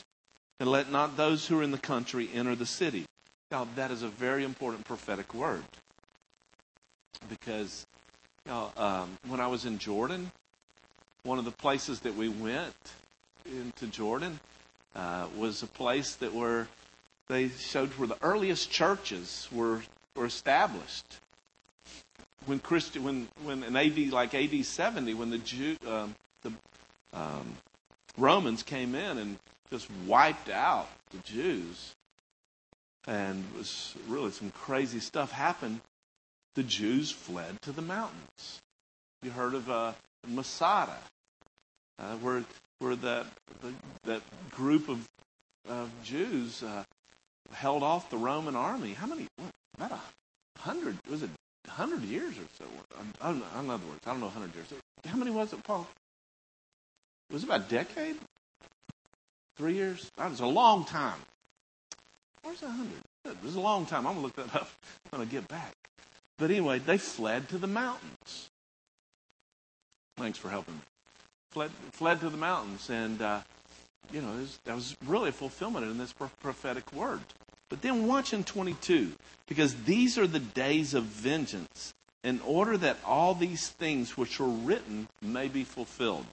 and 0.59 0.69
let 0.69 0.91
not 0.91 1.17
those 1.17 1.47
who 1.47 1.61
are 1.61 1.63
in 1.63 1.71
the 1.71 1.79
country 1.79 2.29
enter 2.35 2.57
the 2.57 2.67
city. 2.67 3.07
Now, 3.51 3.69
that 3.77 3.91
is 3.91 4.03
a 4.03 4.09
very 4.09 4.43
important 4.43 4.85
prophetic 4.85 5.33
word. 5.33 5.63
Because 7.29 7.87
you 8.45 8.53
know, 8.53 8.73
um, 8.77 9.17
when 9.29 9.41
I 9.41 9.47
was 9.47 9.65
in 9.65 9.79
Jordan, 9.79 10.33
one 11.23 11.39
of 11.39 11.45
the 11.45 11.53
places 11.53 12.01
that 12.01 12.15
we 12.17 12.29
went 12.29 12.75
into 13.47 13.87
Jordan 13.87 14.41
uh, 14.97 15.27
was 15.37 15.63
a 15.63 15.67
place 15.67 16.17
that 16.17 16.35
where 16.35 16.67
they 17.29 17.49
showed 17.49 17.91
where 17.91 18.09
the 18.09 18.19
earliest 18.23 18.71
churches 18.71 19.49
were 19.53 19.83
were 20.17 20.27
established. 20.27 21.19
When 22.47 22.59
Christian, 22.59 23.05
when 23.05 23.29
when 23.43 23.63
in 23.63 23.77
AD 23.77 24.13
like 24.13 24.35
AD 24.35 24.65
seventy, 24.65 25.15
when 25.15 25.31
the 25.31 25.39
Jew, 25.39 25.77
um, 25.89 26.15
the 26.43 26.53
um, 27.13 27.57
Romans 28.19 28.63
came 28.63 28.95
in 28.95 29.19
and 29.19 29.39
just 29.71 29.89
wiped 30.07 30.51
out 30.51 30.89
the 31.11 31.19
Jews, 31.19 31.95
and 33.07 33.45
was 33.57 33.95
really 34.09 34.31
some 34.31 34.51
crazy 34.51 35.01
stuff 35.01 35.33
happened. 35.33 35.81
The 36.55 36.63
Jews 36.63 37.11
fled 37.11 37.61
to 37.63 37.73
the 37.73 37.83
mountains. 37.83 38.61
You 39.23 39.31
heard 39.31 39.55
of 39.55 39.71
uh, 39.71 39.93
Masada, 40.27 40.97
uh, 41.99 42.17
where 42.17 42.45
where 42.79 42.97
that 42.97 43.27
the, 43.63 43.73
that 44.05 44.23
group 44.51 44.89
of 44.89 45.09
of 45.69 45.91
Jews 46.05 46.63
uh, 46.63 46.85
held 47.53 47.83
off 47.83 48.11
the 48.11 48.19
Roman 48.19 48.55
army. 48.55 48.93
How 48.93 49.07
many? 49.07 49.27
About 49.77 49.93
a 49.93 50.61
hundred? 50.61 50.99
Was 51.11 51.23
it 51.23 51.31
hundred 51.69 52.03
years 52.03 52.35
or 52.39 52.47
so? 52.59 52.65
I, 53.21 53.29
don't 53.29 53.41
know. 53.41 53.61
In 53.61 53.71
other 53.71 53.87
words, 53.87 54.01
I 54.07 54.11
don't 54.11 54.21
know. 54.21 54.29
Hundred 54.29 54.55
years. 54.55 54.67
How 55.07 55.17
many 55.17 55.31
was 55.31 55.53
it, 55.53 55.63
Paul? 55.63 55.87
Was 57.31 57.31
it 57.31 57.35
was 57.35 57.45
about 57.45 57.61
a 57.61 57.75
decade. 57.75 58.17
Three 59.57 59.75
years. 59.75 60.11
That 60.17 60.31
was 60.31 60.41
a 60.41 60.47
long 60.47 60.85
time. 60.85 61.19
Where's 62.43 62.63
a 62.63 62.71
hundred? 62.71 63.01
It 63.25 63.43
was 63.43 63.55
a 63.55 63.61
long 63.61 63.87
time. 63.87 64.07
I'm 64.07 64.15
gonna 64.15 64.27
look 64.27 64.37
that 64.37 64.55
up 64.55 64.71
when 65.11 65.23
I 65.23 65.25
get 65.25 65.49
back. 65.49 65.73
But 66.39 66.51
anyway, 66.51 66.79
they 66.79 66.99
fled 66.99 67.49
to 67.51 67.59
the 67.59 67.67
mountains. 67.67 68.51
Thanks 70.17 70.39
for 70.39 70.51
helping 70.51 70.75
me. 70.75 70.81
Fled, 71.51 71.71
fled 71.93 72.21
to 72.21 72.31
the 72.31 72.37
mountains, 72.37 72.91
and 72.91 73.23
uh, 73.23 73.41
you 74.13 74.21
know 74.21 74.33
was, 74.33 74.59
that 74.65 74.75
was 74.75 74.97
really 75.07 75.31
a 75.31 75.33
fulfillment 75.33 75.87
in 75.87 75.99
this 75.99 76.13
prophetic 76.13 76.93
word. 76.93 77.21
But 77.69 77.83
then 77.83 78.07
watch 78.07 78.33
in 78.33 78.45
22, 78.45 79.13
because 79.47 79.75
these 79.85 80.19
are 80.19 80.27
the 80.27 80.39
days 80.39 80.95
of 80.95 81.05
vengeance, 81.05 81.95
in 82.23 82.41
order 82.41 82.77
that 82.79 82.99
all 83.05 83.35
these 83.35 83.69
things 83.69 84.17
which 84.17 84.39
were 84.39 84.49
written 84.49 85.09
may 85.21 85.49
be 85.49 85.65
fulfilled. 85.65 86.27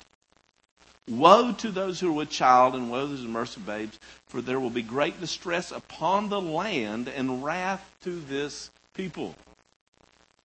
Woe 1.08 1.52
to 1.54 1.72
those 1.72 2.00
who 2.00 2.10
are 2.10 2.14
with 2.14 2.30
child, 2.30 2.76
and 2.76 2.92
woe 2.92 3.08
to 3.08 3.16
those 3.16 3.54
who 3.56 3.62
babes, 3.62 4.00
for 4.28 4.42
there 4.42 4.60
will 4.60 4.70
be 4.70 4.84
great 4.84 5.20
distress 5.20 5.72
upon 5.72 6.30
the 6.30 6.40
land 6.40 7.10
and 7.10 7.44
wrath 7.44 7.84
to 8.04 8.20
this 8.22 8.70
people. 8.94 9.36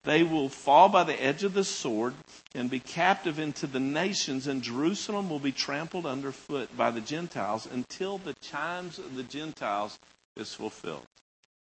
They 0.05 0.23
will 0.23 0.51
fall 0.51 0.91
by 0.91 1.05
the 1.05 1.21
edge 1.21 1.45
of 1.45 1.55
the 1.55 1.65
sword 1.65 2.15
and 2.55 2.71
be 2.71 2.79
captive 2.79 3.39
into 3.39 3.67
the 3.67 3.81
nations, 3.81 4.47
and 4.47 4.63
Jerusalem 4.63 5.31
will 5.31 5.39
be 5.39 5.53
trampled 5.53 6.07
underfoot 6.07 6.77
by 6.77 6.91
the 6.91 7.01
Gentiles 7.01 7.67
until 7.67 8.19
the 8.19 8.35
times 8.35 8.99
of 8.99 9.17
the 9.17 9.23
Gentiles 9.23 9.99
is 10.37 10.55
fulfilled. 10.55 11.07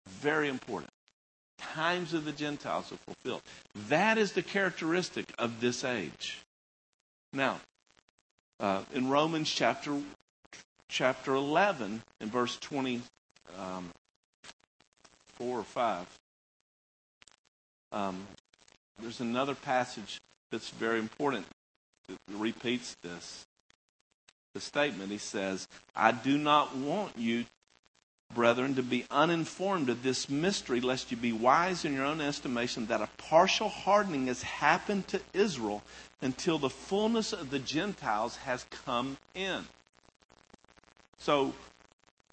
Very 0.07 0.49
important. 0.49 0.91
Times 1.59 2.15
of 2.15 2.25
the 2.25 2.33
Gentiles 2.33 2.93
are 2.93 2.99
fulfilled. 2.99 3.43
That 3.89 4.19
is 4.19 4.33
the 4.33 4.43
characteristic 4.43 5.33
of 5.39 5.61
this 5.61 5.85
age. 5.85 6.39
Now, 7.33 7.61
uh, 8.61 8.83
in 8.95 9.09
Romans 9.09 9.51
chapter 9.51 10.01
chapter 10.89 11.35
11 11.35 12.01
in 12.21 12.31
verse 12.31 12.57
24 12.59 13.03
um, 13.59 13.91
or 15.41 15.65
5 15.65 16.07
um, 17.93 18.27
there's 19.01 19.21
another 19.21 19.55
passage 19.55 20.21
that's 20.51 20.71
very 20.71 20.99
important. 20.99 21.47
It 22.09 22.17
repeats 22.31 22.97
this. 23.03 23.47
The 24.55 24.61
statement, 24.61 25.11
he 25.11 25.19
says, 25.19 25.69
I 25.95 26.13
do 26.13 26.39
not 26.39 26.77
want 26.77 27.13
you, 27.17 27.45
brethren, 28.35 28.75
to 28.75 28.83
be 28.83 29.07
uninformed 29.11 29.89
of 29.89 30.03
this 30.03 30.29
mystery, 30.29 30.81
lest 30.81 31.11
you 31.11 31.17
be 31.17 31.33
wise 31.33 31.85
in 31.85 31.95
your 31.95 32.05
own 32.05 32.21
estimation, 32.21 32.87
that 32.87 33.01
a 33.01 33.09
partial 33.19 33.69
hardening 33.69 34.27
has 34.27 34.43
happened 34.43 35.09
to 35.09 35.21
Israel 35.33 35.83
until 36.21 36.59
the 36.59 36.71
fullness 36.71 37.33
of 37.33 37.51
the 37.51 37.59
Gentiles 37.59 38.37
has 38.37 38.67
come 38.71 39.17
in. 39.35 39.65
So, 41.19 41.55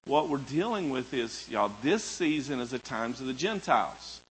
what 0.05 0.27
we're 0.27 0.37
dealing 0.37 0.89
with 0.89 1.13
is, 1.13 1.47
y'all, 1.49 1.71
this 1.81 2.03
season 2.03 2.59
is 2.59 2.71
the 2.71 2.79
times 2.79 3.21
of 3.21 3.27
the 3.27 3.33
Gentiles. 3.33 4.21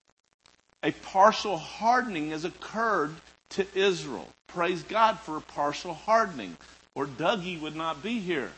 A 0.83 0.91
partial 0.91 1.57
hardening 1.57 2.31
has 2.31 2.45
occurred 2.45 3.15
to 3.51 3.67
Israel. 3.75 4.29
Praise 4.49 4.83
God 4.83 5.19
for 5.21 5.37
a 5.37 5.41
partial 5.41 5.95
hardening. 5.95 6.57
Or 6.95 7.07
Dougie 7.07 7.61
would 7.61 7.77
not 7.77 8.03
be 8.03 8.19
here. 8.19 8.53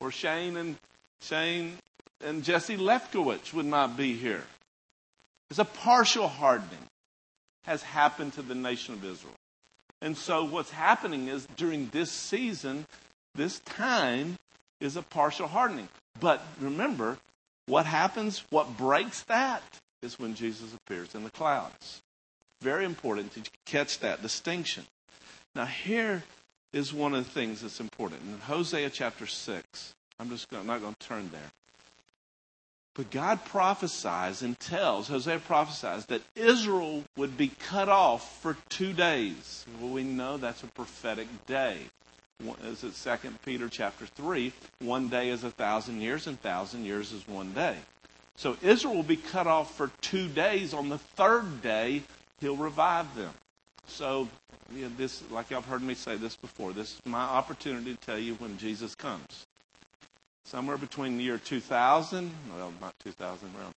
Or 0.00 0.10
Shane 0.10 0.56
and 0.56 0.76
Shane 1.20 1.76
and 2.24 2.44
Jesse 2.44 2.76
Lefkowitz 2.76 3.52
would 3.52 3.66
not 3.66 3.96
be 3.96 4.14
here. 4.14 4.44
It's 5.50 5.58
a 5.58 5.64
partial 5.64 6.28
hardening 6.28 6.86
has 7.64 7.82
happened 7.82 8.32
to 8.34 8.42
the 8.42 8.54
nation 8.54 8.94
of 8.94 9.04
Israel. 9.04 9.34
And 10.00 10.16
so 10.16 10.44
what's 10.44 10.70
happening 10.70 11.28
is 11.28 11.46
during 11.56 11.88
this 11.88 12.10
season, 12.10 12.86
this 13.34 13.58
time 13.60 14.36
is 14.80 14.96
a 14.96 15.02
partial 15.02 15.48
hardening. 15.48 15.88
But 16.20 16.42
remember, 16.60 17.18
what 17.66 17.86
happens, 17.86 18.44
what 18.50 18.76
breaks 18.76 19.22
that 19.24 19.62
is 20.02 20.18
when 20.18 20.34
Jesus 20.34 20.74
appears 20.74 21.14
in 21.14 21.24
the 21.24 21.30
clouds. 21.30 22.02
Very 22.62 22.84
important 22.84 23.32
to 23.34 23.42
catch 23.64 23.98
that 24.00 24.22
distinction. 24.22 24.84
Now, 25.54 25.66
here 25.66 26.22
is 26.72 26.92
one 26.92 27.14
of 27.14 27.24
the 27.24 27.30
things 27.30 27.62
that's 27.62 27.80
important. 27.80 28.22
In 28.22 28.38
Hosea 28.38 28.90
chapter 28.90 29.26
6, 29.26 29.94
I'm 30.18 30.30
just 30.30 30.48
gonna, 30.48 30.62
I'm 30.62 30.66
not 30.66 30.80
going 30.80 30.94
to 30.98 31.06
turn 31.06 31.30
there. 31.30 31.50
But 32.94 33.10
God 33.10 33.44
prophesies 33.44 34.40
and 34.40 34.58
tells, 34.58 35.08
Hosea 35.08 35.40
prophesies, 35.40 36.06
that 36.06 36.22
Israel 36.34 37.04
would 37.16 37.36
be 37.36 37.48
cut 37.48 37.90
off 37.90 38.40
for 38.40 38.56
two 38.70 38.94
days. 38.94 39.66
Well, 39.78 39.90
we 39.90 40.02
know 40.02 40.38
that's 40.38 40.62
a 40.62 40.68
prophetic 40.68 41.28
day. 41.46 41.76
Is 42.64 42.84
it 42.84 42.94
Second 42.94 43.40
Peter 43.42 43.68
chapter 43.68 44.06
3? 44.06 44.52
One 44.80 45.08
day 45.08 45.28
is 45.28 45.44
a 45.44 45.50
thousand 45.50 46.00
years, 46.00 46.26
and 46.26 46.40
thousand 46.40 46.84
years 46.84 47.12
is 47.12 47.26
one 47.28 47.52
day. 47.52 47.76
So 48.36 48.56
Israel 48.62 48.94
will 48.94 49.02
be 49.02 49.16
cut 49.16 49.46
off 49.46 49.74
for 49.74 49.90
two 50.00 50.28
days. 50.28 50.74
On 50.74 50.88
the 50.88 50.98
third 50.98 51.62
day, 51.62 52.02
he'll 52.40 52.56
revive 52.56 53.14
them. 53.14 53.32
So, 53.86 54.28
you 54.74 54.82
know, 54.82 54.90
this, 54.96 55.22
like 55.30 55.50
y'all 55.50 55.60
have 55.60 55.70
heard 55.70 55.82
me 55.82 55.94
say 55.94 56.16
this 56.16 56.36
before, 56.36 56.72
this 56.72 56.94
is 56.94 57.00
my 57.06 57.22
opportunity 57.22 57.94
to 57.94 58.00
tell 58.00 58.18
you 58.18 58.34
when 58.34 58.58
Jesus 58.58 58.94
comes. 58.94 59.45
Somewhere 60.46 60.78
between 60.78 61.16
the 61.16 61.24
year 61.24 61.38
2000, 61.38 62.30
well, 62.56 62.72
not 62.80 62.94
2000, 63.04 63.50
around, 63.58 63.74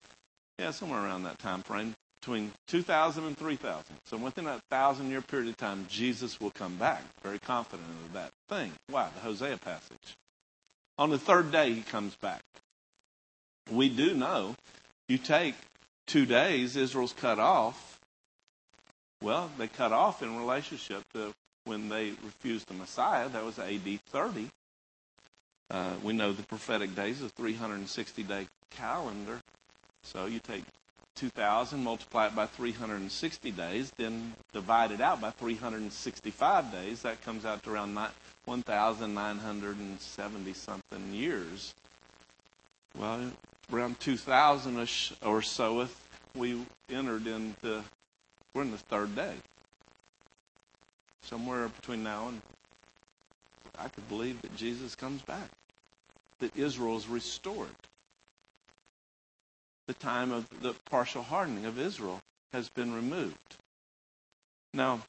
yeah, 0.60 0.70
somewhere 0.70 1.04
around 1.04 1.24
that 1.24 1.40
time 1.40 1.64
frame, 1.64 1.96
between 2.22 2.52
2000 2.68 3.26
and 3.26 3.36
3000. 3.36 3.84
So 4.06 4.18
within 4.18 4.46
a 4.46 4.60
thousand 4.70 5.10
year 5.10 5.22
period 5.22 5.50
of 5.50 5.58
time, 5.58 5.88
Jesus 5.90 6.40
will 6.40 6.52
come 6.52 6.76
back. 6.76 7.02
Very 7.24 7.40
confident 7.40 7.88
of 8.06 8.14
that 8.14 8.32
thing. 8.50 8.72
Why? 8.88 9.10
The 9.16 9.22
Hosea 9.22 9.58
passage. 9.58 10.16
On 11.00 11.10
the 11.10 11.18
third 11.18 11.52
day, 11.52 11.74
he 11.74 11.82
comes 11.82 12.16
back. 12.16 12.42
We 13.72 13.90
do 13.90 14.14
know 14.14 14.56
you 15.08 15.18
take 15.18 15.56
two 16.06 16.28
days, 16.28 16.76
Israel's 16.76 17.14
cut 17.14 17.40
off. 17.40 18.00
Well, 19.24 19.50
they 19.58 19.68
cut 19.68 19.92
off 19.92 20.22
in 20.22 20.38
relationship 20.38 21.04
to 21.14 21.34
when 21.66 21.90
they 21.90 22.12
refused 22.24 22.68
the 22.68 22.74
Messiah. 22.74 23.28
That 23.28 23.44
was 23.44 23.58
AD 23.58 24.00
30. 24.12 24.50
Uh, 25.72 25.94
we 26.04 26.14
know 26.14 26.32
the 26.32 26.44
prophetic 26.44 26.94
days 26.96 27.22
is 27.22 27.28
a 27.28 27.30
360 27.30 28.24
day 28.24 28.48
calendar. 28.72 29.40
So 30.04 30.26
you 30.26 30.40
take 30.40 30.64
2,000, 31.16 31.84
multiply 31.84 32.28
it 32.28 32.36
by 32.36 32.46
360 32.46 33.52
days, 33.52 33.92
then 33.98 34.34
divide 34.54 34.92
it 34.92 35.02
out 35.02 35.20
by 35.20 35.32
365 35.32 36.72
days. 36.72 37.02
That 37.02 37.22
comes 37.24 37.44
out 37.46 37.64
to 37.64 37.72
around 37.72 37.96
1,970 38.46 40.54
something 40.54 41.14
years. 41.14 41.74
Well, 42.98 43.32
around 43.72 44.00
2,000 44.00 44.88
or 45.24 45.42
so, 45.42 45.88
we 46.36 46.66
entered 46.90 47.28
into, 47.28 47.84
we're 48.54 48.64
in 48.64 48.72
the 48.72 48.78
third 48.78 49.16
day. 49.16 49.36
Somewhere 51.22 51.68
between 51.68 52.02
now 52.02 52.30
and 52.30 52.42
I 53.78 53.90
could 53.90 54.08
believe 54.10 54.42
that 54.42 54.56
Jesus 54.56 54.96
comes 54.96 55.22
back, 55.22 55.50
that 56.40 56.56
Israel 56.58 56.98
is 56.98 57.08
restored. 57.08 57.70
The 59.88 59.94
time 59.94 60.32
of 60.32 60.48
the 60.62 60.74
partial 60.90 61.24
hardening 61.24 61.66
of 61.66 61.80
Israel 61.80 62.22
has 62.54 62.70
been 62.70 62.94
removed. 62.94 63.56
Now, 64.74 65.02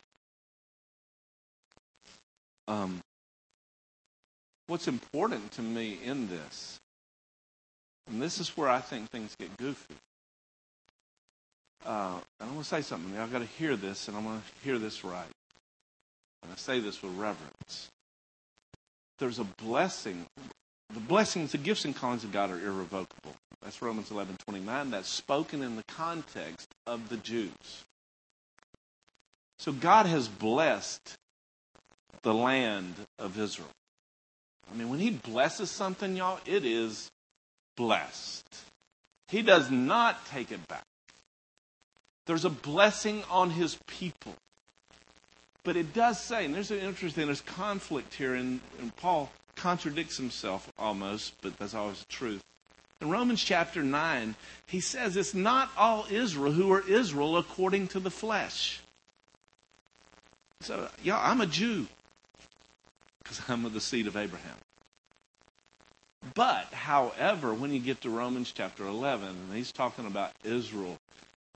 um, 2.67 3.01
what's 4.67 4.89
important 4.89 5.53
to 5.53 5.63
me 5.63 5.99
in 6.03 6.29
this, 6.29 6.79
and 8.09 8.21
this 8.21 8.41
is 8.41 8.57
where 8.57 8.69
I 8.69 8.81
think 8.81 9.11
things 9.11 9.37
get 9.39 9.57
goofy. 9.59 9.95
Uh, 11.85 12.19
and 12.41 12.49
I'm 12.49 12.51
going 12.51 12.63
to 12.63 12.69
say 12.69 12.83
something. 12.83 13.19
I've 13.19 13.33
got 13.33 13.39
to 13.39 13.47
hear 13.47 13.77
this, 13.77 14.09
and 14.09 14.17
I'm 14.17 14.25
going 14.25 14.41
to 14.41 14.65
hear 14.65 14.79
this 14.79 15.05
right. 15.05 15.25
And 16.43 16.53
I 16.53 16.57
say 16.57 16.81
this 16.81 17.03
with 17.03 17.13
reverence 17.17 17.91
there's 19.21 19.39
a 19.39 19.45
blessing. 19.45 20.27
The 20.93 21.01
blessings, 21.01 21.53
the 21.53 21.59
gifts 21.59 21.85
and 21.85 21.95
callings 21.95 22.25
of 22.25 22.33
God 22.33 22.51
are 22.51 22.59
irrevocable. 22.59 23.35
That's 23.63 23.81
Romans 23.83 24.11
11 24.11 24.37
29. 24.45 24.91
That's 24.91 25.09
spoken 25.09 25.63
in 25.63 25.77
the 25.77 25.85
context 25.85 26.69
of 26.87 27.09
the 27.09 27.17
Jews. 27.17 27.85
So 29.59 29.73
God 29.73 30.07
has 30.07 30.27
blessed 30.27 31.17
the 32.23 32.35
land 32.35 32.95
of 33.19 33.39
Israel. 33.39 33.69
I 34.71 34.77
mean, 34.77 34.89
when 34.89 34.99
He 35.01 35.11
blesses 35.11 35.71
something, 35.71 36.17
y'all, 36.17 36.41
it 36.47 36.65
is 36.65 37.11
blessed. 37.77 38.49
He 39.29 39.43
does 39.43 39.71
not 39.71 40.27
take 40.27 40.51
it 40.51 40.67
back. 40.67 40.85
There's 42.27 42.45
a 42.45 42.51
blessing 42.51 43.23
on 43.31 43.51
His 43.51 43.79
people. 43.87 44.35
But 45.63 45.77
it 45.77 45.93
does 45.93 46.19
say, 46.19 46.47
and 46.47 46.55
there's 46.55 46.71
an 46.71 46.79
interesting, 46.79 47.27
there's 47.27 47.43
conflict 47.43 48.15
here, 48.15 48.35
and, 48.35 48.61
and 48.81 48.97
Paul 48.97 49.31
contradicts 49.61 50.17
himself 50.17 50.73
almost, 50.79 51.35
but 51.43 51.59
that's 51.59 51.75
always 51.75 52.01
the 52.01 52.07
truth. 52.07 52.43
In 53.01 53.11
Romans 53.11 53.43
chapter 53.43 53.83
9, 53.83 54.35
he 54.67 54.81
says 54.81 55.17
it's 55.17 55.35
not 55.35 55.71
all 55.77 56.07
Israel 56.11 56.53
who 56.53 56.73
are 56.73 56.87
Israel 56.87 57.37
according 57.37 57.89
to 57.89 58.01
the 58.01 58.11
flesh. 58.11 58.81
So, 60.63 60.89
yeah, 61.03 61.19
I'm 61.19 61.41
a 61.41 61.47
Jew 61.47 61.87
because 63.23 63.41
I'm 63.49 63.65
of 63.65 63.73
the 63.73 63.81
seed 63.81 64.07
of 64.07 64.17
Abraham. 64.17 64.57
But, 66.35 66.67
however, 66.73 67.55
when 67.55 67.73
you 67.73 67.81
get 67.81 68.03
to 68.03 68.11
Romans 68.11 68.53
chapter 68.53 68.87
11, 68.87 69.29
and 69.29 69.55
he's 69.55 69.73
talking 69.73 70.07
about 70.07 70.33
Israel, 70.45 70.99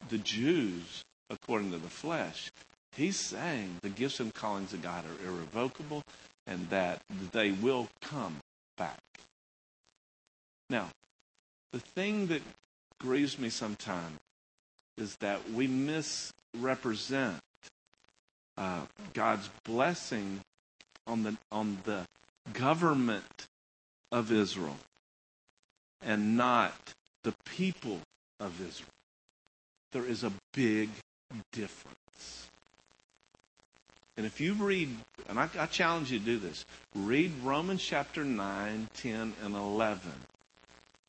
the 0.09 0.19
Jews 0.19 1.05
according 1.31 1.71
to 1.73 1.79
the 1.79 1.91
flesh, 1.91 2.51
He's 2.97 3.19
saying 3.19 3.79
the 3.83 3.89
gifts 3.89 4.21
and 4.21 4.33
callings 4.33 4.73
of 4.73 4.83
God 4.83 5.05
are 5.05 5.27
irrevocable 5.27 6.05
and 6.47 6.69
that 6.71 7.01
they 7.33 7.51
will 7.51 7.89
come 8.01 8.37
back. 8.77 8.99
Now, 10.71 10.89
the 11.73 11.81
thing 11.81 12.27
that 12.29 12.43
grieves 13.01 13.39
me 13.39 13.49
sometimes 13.49 14.19
is 14.97 15.17
that 15.17 15.51
we 15.51 15.67
misrepresent 15.67 17.41
uh, 18.57 18.83
God's 19.13 19.51
blessing 19.65 20.41
on 21.07 21.23
the 21.25 21.37
on 21.51 21.79
the 21.85 22.05
government 22.53 23.47
of 24.13 24.31
Israel 24.31 24.77
and 26.01 26.37
not 26.37 26.75
the 27.25 27.35
people 27.45 28.01
of 28.39 28.61
Israel. 28.61 28.89
There 29.93 30.05
is 30.05 30.23
a 30.23 30.33
big 30.53 30.91
difference. 31.53 32.49
And 34.17 34.27
if 34.27 34.41
you 34.41 34.55
read, 34.55 34.97
and 35.29 35.39
I, 35.39 35.49
I, 35.59 35.67
challenge 35.67 36.13
you 36.13 36.21
to 36.21 36.25
do 36.25 36.39
this, 36.39 36.65
read 36.95 37.33
Romans 37.43 37.83
chapter 37.83 38.25
9, 38.25 38.89
10, 38.95 39.35
and 39.43 39.55
11. 39.55 40.13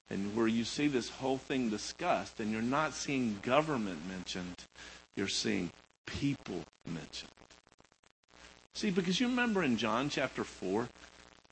And 0.10 0.36
where 0.36 0.48
you 0.48 0.64
see 0.64 0.88
this 0.88 1.10
whole 1.10 1.38
thing 1.38 1.70
discussed, 1.70 2.40
and 2.40 2.52
you're 2.52 2.62
not 2.62 2.94
seeing 2.94 3.40
government 3.44 4.08
mentioned, 4.08 4.56
you're 5.16 5.28
seeing 5.28 5.72
people 6.06 6.62
mentioned. 6.88 7.32
See, 8.74 8.90
because 8.90 9.20
you 9.20 9.28
remember 9.28 9.64
in 9.64 9.78
John 9.78 10.10
chapter 10.10 10.44
4, 10.44 10.88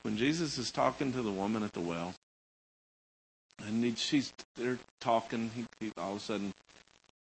when 0.02 0.16
Jesus 0.16 0.58
is 0.58 0.70
talking 0.70 1.12
to 1.12 1.22
the 1.22 1.30
woman 1.30 1.62
at 1.62 1.72
the 1.72 1.80
well, 1.80 2.14
and 3.66 3.82
he, 3.82 3.94
she's 3.94 4.32
they're 4.56 4.78
talking, 5.00 5.50
he, 5.54 5.64
he, 5.80 5.92
all 5.96 6.12
of 6.12 6.16
a 6.18 6.20
sudden, 6.20 6.52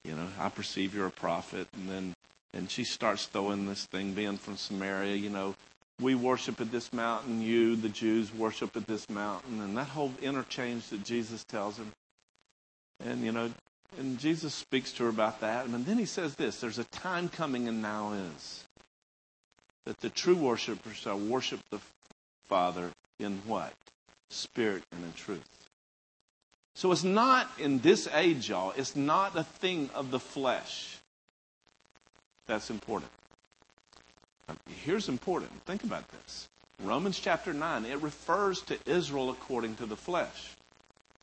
you 0.05 0.15
know, 0.15 0.27
I 0.41 0.49
perceive 0.49 0.95
you're 0.95 1.07
a 1.07 1.11
prophet, 1.11 1.69
and 1.75 1.89
then 1.89 2.15
and 2.55 2.71
she 2.71 2.85
starts 2.85 3.27
throwing 3.27 3.67
this 3.67 3.87
thing, 3.87 4.13
being 4.13 4.37
from 4.37 4.57
Samaria, 4.57 5.17
you 5.17 5.31
know, 5.31 5.55
we 6.01 6.15
worship 6.15 6.61
at 6.61 6.73
this 6.73 6.93
mountain, 6.93 7.41
you, 7.41 7.77
the 7.77 7.89
Jews, 7.89 8.35
worship 8.35 8.77
at 8.77 8.87
this 8.87 9.09
mountain, 9.09 9.61
and 9.61 9.77
that 9.77 9.89
whole 9.89 10.13
interchange 10.21 10.89
that 10.89 11.05
Jesus 11.05 11.45
tells 11.45 11.77
him. 11.77 11.93
And, 13.05 13.25
you 13.25 13.33
know, 13.33 13.51
and 13.99 14.19
Jesus 14.19 14.55
speaks 14.55 14.93
to 14.93 15.05
her 15.05 15.09
about 15.09 15.41
that. 15.41 15.67
And 15.67 15.87
then 15.87 15.99
he 15.99 16.05
says 16.05 16.35
this 16.35 16.61
there's 16.61 16.79
a 16.79 16.85
time 16.85 17.29
coming, 17.29 17.69
and 17.69 17.81
now 17.81 18.13
is, 18.13 18.65
that 19.85 20.01
the 20.01 20.11
true 20.11 20.37
worshipers 20.37 20.97
shall 20.97 21.19
worship 21.19 21.61
the 21.71 21.81
Father 22.49 22.91
in 23.19 23.41
what? 23.47 23.73
Spirit 24.31 24.83
and 24.93 25.05
in 25.05 25.13
truth. 25.13 25.69
So 26.75 26.91
it's 26.91 27.05
not 27.05 27.51
in 27.59 27.81
this 27.81 28.09
age, 28.15 28.49
y'all, 28.49 28.73
it's 28.77 28.97
not 28.97 29.37
a 29.37 29.45
thing 29.45 29.91
of 29.95 30.11
the 30.11 30.21
flesh. 30.21 30.97
That's 32.47 32.71
important. 32.71 33.11
Here's 34.85 35.09
important. 35.09 35.51
Think 35.65 35.85
about 35.85 36.09
this. 36.09 36.49
Romans 36.83 37.19
chapter 37.19 37.53
9, 37.53 37.85
it 37.85 38.01
refers 38.03 38.61
to 38.63 38.79
Israel 38.87 39.31
according 39.31 39.77
to 39.77 39.87
the 39.87 39.97
flesh. 39.97 40.51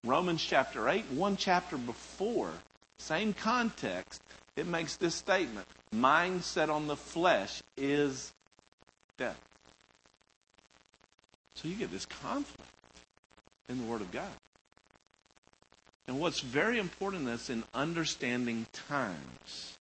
Romans 0.06 0.42
chapter 0.42 0.88
8, 0.88 1.06
one 1.12 1.36
chapter 1.36 1.78
before, 1.78 2.52
same 2.98 3.34
context, 3.34 4.22
it 4.56 4.66
makes 4.68 4.96
this 4.96 5.16
statement 5.16 5.68
mindset 5.94 6.70
on 6.70 6.88
the 6.88 6.96
flesh 6.96 7.62
is 7.76 8.32
death. 9.18 9.40
So 11.56 11.68
you 11.68 11.76
get 11.76 11.92
this 11.92 12.06
conflict 12.06 12.72
in 13.68 13.80
the 13.80 13.84
Word 13.84 14.02
of 14.02 14.12
God. 14.12 14.32
And 16.08 16.20
what's 16.20 16.40
very 16.40 16.80
important 16.80 17.26
this 17.26 17.50
in 17.50 17.64
understanding 17.74 18.66
times 18.72 19.79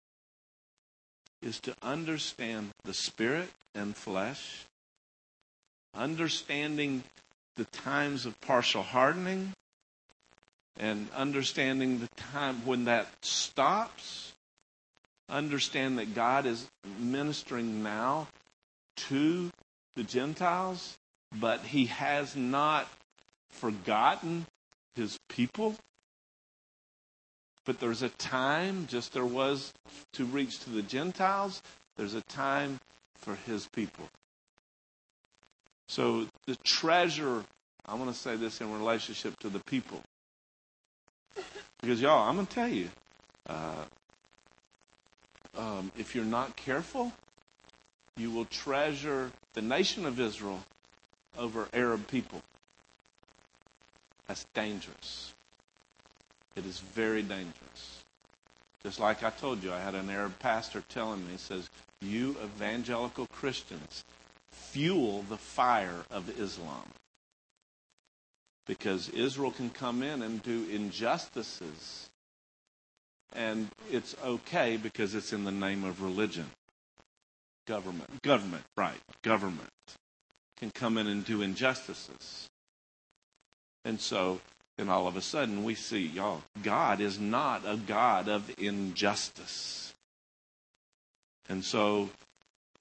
is 1.43 1.61
to 1.61 1.74
understand 1.82 2.70
the 2.84 2.95
spirit 2.95 3.49
and 3.74 3.97
flesh, 3.97 4.64
understanding 5.95 7.03
the 7.57 7.64
times 7.66 8.26
of 8.26 8.41
partial 8.41 8.82
hardening, 8.82 9.53
and 10.78 11.09
understanding 11.14 11.99
the 11.99 12.09
time 12.16 12.64
when 12.64 12.84
that 12.84 13.09
stops. 13.22 14.32
Understand 15.28 15.99
that 15.99 16.14
God 16.14 16.47
is 16.47 16.66
ministering 16.99 17.82
now 17.82 18.28
to 18.97 19.51
the 19.97 20.05
Gentiles, 20.05 20.97
but 21.34 21.61
He 21.61 21.86
has 21.86 22.34
not 22.36 22.89
forgotten 23.51 24.47
His 24.95 25.18
people. 25.28 25.76
But 27.68 27.80
there's 27.80 28.00
a 28.00 28.08
time, 28.08 28.86
just 28.88 29.12
there 29.12 29.26
was 29.26 29.74
to 30.14 30.24
reach 30.24 30.60
to 30.60 30.70
the 30.70 30.80
Gentiles, 30.80 31.60
there's 31.98 32.14
a 32.14 32.22
time 32.22 32.80
for 33.14 33.34
his 33.44 33.66
people. 33.66 34.08
So 35.86 36.28
the 36.46 36.56
treasure, 36.64 37.44
I 37.84 37.94
want 37.96 38.10
to 38.10 38.18
say 38.18 38.36
this 38.36 38.62
in 38.62 38.72
relationship 38.72 39.38
to 39.40 39.50
the 39.50 39.58
people. 39.66 40.00
Because, 41.82 42.00
y'all, 42.00 42.26
I'm 42.26 42.36
going 42.36 42.46
to 42.46 42.54
tell 42.54 42.68
you, 42.68 42.88
uh, 43.46 43.84
um, 45.58 45.92
if 45.98 46.14
you're 46.14 46.24
not 46.24 46.56
careful, 46.56 47.12
you 48.16 48.30
will 48.30 48.46
treasure 48.46 49.30
the 49.52 49.60
nation 49.60 50.06
of 50.06 50.18
Israel 50.18 50.60
over 51.36 51.68
Arab 51.74 52.08
people. 52.08 52.40
That's 54.26 54.46
dangerous. 54.54 55.34
It 56.59 56.66
is 56.66 56.80
very 56.80 57.22
dangerous. 57.22 58.02
Just 58.82 58.98
like 58.98 59.22
I 59.22 59.30
told 59.30 59.62
you, 59.62 59.72
I 59.72 59.78
had 59.78 59.94
an 59.94 60.11
Arab 60.11 60.36
pastor 60.40 60.82
telling 60.88 61.24
me, 61.24 61.32
he 61.32 61.38
says, 61.38 61.70
You 62.00 62.36
evangelical 62.42 63.26
Christians 63.28 64.04
fuel 64.50 65.24
the 65.28 65.36
fire 65.36 66.04
of 66.11 66.28
Islam. 66.40 66.82
Because 68.66 69.09
Israel 69.11 69.52
can 69.52 69.70
come 69.70 70.02
in 70.02 70.20
and 70.20 70.42
do 70.42 70.66
injustices, 70.68 72.09
and 73.32 73.68
it's 73.90 74.16
okay 74.24 74.76
because 74.76 75.14
it's 75.14 75.32
in 75.32 75.44
the 75.44 75.52
name 75.52 75.84
of 75.84 76.02
religion. 76.02 76.46
Government, 77.68 78.20
government, 78.22 78.64
right, 78.76 79.00
government 79.22 79.70
can 80.59 80.72
come 80.72 80.98
in 80.98 81.06
and 81.06 81.24
do 81.24 81.40
injustices. 81.40 82.48
And 83.84 84.00
so 84.00 84.40
and 84.78 84.90
all 84.90 85.06
of 85.06 85.16
a 85.16 85.20
sudden 85.20 85.64
we 85.64 85.74
see, 85.74 86.06
y'all, 86.06 86.42
God 86.62 87.00
is 87.00 87.18
not 87.18 87.62
a 87.66 87.76
God 87.76 88.28
of 88.28 88.50
injustice. 88.58 89.94
And 91.48 91.64
so 91.64 92.10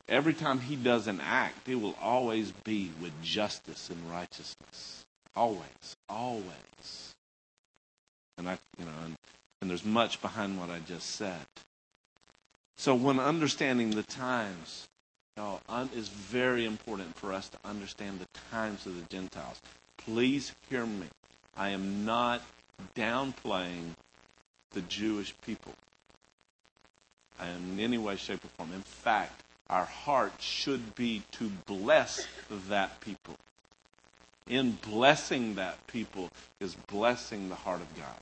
every 0.08 0.34
time 0.34 0.60
he 0.60 0.76
does 0.76 1.08
an 1.08 1.20
act, 1.22 1.68
it 1.68 1.76
will 1.76 1.96
always 2.02 2.52
be 2.64 2.92
with 3.02 3.12
justice 3.22 3.90
and 3.90 4.12
righteousness. 4.12 5.06
Always, 5.36 5.96
always. 6.10 7.16
And 8.38 8.48
I, 8.48 8.58
you 8.78 8.86
know, 8.86 8.92
and, 9.06 9.16
and 9.62 9.70
there's 9.70 9.86
much 9.86 10.22
behind 10.22 10.60
what 10.60 10.70
I 10.70 10.80
just 10.80 11.16
said. 11.16 11.46
So 12.78 12.94
when 12.94 13.20
understanding 13.20 13.92
the 13.92 14.04
times, 14.04 14.88
know, 15.38 15.60
un, 15.70 15.90
very 15.94 16.66
important 16.66 17.16
for 17.16 17.32
us 17.32 17.48
to 17.50 17.58
understand 17.64 18.20
the 18.20 18.28
times 18.52 18.86
of 18.86 18.96
the 18.96 19.06
Gentiles. 19.16 19.62
Please 19.98 20.54
hear 20.70 20.86
me. 20.86 21.08
I 21.58 21.70
am 21.70 22.06
not 22.06 22.42
downplaying 22.96 23.96
the 24.72 24.82
Jewish 24.82 25.34
people. 25.46 25.74
I 27.40 27.48
am 27.48 27.74
in 27.74 27.80
any 27.80 27.98
way, 27.98 28.16
shape, 28.16 28.46
or 28.46 28.50
form. 28.50 28.74
In 28.74 28.82
fact, 28.82 29.44
our 29.70 29.86
heart 29.86 30.34
should 30.40 30.96
be 30.96 31.24
to 31.34 31.52
bless 31.66 32.28
that 32.70 33.02
people. 33.02 33.36
In 34.48 34.78
blessing 34.90 35.56
that 35.56 35.86
people 35.88 36.30
is 36.60 36.76
blessing 36.88 37.50
the 37.50 37.56
heart 37.56 37.82
of 37.82 37.96
God. 37.98 38.16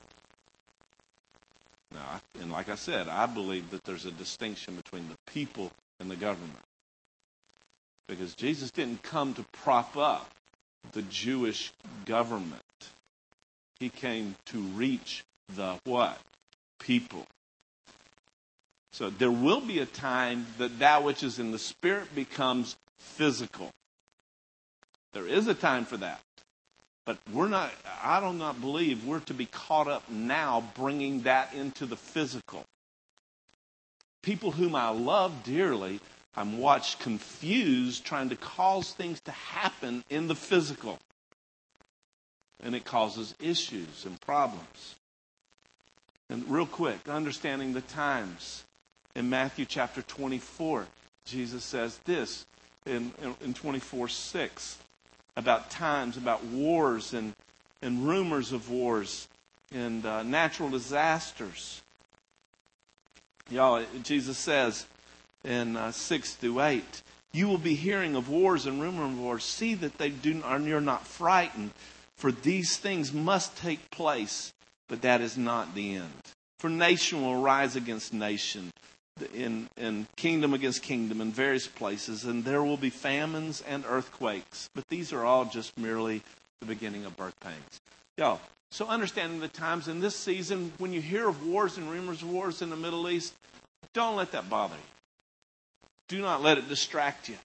Now, 1.92 2.20
and 2.40 2.50
like 2.50 2.68
I 2.68 2.74
said, 2.74 3.08
I 3.08 3.26
believe 3.26 3.70
that 3.70 3.84
there's 3.84 4.06
a 4.06 4.10
distinction 4.10 4.74
between 4.76 5.08
the 5.08 5.32
people 5.32 5.70
and 6.00 6.10
the 6.10 6.16
government. 6.16 6.58
Because 8.08 8.34
Jesus 8.34 8.70
didn't 8.70 9.02
come 9.02 9.34
to 9.34 9.44
prop 9.52 9.96
up 9.96 10.30
the 10.92 11.02
Jewish 11.02 11.72
government. 12.06 12.62
He 13.78 13.88
came 13.88 14.36
to 14.46 14.58
reach 14.58 15.24
the 15.54 15.78
what? 15.84 16.18
People. 16.78 17.26
So 18.92 19.10
there 19.10 19.30
will 19.30 19.60
be 19.60 19.80
a 19.80 19.86
time 19.86 20.46
that 20.58 20.78
that 20.78 21.04
which 21.04 21.22
is 21.22 21.38
in 21.38 21.50
the 21.50 21.58
spirit 21.58 22.14
becomes 22.14 22.76
physical. 22.98 23.70
There 25.12 25.26
is 25.26 25.46
a 25.48 25.54
time 25.54 25.84
for 25.84 25.98
that. 25.98 26.20
But 27.04 27.18
we're 27.32 27.48
not, 27.48 27.72
I 28.02 28.20
do 28.20 28.32
not 28.32 28.60
believe 28.60 29.04
we're 29.04 29.20
to 29.20 29.34
be 29.34 29.46
caught 29.46 29.86
up 29.86 30.10
now 30.10 30.64
bringing 30.74 31.22
that 31.22 31.54
into 31.54 31.86
the 31.86 31.96
physical. 31.96 32.64
People 34.22 34.50
whom 34.50 34.74
I 34.74 34.88
love 34.88 35.44
dearly, 35.44 36.00
I'm 36.34 36.58
watched 36.58 36.98
confused 36.98 38.04
trying 38.04 38.30
to 38.30 38.36
cause 38.36 38.92
things 38.92 39.20
to 39.20 39.30
happen 39.30 40.02
in 40.10 40.26
the 40.26 40.34
physical 40.34 40.98
and 42.66 42.74
it 42.74 42.84
causes 42.84 43.32
issues 43.38 44.04
and 44.04 44.20
problems. 44.20 44.96
And 46.28 46.44
real 46.50 46.66
quick, 46.66 47.08
understanding 47.08 47.72
the 47.72 47.80
times. 47.80 48.64
In 49.14 49.30
Matthew 49.30 49.64
chapter 49.64 50.02
24, 50.02 50.84
Jesus 51.24 51.62
says 51.62 51.98
this 52.04 52.44
in, 52.84 53.12
in 53.40 53.54
24 53.54 54.08
6 54.08 54.78
about 55.36 55.70
times, 55.70 56.16
about 56.16 56.44
wars 56.44 57.14
and, 57.14 57.34
and 57.82 58.06
rumors 58.06 58.50
of 58.50 58.68
wars 58.68 59.28
and 59.72 60.04
uh, 60.04 60.24
natural 60.24 60.68
disasters. 60.68 61.82
Y'all, 63.48 63.84
Jesus 64.02 64.38
says 64.38 64.86
in 65.44 65.76
uh, 65.76 65.92
6 65.92 66.34
through 66.34 66.60
8, 66.60 67.02
you 67.32 67.46
will 67.46 67.58
be 67.58 67.76
hearing 67.76 68.16
of 68.16 68.28
wars 68.28 68.66
and 68.66 68.80
rumor 68.80 69.04
of 69.04 69.20
wars. 69.20 69.44
See 69.44 69.74
that 69.74 69.98
they 69.98 70.10
do, 70.10 70.42
are, 70.42 70.58
you're 70.58 70.80
not 70.80 71.06
frightened 71.06 71.70
for 72.16 72.32
these 72.32 72.76
things 72.76 73.12
must 73.12 73.56
take 73.56 73.90
place, 73.90 74.52
but 74.88 75.02
that 75.02 75.20
is 75.20 75.36
not 75.36 75.74
the 75.74 75.96
end. 75.96 76.12
For 76.58 76.70
nation 76.70 77.22
will 77.22 77.40
rise 77.40 77.76
against 77.76 78.14
nation, 78.14 78.70
in, 79.34 79.68
in 79.76 80.06
kingdom 80.16 80.54
against 80.54 80.82
kingdom 80.82 81.20
in 81.20 81.32
various 81.32 81.66
places, 81.66 82.24
and 82.24 82.44
there 82.44 82.62
will 82.62 82.76
be 82.76 82.90
famines 82.90 83.62
and 83.62 83.84
earthquakes. 83.86 84.70
But 84.74 84.88
these 84.88 85.12
are 85.12 85.24
all 85.24 85.44
just 85.44 85.76
merely 85.78 86.22
the 86.60 86.66
beginning 86.66 87.04
of 87.04 87.16
birth 87.16 87.38
pains. 87.40 87.80
Y'all, 88.16 88.40
so 88.70 88.86
understanding 88.86 89.40
the 89.40 89.48
times 89.48 89.88
in 89.88 90.00
this 90.00 90.16
season, 90.16 90.72
when 90.78 90.92
you 90.92 91.00
hear 91.00 91.28
of 91.28 91.46
wars 91.46 91.76
and 91.76 91.90
rumors 91.90 92.22
of 92.22 92.30
wars 92.30 92.62
in 92.62 92.70
the 92.70 92.76
Middle 92.76 93.08
East, 93.08 93.34
don't 93.92 94.16
let 94.16 94.32
that 94.32 94.50
bother 94.50 94.74
you. 94.74 95.88
Do 96.08 96.20
not 96.20 96.42
let 96.42 96.58
it 96.58 96.68
distract 96.68 97.28
you. 97.28 97.36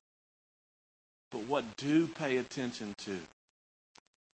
But 1.32 1.44
what 1.44 1.78
do 1.78 2.08
pay 2.08 2.38
attention 2.38 2.94
to 3.00 3.18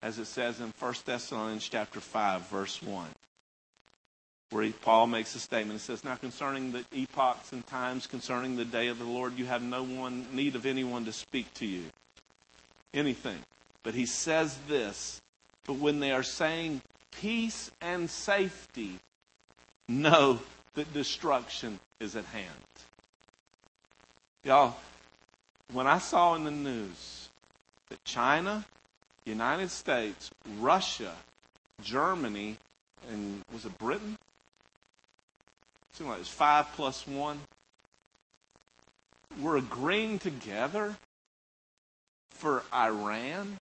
as 0.01 0.19
it 0.19 0.25
says 0.25 0.59
in 0.59 0.73
1 0.79 0.93
Thessalonians 1.05 1.67
chapter 1.67 1.99
5 1.99 2.49
verse 2.49 2.81
1. 2.81 3.07
where 4.51 4.63
he, 4.63 4.71
Paul 4.71 5.07
makes 5.07 5.35
a 5.35 5.39
statement. 5.39 5.79
He 5.79 5.85
says, 5.85 6.03
Now 6.03 6.15
concerning 6.15 6.71
the 6.71 6.85
epochs 6.93 7.51
and 7.51 7.65
times, 7.67 8.07
concerning 8.07 8.55
the 8.55 8.65
day 8.65 8.87
of 8.87 8.99
the 8.99 9.05
Lord, 9.05 9.37
you 9.37 9.45
have 9.45 9.61
no 9.61 9.83
one 9.83 10.25
need 10.31 10.55
of 10.55 10.65
anyone 10.65 11.05
to 11.05 11.13
speak 11.13 11.53
to 11.55 11.65
you. 11.65 11.83
Anything. 12.93 13.39
But 13.83 13.93
he 13.93 14.05
says 14.05 14.57
this, 14.67 15.21
but 15.65 15.75
when 15.75 15.99
they 15.99 16.11
are 16.11 16.23
saying 16.23 16.81
peace 17.11 17.71
and 17.81 18.09
safety, 18.09 18.99
know 19.89 20.39
that 20.75 20.93
destruction 20.93 21.79
is 21.99 22.15
at 22.15 22.25
hand. 22.25 22.47
Y'all, 24.43 24.75
when 25.73 25.87
I 25.87 25.97
saw 25.97 26.35
in 26.35 26.43
the 26.43 26.51
news 26.51 27.29
that 27.89 28.03
China, 28.05 28.65
United 29.27 29.69
States, 29.69 30.31
Russia, 30.59 31.13
Germany, 31.81 32.57
and 33.09 33.43
was 33.53 33.65
it 33.65 33.77
Britain? 33.77 34.17
It 35.89 35.95
Seemed 35.95 36.09
like 36.09 36.17
it 36.17 36.21
was 36.21 36.29
five 36.29 36.67
plus 36.75 37.05
one. 37.05 37.39
We're 39.41 39.57
agreeing 39.57 40.19
together 40.19 40.95
for 42.31 42.63
Iran. 42.73 43.57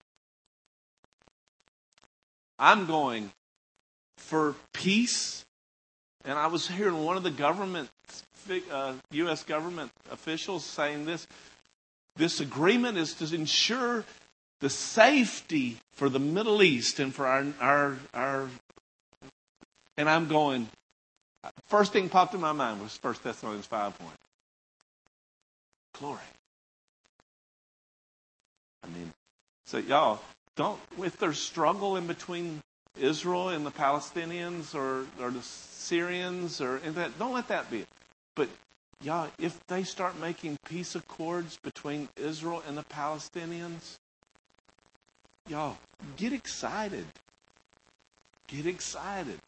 I'm 2.58 2.86
going 2.86 3.30
for 4.18 4.54
peace. 4.72 5.44
And 6.24 6.38
I 6.38 6.46
was 6.46 6.68
hearing 6.68 7.04
one 7.04 7.16
of 7.16 7.22
the 7.22 7.30
government, 7.30 7.88
uh, 8.70 8.94
U.S. 9.10 9.42
government 9.44 9.90
officials 10.10 10.64
saying 10.64 11.04
this. 11.04 11.26
This 12.16 12.40
agreement 12.40 12.98
is 12.98 13.14
to 13.14 13.34
ensure 13.34 14.04
the 14.62 14.70
safety 14.70 15.76
for 15.94 16.08
the 16.08 16.20
Middle 16.20 16.62
East 16.62 17.00
and 17.00 17.12
for 17.12 17.26
our, 17.26 17.44
our, 17.60 17.98
our 18.14 18.48
and 19.98 20.08
I'm 20.08 20.28
going, 20.28 20.68
first 21.66 21.92
thing 21.92 22.08
popped 22.08 22.32
in 22.32 22.40
my 22.40 22.52
mind 22.52 22.80
was 22.80 22.96
1 23.02 23.16
Thessalonians 23.24 23.66
5 23.66 24.00
1. 24.00 24.10
Glory. 25.98 26.18
I 28.84 28.86
mean, 28.86 29.12
so 29.66 29.78
y'all, 29.78 30.20
don't, 30.54 30.78
if 30.98 31.16
there's 31.16 31.38
struggle 31.38 31.96
in 31.96 32.06
between 32.06 32.60
Israel 33.00 33.48
and 33.48 33.66
the 33.66 33.72
Palestinians 33.72 34.76
or, 34.76 35.06
or 35.20 35.32
the 35.32 35.42
Syrians 35.42 36.60
or 36.60 36.78
that, 36.78 37.18
don't 37.18 37.34
let 37.34 37.48
that 37.48 37.68
be. 37.68 37.84
But 38.36 38.48
y'all, 39.02 39.28
if 39.40 39.58
they 39.66 39.82
start 39.82 40.20
making 40.20 40.56
peace 40.66 40.94
accords 40.94 41.58
between 41.64 42.08
Israel 42.16 42.62
and 42.68 42.78
the 42.78 42.84
Palestinians, 42.84 43.98
y'all, 45.48 45.76
get 46.16 46.32
excited. 46.32 47.06
Get 48.48 48.66
excited 48.66 49.38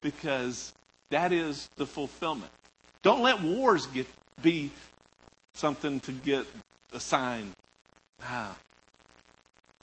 because 0.00 0.72
that 1.10 1.32
is 1.32 1.68
the 1.76 1.86
fulfillment. 1.86 2.50
Don't 3.02 3.22
let 3.22 3.42
wars 3.42 3.86
get 3.86 4.06
be 4.42 4.70
something 5.54 6.00
to 6.00 6.12
get 6.12 6.46
a 6.92 7.00
sign. 7.00 7.52
Ah. 8.22 8.56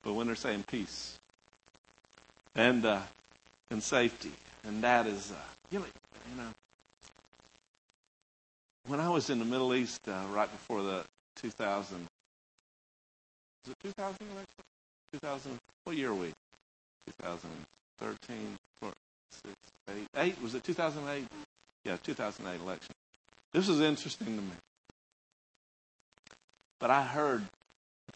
But 0.03 0.13
when 0.13 0.27
they're 0.27 0.35
saying 0.35 0.63
peace 0.67 1.19
and 2.55 2.85
uh, 2.85 3.01
and 3.69 3.83
safety, 3.83 4.31
and 4.63 4.83
that 4.83 5.05
is 5.05 5.31
uh, 5.31 5.35
you 5.69 5.79
know 5.79 5.85
when 8.87 8.99
I 8.99 9.09
was 9.09 9.29
in 9.29 9.39
the 9.39 9.45
Middle 9.45 9.73
East 9.73 10.07
uh, 10.07 10.23
right 10.31 10.51
before 10.51 10.81
the 10.81 11.05
2000 11.35 12.07
was 13.63 13.71
it 13.71 13.77
2000 13.83 14.17
election? 14.33 14.70
2000 15.13 15.57
what 15.83 15.95
year 15.97 16.11
are 16.11 16.13
we? 16.13 16.31
2013, 17.07 18.37
4, 18.79 18.91
6, 19.31 19.55
8, 19.89 19.95
8 20.15 20.41
was 20.41 20.55
it 20.55 20.63
2008? 20.63 21.25
Yeah, 21.83 21.97
2008 22.03 22.61
election. 22.61 22.93
This 23.51 23.67
was 23.67 23.81
interesting 23.81 24.27
to 24.27 24.41
me. 24.41 24.51
But 26.79 26.91
I 26.91 27.03
heard 27.03 27.43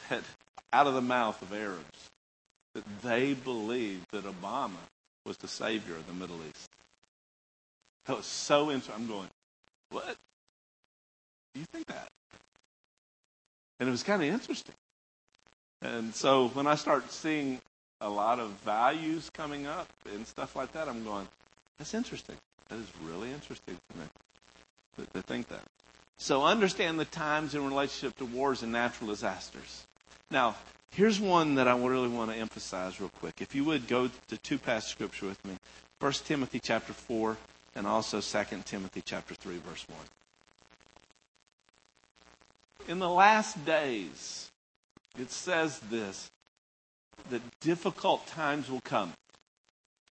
that 0.10 0.24
out 0.72 0.88
of 0.88 0.94
the 0.94 1.02
mouth 1.02 1.42
of 1.42 1.54
Arabs 1.54 2.10
that 2.74 2.84
they 3.02 3.34
believed 3.34 4.06
that 4.12 4.26
Obama 4.26 4.84
was 5.26 5.38
the 5.38 5.48
savior 5.48 5.96
of 5.96 6.08
the 6.08 6.14
Middle 6.14 6.38
East. 6.48 6.70
That 8.06 8.18
was 8.18 8.26
so 8.26 8.70
interesting. 8.72 8.96
I'm 8.96 9.08
going, 9.08 9.28
what? 9.90 10.16
Do 11.54 11.60
you 11.60 11.66
think 11.72 11.88
that? 11.88 12.08
And 13.80 13.90
it 13.90 13.92
was 13.92 14.04
kind 14.04 14.22
of 14.22 14.30
interesting. 14.30 14.76
And 15.82 16.14
so 16.14 16.50
when 16.50 16.68
I 16.68 16.76
start 16.76 17.12
seeing 17.12 17.60
a 18.02 18.10
lot 18.10 18.40
of 18.40 18.50
values 18.64 19.30
coming 19.30 19.68
up 19.68 19.88
and 20.14 20.26
stuff 20.26 20.56
like 20.56 20.72
that, 20.74 20.88
I'm 20.88 21.04
going, 21.04 21.28
that's 21.78 21.94
interesting. 21.94 22.38
That 22.70 22.80
is 22.80 22.88
really 23.04 23.32
interesting 23.32 23.78
to 23.90 23.98
me 23.98 24.06
to, 24.98 25.06
to 25.14 25.22
think 25.22 25.48
that. 25.50 25.62
So 26.18 26.44
understand 26.44 27.00
the 27.00 27.06
times 27.06 27.56
in 27.56 27.66
relationship 27.66 28.18
to 28.18 28.26
wars 28.26 28.64
and 28.64 28.72
natural 28.72 29.10
disasters. 29.10 29.86
Now, 30.32 30.56
here's 30.92 31.20
one 31.20 31.56
that 31.56 31.68
I 31.68 31.78
really 31.78 32.08
want 32.08 32.32
to 32.32 32.38
emphasize 32.38 33.00
real 33.00 33.12
quick. 33.20 33.42
If 33.42 33.54
you 33.54 33.66
would 33.66 33.88
go 33.88 34.10
to 34.28 34.38
two 34.38 34.58
past 34.58 34.88
scripture 34.88 35.28
with 35.28 35.44
me. 35.46 35.58
1 36.00 36.12
Timothy 36.26 36.60
chapter 36.60 36.94
4 36.94 37.38
and 37.76 37.88
also 37.88 38.20
2 38.22 38.44
Timothy 38.66 39.02
chapter 39.04 39.34
3 39.34 39.58
verse 39.58 39.86
1. 39.88 39.98
In 42.88 43.00
the 43.00 43.10
last 43.10 43.66
days, 43.66 44.52
it 45.20 45.32
says 45.32 45.80
this 45.92 46.30
that 47.30 47.42
difficult 47.62 48.28
times 48.28 48.70
will 48.70 48.82
come. 48.82 49.14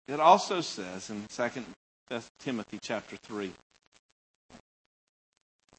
It 0.07 0.19
also 0.19 0.61
says 0.61 1.09
in 1.09 1.25
2 1.35 2.19
Timothy 2.39 2.79
chapter 2.81 3.15
3, 3.17 3.51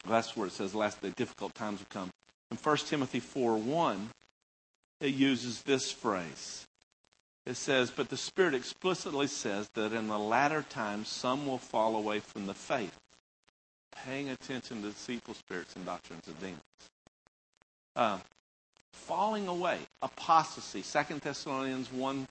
that's 0.09 0.37
where 0.37 0.47
it 0.47 0.53
says 0.53 0.75
last 0.75 1.01
the 1.01 1.11
difficult 1.11 1.55
times 1.55 1.81
will 1.81 1.87
come. 1.91 2.11
In 2.51 2.57
1 2.57 2.77
Timothy 2.79 3.21
4 3.21 3.57
1, 3.57 4.11
it 5.01 5.15
uses 5.15 5.63
this 5.63 5.91
phrase. 5.91 6.67
It 7.45 7.55
says, 7.55 7.91
But 7.91 8.09
the 8.09 8.17
Spirit 8.17 8.55
explicitly 8.55 9.27
says 9.27 9.69
that 9.75 9.93
in 9.93 10.09
the 10.09 10.19
latter 10.19 10.63
times 10.63 11.09
some 11.09 11.47
will 11.47 11.59
fall 11.59 11.97
away 11.97 12.21
from 12.21 12.47
the 12.47 12.55
faith, 12.55 12.97
paying 14.05 14.29
attention 14.29 14.83
to 14.83 14.91
deceitful 14.91 15.35
spirits 15.35 15.75
and 15.75 15.85
doctrines 15.85 16.29
of 16.29 16.39
demons. 16.41 16.61
Uh, 17.97 18.19
falling 18.93 19.49
away, 19.49 19.79
apostasy. 20.01 20.83
2 20.83 21.19
Thessalonians 21.21 21.93
1 21.93 22.27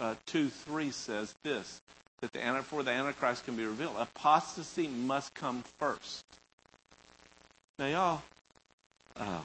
uh, 0.00 0.14
2 0.26 0.48
3 0.48 0.90
says 0.90 1.34
this 1.42 1.80
that 2.20 2.32
the, 2.32 2.82
the 2.82 2.90
Antichrist 2.90 3.44
can 3.44 3.56
be 3.56 3.64
revealed, 3.64 3.94
apostasy 3.98 4.88
must 4.88 5.34
come 5.34 5.62
first. 5.78 6.24
Now, 7.78 7.86
y'all, 7.86 8.22
uh, 9.16 9.40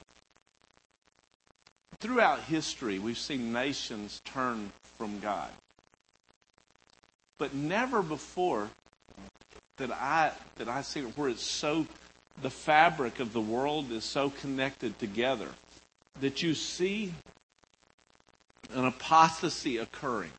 throughout 2.00 2.42
history, 2.42 2.98
we've 2.98 3.18
seen 3.18 3.52
nations 3.52 4.22
turn 4.24 4.72
from 4.98 5.20
God. 5.20 5.50
But 7.38 7.54
never 7.54 8.02
before 8.02 8.70
that 9.78 9.92
I 9.92 10.32
that 10.58 10.70
I 10.70 10.82
see 10.82 11.02
where 11.02 11.30
it's 11.30 11.44
so 11.44 11.88
the 12.42 12.50
fabric 12.50 13.20
of 13.20 13.34
the 13.34 13.42
world 13.42 13.92
is 13.92 14.06
so 14.06 14.30
connected 14.30 14.98
together 15.00 15.50
that 16.20 16.44
you 16.44 16.54
see 16.54 17.14
an 18.74 18.86
apostasy 18.86 19.78
occurring. 19.78 20.32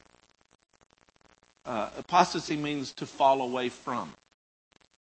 Uh, 1.64 1.90
apostasy 1.98 2.56
means 2.56 2.92
to 2.94 3.06
fall 3.06 3.40
away 3.42 3.68
from. 3.68 4.12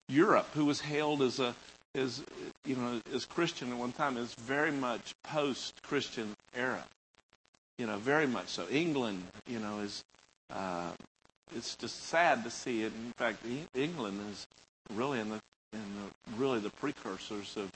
Europe, 0.08 0.48
who 0.54 0.66
was 0.66 0.82
hailed 0.82 1.22
as 1.22 1.40
a 1.40 1.56
as 1.96 2.24
you 2.66 2.76
know 2.76 3.02
as 3.14 3.26
Christian 3.26 3.72
at 3.72 3.78
one 3.78 3.92
time, 3.92 4.18
is 4.18 4.34
very 4.36 4.72
much 4.72 5.14
post-Christian 5.24 6.36
era. 6.56 6.84
You 7.78 7.88
know, 7.88 7.98
very 7.98 8.28
much 8.28 8.48
so. 8.50 8.68
England, 8.70 9.24
you 9.48 9.60
know, 9.60 9.80
is 9.80 10.04
uh, 10.52 10.92
it's 11.56 11.76
just 11.76 12.04
sad 12.08 12.44
to 12.44 12.52
see 12.52 12.84
it. 12.84 12.92
In 12.94 13.14
fact, 13.18 13.46
England 13.76 14.20
is 14.32 14.48
really 14.94 15.20
in 15.20 15.30
the 15.30 15.40
in 15.74 15.84
the, 15.96 16.36
really 16.38 16.60
the 16.60 16.72
precursors 16.72 17.56
of 17.56 17.72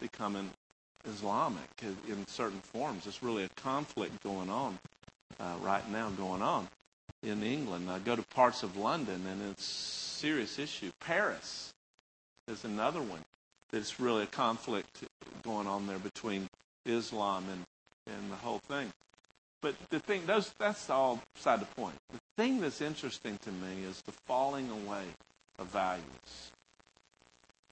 becoming 0.00 0.50
Islamic 1.06 1.68
in 1.82 2.26
certain 2.26 2.60
forms. 2.60 3.06
It's 3.06 3.22
really 3.22 3.44
a 3.44 3.48
conflict 3.60 4.22
going 4.22 4.50
on 4.50 4.78
uh, 5.38 5.56
right 5.60 5.88
now, 5.90 6.10
going 6.10 6.42
on 6.42 6.68
in 7.22 7.42
England. 7.42 7.90
I 7.90 7.98
go 7.98 8.16
to 8.16 8.22
parts 8.22 8.62
of 8.62 8.76
London, 8.76 9.26
and 9.26 9.42
it's 9.50 9.66
a 9.66 10.18
serious 10.20 10.58
issue. 10.58 10.90
Paris 11.00 11.72
is 12.48 12.64
another 12.64 13.00
one 13.00 13.24
that's 13.70 13.98
really 13.98 14.22
a 14.22 14.26
conflict 14.26 15.04
going 15.42 15.66
on 15.66 15.86
there 15.86 15.98
between 15.98 16.48
Islam 16.86 17.44
and, 17.50 17.64
and 18.14 18.30
the 18.30 18.36
whole 18.36 18.58
thing. 18.58 18.92
But 19.60 19.74
the 19.88 19.98
thing, 19.98 20.26
those, 20.26 20.52
that's 20.58 20.90
all 20.90 21.22
beside 21.34 21.60
the 21.60 21.66
point. 21.66 21.94
The 22.12 22.20
thing 22.36 22.60
that's 22.60 22.80
interesting 22.80 23.38
to 23.44 23.50
me 23.50 23.82
is 23.88 24.02
the 24.02 24.12
falling 24.12 24.70
away 24.70 25.04
of 25.58 25.68
values. 25.68 26.50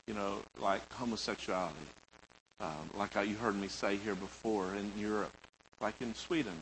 You 0.07 0.15
know, 0.15 0.39
like 0.59 0.91
homosexuality, 0.95 1.77
um, 2.63 2.91
like 2.95 3.15
you 3.27 3.35
heard 3.35 3.57
me 3.57 3.69
say 3.69 3.97
here 3.97 4.15
before 4.15 4.75
in 4.75 4.93
Europe, 4.97 5.33
like 5.81 5.95
in 6.01 6.15
Sweden. 6.15 6.55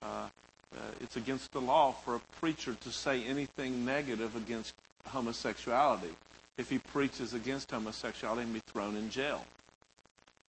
Uh, 0.00 0.28
uh, 0.74 0.78
it's 1.00 1.16
against 1.16 1.52
the 1.52 1.60
law 1.60 1.92
for 1.92 2.14
a 2.16 2.20
preacher 2.40 2.76
to 2.80 2.90
say 2.90 3.24
anything 3.24 3.84
negative 3.84 4.36
against 4.36 4.74
homosexuality. 5.06 6.14
If 6.58 6.70
he 6.70 6.78
preaches 6.78 7.34
against 7.34 7.70
homosexuality, 7.70 8.42
he 8.42 8.46
can 8.46 8.54
be 8.54 8.62
thrown 8.66 8.96
in 8.96 9.10
jail. 9.10 9.44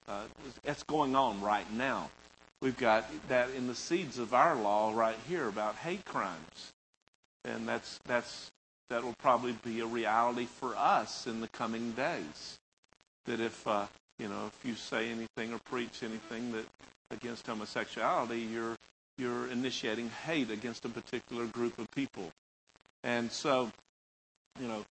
Uh, 0.08 0.24
that's 0.64 0.84
going 0.84 1.16
on 1.16 1.40
right 1.42 1.72
now. 1.72 2.10
We've 2.62 2.78
got 2.78 3.06
that 3.30 3.50
in 3.52 3.68
the 3.68 3.76
seeds 3.76 4.18
of 4.18 4.34
our 4.34 4.56
law 4.56 4.94
right 4.96 5.18
here 5.28 5.48
about 5.48 5.76
hate 5.76 6.06
crimes, 6.06 6.74
and 7.44 7.68
that's 7.68 8.00
that's 8.06 8.52
that 8.90 9.04
will 9.04 9.16
probably 9.18 9.54
be 9.64 9.82
a 9.82 9.86
reality 9.86 10.46
for 10.46 10.76
us 10.76 11.28
in 11.28 11.42
the 11.42 11.48
coming 11.50 11.92
days. 11.92 12.60
That 13.26 13.40
if 13.40 13.68
uh, 13.68 13.88
you 14.20 14.28
know 14.28 14.48
if 14.48 14.68
you 14.68 14.76
say 14.76 15.10
anything 15.10 15.54
or 15.54 15.60
preach 15.60 16.04
anything 16.04 16.52
that 16.54 16.66
against 17.12 17.46
homosexuality, 17.46 18.40
you're 18.40 18.76
you're 19.18 19.48
initiating 19.48 20.10
hate 20.26 20.50
against 20.50 20.86
a 20.86 20.90
particular 20.90 21.46
group 21.46 21.78
of 21.80 21.90
people, 21.92 22.32
and 23.04 23.32
so 23.32 23.72
you 24.60 24.68
know 24.68 24.86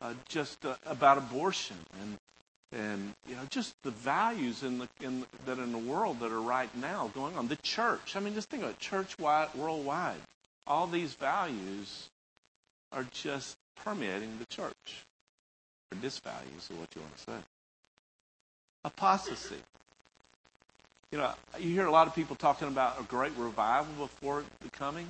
uh, 0.00 0.12
just 0.28 0.64
uh, 0.64 0.74
about 0.86 1.18
abortion 1.18 1.76
and 2.00 2.18
and 2.72 3.12
you 3.28 3.34
know 3.34 3.42
just 3.48 3.74
the 3.82 3.90
values 3.90 4.62
in 4.62 4.78
the 4.78 4.88
in 5.00 5.24
that 5.44 5.58
in 5.58 5.72
the 5.72 5.78
world 5.78 6.20
that 6.20 6.32
are 6.32 6.40
right 6.40 6.74
now 6.76 7.10
going 7.14 7.36
on. 7.36 7.48
The 7.48 7.56
church. 7.56 8.16
I 8.16 8.20
mean, 8.20 8.34
just 8.34 8.50
think 8.50 8.62
it. 8.64 8.78
Church 8.78 9.18
wide, 9.18 9.48
worldwide. 9.54 10.20
All 10.66 10.86
these 10.86 11.14
values 11.14 12.08
are 12.92 13.06
just 13.12 13.56
permeating 13.76 14.38
the 14.38 14.46
church. 14.46 15.04
Or 15.92 15.98
disvalues, 15.98 16.70
or 16.70 16.80
what 16.80 16.88
you 16.96 17.00
want 17.00 17.16
to 17.18 17.22
say. 17.22 17.55
Apostasy. 18.86 19.56
You 21.10 21.18
know, 21.18 21.32
you 21.58 21.70
hear 21.70 21.86
a 21.86 21.90
lot 21.90 22.06
of 22.06 22.14
people 22.14 22.36
talking 22.36 22.68
about 22.68 23.00
a 23.00 23.02
great 23.02 23.32
revival 23.36 23.92
before 24.06 24.44
the 24.60 24.70
coming, 24.70 25.08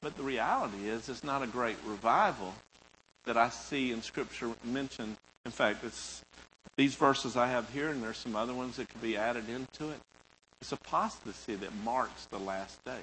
but 0.00 0.16
the 0.16 0.22
reality 0.22 0.88
is 0.88 1.10
it's 1.10 1.22
not 1.22 1.42
a 1.42 1.46
great 1.46 1.76
revival 1.86 2.54
that 3.24 3.36
I 3.36 3.50
see 3.50 3.92
in 3.92 4.00
Scripture 4.00 4.50
mentioned. 4.64 5.16
In 5.44 5.52
fact, 5.52 5.84
it's 5.84 6.22
these 6.76 6.94
verses 6.94 7.36
I 7.36 7.48
have 7.48 7.68
here, 7.70 7.90
and 7.90 8.02
there's 8.02 8.16
some 8.16 8.34
other 8.34 8.54
ones 8.54 8.76
that 8.76 8.88
could 8.88 9.02
be 9.02 9.18
added 9.18 9.50
into 9.50 9.90
it. 9.90 10.00
It's 10.62 10.72
apostasy 10.72 11.56
that 11.56 11.74
marks 11.84 12.24
the 12.26 12.38
last 12.38 12.82
days. 12.86 12.94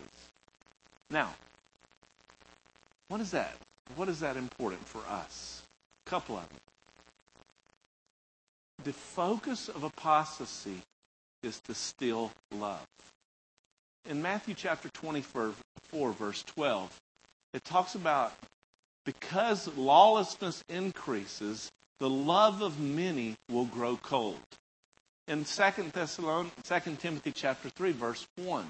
Now, 1.12 1.36
what 3.08 3.22
is 3.22 3.30
that? 3.32 3.56
What 3.96 4.10
is 4.10 4.20
that 4.22 4.36
important 4.36 4.88
for 4.88 5.04
us? 5.08 5.62
A 6.08 6.10
couple 6.10 6.38
of 6.38 6.50
them. 6.50 6.58
The 8.84 8.94
focus 8.94 9.68
of 9.68 9.84
apostasy 9.84 10.82
is 11.44 11.60
to 11.62 11.74
still 11.74 12.32
love. 12.52 12.86
In 14.10 14.22
Matthew 14.22 14.56
chapter 14.56 14.90
24, 14.90 15.54
verse 16.14 16.44
12, 16.44 17.00
it 17.54 17.64
talks 17.66 17.96
about 17.96 18.34
because 19.06 19.68
lawlessness 19.76 20.64
increases, 20.70 21.72
the 22.00 22.10
love 22.10 22.62
of 22.62 22.80
many 22.80 23.36
will 23.50 23.66
grow 23.66 23.98
cold. 23.98 24.40
In 25.28 25.44
2 25.44 25.72
Thessalonians, 25.94 26.54
2 26.64 26.96
Timothy 27.00 27.32
chapter 27.32 27.70
3, 27.70 27.92
verse 27.92 28.28
1, 28.38 28.66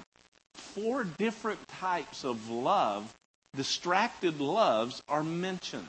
four 0.54 1.04
different 1.04 1.66
types 1.68 2.24
of 2.24 2.50
love, 2.50 3.14
distracted 3.56 4.40
loves, 4.40 5.02
are 5.08 5.22
mentioned. 5.22 5.88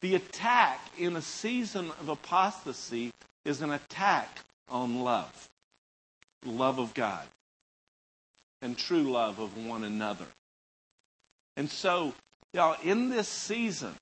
The 0.00 0.14
attack 0.14 0.80
in 0.96 1.16
a 1.16 1.22
season 1.22 1.90
of 2.00 2.08
apostasy 2.08 3.10
is 3.44 3.62
an 3.62 3.70
attack 3.70 4.40
on 4.68 5.02
love. 5.02 5.48
Love 6.44 6.78
of 6.78 6.94
God 6.94 7.26
and 8.62 8.76
true 8.76 9.10
love 9.10 9.38
of 9.38 9.56
one 9.66 9.84
another. 9.84 10.26
And 11.56 11.70
so, 11.70 12.14
y'all, 12.52 12.76
in 12.82 13.10
this 13.10 13.28
season, 13.28 13.94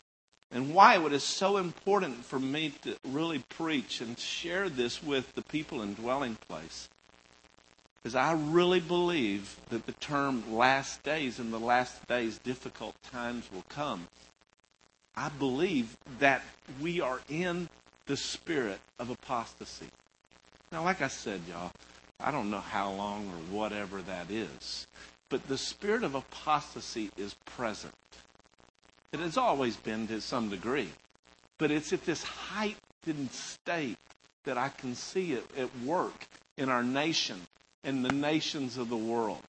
and 0.51 0.75
why 0.75 0.99
it 1.05 1.13
is 1.13 1.25
so 1.25 1.57
important 1.57 2.25
for 2.25 2.39
me 2.39 2.73
to 2.83 2.97
really 3.09 3.43
preach 3.49 4.01
and 4.01 4.19
share 4.19 4.69
this 4.69 5.03
with 5.03 5.35
the 5.35 5.43
people 5.43 5.83
in 5.83 5.95
dwelling 5.95 6.37
place 6.49 6.89
is 8.05 8.15
I 8.15 8.33
really 8.33 8.79
believe 8.79 9.57
that 9.71 9.87
the 9.87 9.93
term 9.93 10.55
last 10.55 11.03
days 11.03 11.41
and 11.41 11.53
the 11.53 11.59
last 11.59 12.07
days 12.07 12.39
difficult 12.39 12.95
times 13.11 13.51
will 13.53 13.65
come. 13.69 14.07
I 15.17 15.31
believe 15.31 15.97
that 16.19 16.43
we 16.81 17.01
are 17.01 17.21
in 17.29 17.69
the 18.07 18.17
spirit 18.17 18.81
of 18.99 19.11
apostasy. 19.11 19.89
Now, 20.71 20.85
like 20.85 21.01
I 21.01 21.09
said, 21.09 21.41
y'all, 21.49 21.73
I 22.21 22.31
don't 22.31 22.51
know 22.51 22.61
how 22.61 22.93
long 22.93 23.27
or 23.29 23.57
whatever 23.57 24.03
that 24.03 24.31
is, 24.31 24.87
but 25.29 25.47
the 25.49 25.59
spirit 25.59 26.05
of 26.05 26.14
apostasy 26.14 27.11
is 27.17 27.35
present. 27.45 27.95
It 29.12 29.21
has 29.21 29.37
always 29.37 29.77
been 29.77 30.07
to 30.09 30.21
some 30.21 30.51
degree. 30.51 30.91
But 31.59 31.71
it's 31.71 31.93
at 31.93 32.05
this 32.05 32.23
heightened 32.23 33.31
state 33.31 33.97
that 34.45 34.59
I 34.59 34.69
can 34.69 34.95
see 34.95 35.33
it 35.33 35.47
at 35.57 35.71
work 35.85 36.27
in 36.59 36.69
our 36.69 36.83
nation 36.83 37.41
and 37.83 38.05
the 38.05 38.12
nations 38.12 38.77
of 38.77 38.89
the 38.89 38.97
world. 38.97 39.43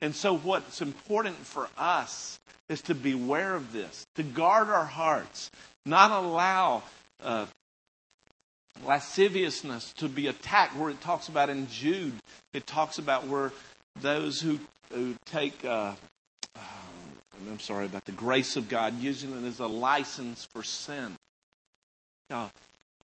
And 0.00 0.14
so, 0.14 0.36
what's 0.36 0.80
important 0.80 1.36
for 1.36 1.68
us 1.76 2.40
is 2.72 2.82
to 2.82 2.94
beware 2.94 3.54
of 3.54 3.72
this, 3.72 4.06
to 4.16 4.22
guard 4.22 4.68
our 4.68 4.84
hearts, 4.84 5.50
not 5.86 6.10
allow 6.10 6.82
uh, 7.22 7.46
lasciviousness 8.84 9.92
to 9.92 10.08
be 10.08 10.26
attacked, 10.26 10.74
where 10.76 10.90
it 10.90 11.00
talks 11.00 11.28
about 11.28 11.50
in 11.50 11.68
Jude, 11.68 12.14
it 12.52 12.66
talks 12.66 12.98
about 12.98 13.26
where 13.26 13.52
those 14.00 14.40
who, 14.40 14.58
who 14.92 15.14
take 15.26 15.64
uh, 15.64 15.92
I'm 17.50 17.60
sorry, 17.60 17.86
about 17.86 18.04
the 18.04 18.12
grace 18.12 18.56
of 18.56 18.68
God, 18.68 19.00
using 19.00 19.32
it 19.32 19.46
as 19.46 19.60
a 19.60 19.66
license 19.66 20.44
for 20.52 20.62
sin. 20.62 21.16
Uh, 22.30 22.48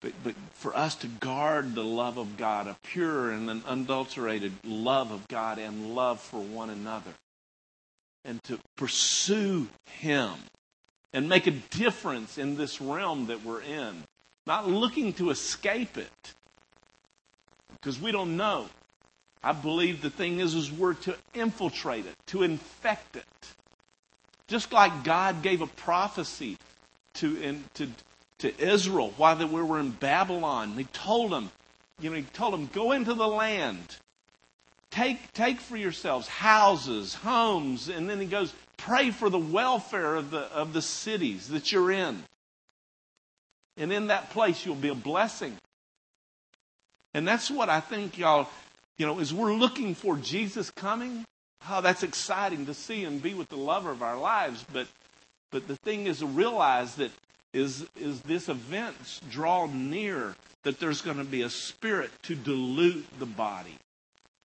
but, 0.00 0.12
but 0.24 0.34
for 0.54 0.74
us 0.74 0.94
to 0.96 1.06
guard 1.06 1.74
the 1.74 1.84
love 1.84 2.16
of 2.16 2.36
God, 2.36 2.66
a 2.66 2.76
pure 2.84 3.30
and 3.30 3.50
an 3.50 3.62
unadulterated 3.66 4.52
love 4.64 5.10
of 5.10 5.26
God 5.28 5.58
and 5.58 5.94
love 5.94 6.20
for 6.20 6.40
one 6.40 6.70
another, 6.70 7.10
and 8.24 8.42
to 8.44 8.58
pursue 8.76 9.68
Him 9.86 10.32
and 11.12 11.28
make 11.28 11.46
a 11.46 11.50
difference 11.50 12.38
in 12.38 12.56
this 12.56 12.80
realm 12.80 13.26
that 13.26 13.44
we're 13.44 13.62
in, 13.62 14.04
not 14.46 14.68
looking 14.68 15.12
to 15.14 15.30
escape 15.30 15.96
it, 15.98 16.34
because 17.72 18.00
we 18.00 18.12
don't 18.12 18.36
know. 18.36 18.68
I 19.42 19.52
believe 19.52 20.02
the 20.02 20.10
thing 20.10 20.40
is, 20.40 20.54
is 20.54 20.70
we're 20.70 20.94
to 20.94 21.16
infiltrate 21.34 22.06
it, 22.06 22.14
to 22.26 22.42
infect 22.42 23.16
it. 23.16 23.24
Just 24.48 24.72
like 24.72 25.04
God 25.04 25.42
gave 25.42 25.62
a 25.62 25.66
prophecy 25.66 26.58
to, 27.14 27.40
in, 27.40 27.64
to, 27.74 27.88
to 28.38 28.60
Israel 28.60 29.14
while 29.16 29.36
they 29.36 29.44
were 29.44 29.80
in 29.80 29.92
Babylon. 29.92 30.76
He 30.76 30.84
told 30.84 31.32
them, 31.32 31.50
you 32.00 32.10
know, 32.10 32.16
he 32.16 32.22
told 32.22 32.52
them, 32.52 32.68
go 32.72 32.92
into 32.92 33.14
the 33.14 33.28
land. 33.28 33.96
Take, 34.90 35.32
take 35.32 35.60
for 35.60 35.76
yourselves 35.76 36.26
houses, 36.26 37.14
homes, 37.14 37.88
and 37.88 38.10
then 38.10 38.20
he 38.20 38.26
goes, 38.26 38.52
pray 38.76 39.10
for 39.10 39.30
the 39.30 39.38
welfare 39.38 40.16
of 40.16 40.30
the, 40.30 40.40
of 40.52 40.72
the 40.72 40.82
cities 40.82 41.48
that 41.48 41.70
you're 41.70 41.92
in. 41.92 42.22
And 43.76 43.92
in 43.92 44.08
that 44.08 44.30
place, 44.30 44.66
you'll 44.66 44.74
be 44.74 44.88
a 44.88 44.94
blessing. 44.94 45.56
And 47.14 47.26
that's 47.26 47.50
what 47.50 47.68
I 47.68 47.80
think, 47.80 48.18
y'all, 48.18 48.48
you 48.98 49.06
know, 49.06 49.20
as 49.20 49.32
we're 49.32 49.54
looking 49.54 49.94
for 49.94 50.16
Jesus 50.16 50.70
coming, 50.70 51.24
Oh, 51.68 51.80
that's 51.80 52.02
exciting 52.02 52.66
to 52.66 52.74
see 52.74 53.04
and 53.04 53.22
be 53.22 53.34
with 53.34 53.48
the 53.48 53.56
lover 53.56 53.90
of 53.90 54.02
our 54.02 54.18
lives. 54.18 54.64
But, 54.72 54.86
but 55.50 55.68
the 55.68 55.76
thing 55.76 56.06
is 56.06 56.20
to 56.20 56.26
realize 56.26 56.94
that 56.96 57.10
is, 57.52 57.86
is 57.96 58.20
this 58.22 58.48
event 58.48 58.96
draw 59.30 59.66
near 59.66 60.34
that 60.62 60.78
there's 60.78 61.02
going 61.02 61.18
to 61.18 61.24
be 61.24 61.42
a 61.42 61.50
spirit 61.50 62.10
to 62.22 62.34
dilute 62.34 63.06
the 63.18 63.26
body, 63.26 63.76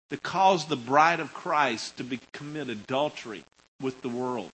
to 0.10 0.18
cause 0.18 0.66
the 0.66 0.76
bride 0.76 1.20
of 1.20 1.34
Christ 1.34 1.98
to 1.98 2.04
be, 2.04 2.20
commit 2.32 2.70
adultery 2.70 3.44
with 3.82 4.02
the 4.02 4.10
world. 4.10 4.52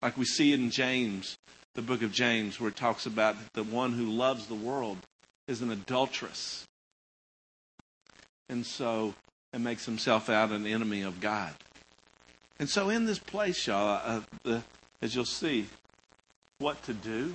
Like 0.00 0.16
we 0.16 0.24
see 0.24 0.52
in 0.52 0.70
James, 0.70 1.38
the 1.74 1.82
book 1.82 2.02
of 2.02 2.12
James, 2.12 2.60
where 2.60 2.68
it 2.68 2.76
talks 2.76 3.06
about 3.06 3.36
the 3.54 3.62
one 3.62 3.92
who 3.92 4.06
loves 4.06 4.46
the 4.46 4.54
world 4.54 4.98
is 5.46 5.62
an 5.62 5.70
adulteress. 5.70 6.66
And 8.48 8.66
so 8.66 9.14
and 9.52 9.62
makes 9.62 9.84
himself 9.84 10.30
out 10.30 10.50
an 10.50 10.66
enemy 10.66 11.02
of 11.02 11.20
God. 11.20 11.52
And 12.58 12.68
so, 12.68 12.88
in 12.88 13.06
this 13.06 13.18
place, 13.18 13.66
y'all, 13.66 14.00
uh, 14.04 14.20
the, 14.44 14.62
as 15.00 15.14
you'll 15.14 15.24
see, 15.24 15.66
what 16.58 16.82
to 16.84 16.94
do? 16.94 17.34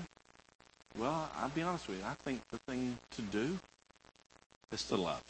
Well, 0.97 1.29
I'll 1.37 1.49
be 1.49 1.61
honest 1.61 1.87
with 1.87 1.99
you. 1.99 2.05
I 2.05 2.13
think 2.13 2.41
the 2.49 2.57
thing 2.59 2.97
to 3.11 3.21
do 3.21 3.59
is 4.71 4.83
to 4.83 4.95
love. 4.95 5.23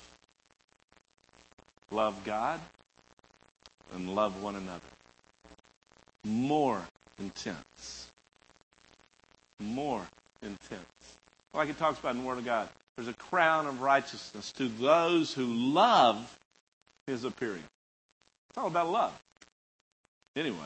Love 1.91 2.23
God 2.25 2.59
and 3.93 4.13
love 4.13 4.41
one 4.41 4.55
another. 4.55 4.81
More 6.25 6.81
intense. 7.19 8.11
More 9.59 10.05
intense. 10.41 10.85
Like 11.53 11.69
it 11.69 11.77
talks 11.79 11.99
about 11.99 12.15
in 12.15 12.21
the 12.21 12.27
Word 12.27 12.37
of 12.37 12.45
God. 12.45 12.69
There's 12.95 13.07
a 13.07 13.13
crown 13.13 13.67
of 13.67 13.81
righteousness 13.81 14.51
to 14.53 14.67
those 14.67 15.33
who 15.33 15.45
love 15.45 16.37
his 17.05 17.23
appearing. 17.23 17.63
It's 18.49 18.57
all 18.57 18.67
about 18.67 18.89
love. 18.89 19.13
Anyway, 20.35 20.57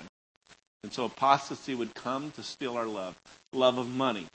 And 0.83 0.91
so 0.91 1.05
apostasy 1.05 1.75
would 1.75 1.93
come 1.93 2.31
to 2.31 2.43
steal 2.43 2.75
our 2.75 2.87
love 2.87 3.15
love 3.53 3.77
of 3.77 3.89
money, 3.89 4.27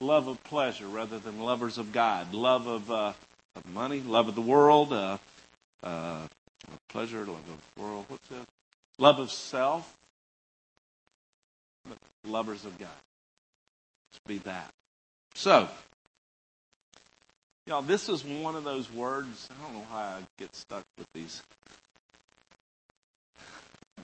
love 0.00 0.28
of 0.28 0.42
pleasure 0.44 0.86
rather 0.86 1.18
than 1.18 1.40
lovers 1.40 1.76
of 1.76 1.92
God, 1.92 2.32
love 2.32 2.66
of, 2.66 2.90
uh, 2.90 3.12
of 3.56 3.66
money, 3.74 4.00
love 4.00 4.28
of 4.28 4.34
the 4.34 4.40
world, 4.40 4.92
uh, 4.92 5.18
uh, 5.82 6.26
pleasure, 6.88 7.18
love 7.18 7.28
of 7.28 7.82
world. 7.82 8.04
What's 8.08 8.28
that? 8.28 8.46
Love 8.98 9.18
of 9.18 9.30
self, 9.30 9.96
lovers 12.24 12.64
of 12.64 12.78
God. 12.78 12.88
Let's 14.12 14.20
be 14.26 14.38
that. 14.38 14.70
So, 15.34 15.68
y'all, 17.66 17.82
this 17.82 18.08
is 18.08 18.24
one 18.24 18.56
of 18.56 18.64
those 18.64 18.92
words. 18.92 19.48
I 19.50 19.64
don't 19.64 19.74
know 19.74 19.86
why 19.90 20.02
I 20.02 20.22
get 20.38 20.54
stuck 20.54 20.84
with 20.98 21.06
these. 21.14 21.42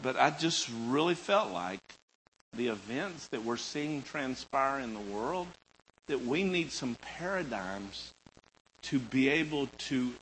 But 0.02 0.16
I 0.16 0.30
just 0.30 0.70
really 0.86 1.14
felt 1.14 1.52
like 1.52 1.80
the 2.56 2.68
events 2.68 3.28
that 3.28 3.44
we're 3.44 3.56
seeing 3.56 4.02
transpire 4.02 4.80
in 4.80 4.94
the 4.94 5.00
world, 5.00 5.46
that 6.06 6.24
we 6.24 6.44
need 6.44 6.72
some 6.72 6.96
paradigms 7.00 8.14
to 8.82 8.98
be 8.98 9.28
able 9.28 9.66
to, 9.78 10.12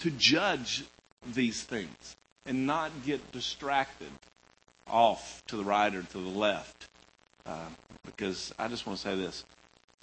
to 0.00 0.10
judge 0.10 0.84
these 1.32 1.62
things 1.62 2.16
and 2.46 2.66
not 2.66 2.90
get 3.04 3.32
distracted 3.32 4.10
off 4.86 5.42
to 5.46 5.56
the 5.56 5.64
right 5.64 5.94
or 5.94 6.02
to 6.02 6.18
the 6.18 6.38
left. 6.38 6.88
Uh, 7.46 7.68
because 8.04 8.54
I 8.58 8.68
just 8.68 8.86
want 8.86 8.98
to 8.98 9.08
say 9.08 9.16
this 9.16 9.44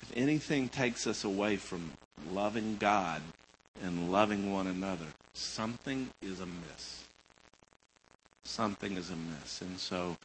if 0.01 0.11
anything 0.15 0.69
takes 0.69 1.07
us 1.07 1.23
away 1.23 1.57
from 1.57 1.91
loving 2.31 2.77
God 2.77 3.21
and 3.83 4.11
loving 4.11 4.51
one 4.51 4.67
another, 4.67 5.05
something 5.33 6.09
is 6.21 6.39
amiss. 6.39 7.03
Something 8.43 8.97
is 8.97 9.11
amiss. 9.11 9.61
And 9.61 9.79
so 9.79 10.17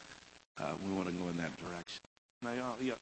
uh, 0.59 0.75
we 0.85 0.93
want 0.93 1.09
to 1.09 1.15
go 1.15 1.29
in 1.29 1.37
that 1.37 1.57
direction. 1.57 2.01
Yeah, 2.43 2.95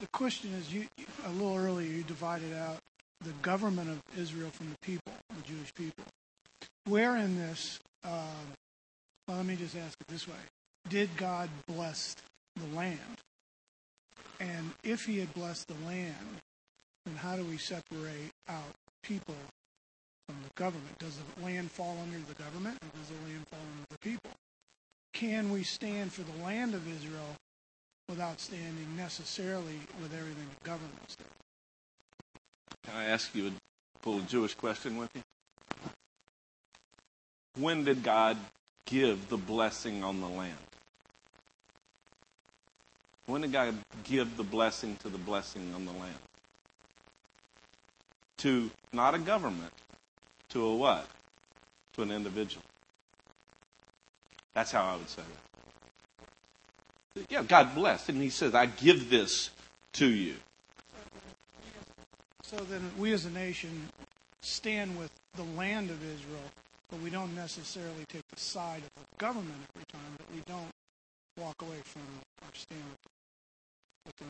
The 0.00 0.06
question 0.08 0.54
is, 0.54 0.72
you 0.72 0.86
a 1.26 1.30
little 1.30 1.56
earlier 1.56 1.90
you 1.90 2.04
divided 2.04 2.54
out 2.54 2.78
the 3.24 3.32
government 3.42 3.90
of 3.90 4.00
Israel 4.16 4.50
from 4.50 4.70
the 4.70 4.78
people, 4.80 5.12
the 5.30 5.42
Jewish 5.42 5.74
people. 5.74 6.04
Where 6.84 7.16
in 7.16 7.36
this? 7.36 7.80
Uh, 8.04 8.22
well, 9.26 9.38
let 9.38 9.46
me 9.46 9.56
just 9.56 9.76
ask 9.76 10.00
it 10.00 10.06
this 10.06 10.28
way: 10.28 10.34
Did 10.88 11.10
God 11.16 11.50
bless 11.66 12.14
the 12.54 12.76
land? 12.76 12.98
And 14.38 14.70
if 14.84 15.04
He 15.04 15.18
had 15.18 15.34
blessed 15.34 15.66
the 15.66 15.86
land, 15.86 16.42
then 17.04 17.16
how 17.16 17.34
do 17.36 17.42
we 17.42 17.56
separate 17.56 18.30
out 18.48 18.72
people 19.02 19.34
from 20.26 20.36
the 20.44 20.50
government? 20.54 20.96
Does 21.00 21.16
the 21.16 21.44
land 21.44 21.72
fall 21.72 21.98
under 22.00 22.18
the 22.18 22.40
government, 22.40 22.78
or 22.82 22.88
does 22.98 23.08
the 23.08 23.28
land 23.28 23.48
fall 23.48 23.60
under 23.60 23.86
the 23.90 23.98
people? 23.98 24.30
Can 25.12 25.50
we 25.50 25.64
stand 25.64 26.12
for 26.12 26.22
the 26.22 26.44
land 26.44 26.74
of 26.74 26.86
Israel 26.86 27.34
without 28.08 28.40
standing 28.40 28.96
necessarily 28.96 29.80
with 30.00 30.12
everything 30.14 30.46
the 30.62 30.64
government's 30.64 31.16
doing? 31.16 31.28
Can 32.84 32.94
I 32.96 33.04
ask 33.06 33.34
you 33.34 33.48
a 33.48 33.52
a 34.06 34.20
Jewish 34.22 34.54
question 34.54 34.96
with 34.96 35.10
you? 35.14 35.22
When 37.58 37.84
did 37.84 38.02
God 38.02 38.38
give 38.86 39.28
the 39.28 39.36
blessing 39.36 40.02
on 40.02 40.20
the 40.20 40.28
land? 40.28 40.56
When 43.26 43.42
did 43.42 43.52
God 43.52 43.74
give 44.04 44.38
the 44.38 44.44
blessing 44.44 44.96
to 45.02 45.10
the 45.10 45.18
blessing 45.18 45.72
on 45.74 45.84
the 45.84 45.92
land? 45.92 46.14
To 48.38 48.70
not 48.92 49.14
a 49.14 49.18
government, 49.18 49.74
to 50.50 50.64
a 50.64 50.74
what? 50.74 51.06
To 51.94 52.02
an 52.02 52.10
individual. 52.10 52.64
That's 54.54 54.70
how 54.70 54.84
I 54.86 54.96
would 54.96 55.10
say 55.10 55.22
it. 55.22 55.47
Yeah, 57.28 57.42
God 57.42 57.74
blessed, 57.74 58.10
and 58.10 58.22
He 58.22 58.30
says, 58.30 58.54
I 58.54 58.66
give 58.66 59.10
this 59.10 59.50
to 59.94 60.06
you. 60.06 60.36
So 62.42 62.56
then 62.56 62.90
we 62.98 63.12
as 63.12 63.26
a 63.26 63.30
nation 63.30 63.88
stand 64.40 64.98
with 64.98 65.10
the 65.36 65.42
land 65.42 65.90
of 65.90 66.02
Israel, 66.02 66.50
but 66.90 67.00
we 67.00 67.10
don't 67.10 67.34
necessarily 67.34 68.04
take 68.08 68.26
the 68.28 68.40
side 68.40 68.82
of 68.82 68.90
the 68.94 69.04
government 69.18 69.54
every 69.74 69.84
time, 69.86 70.16
but 70.16 70.26
we 70.34 70.40
don't 70.46 70.70
walk 71.38 71.60
away 71.62 71.80
from 71.84 72.02
our 72.42 72.50
stand 72.54 72.80
with 74.06 74.16
the 74.16 74.24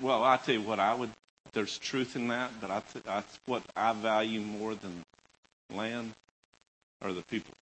Well, 0.00 0.22
I 0.22 0.36
tell 0.36 0.54
you 0.54 0.62
what, 0.62 0.78
I 0.78 0.94
would. 0.94 1.10
There's 1.54 1.78
truth 1.78 2.14
in 2.14 2.28
that, 2.28 2.50
but 2.60 2.70
I, 2.70 2.82
th- 2.92 3.06
I 3.06 3.22
what 3.46 3.62
I 3.74 3.94
value 3.94 4.40
more 4.40 4.74
than 4.74 5.02
land 5.74 6.12
are 7.00 7.12
the 7.12 7.22
people. 7.22 7.54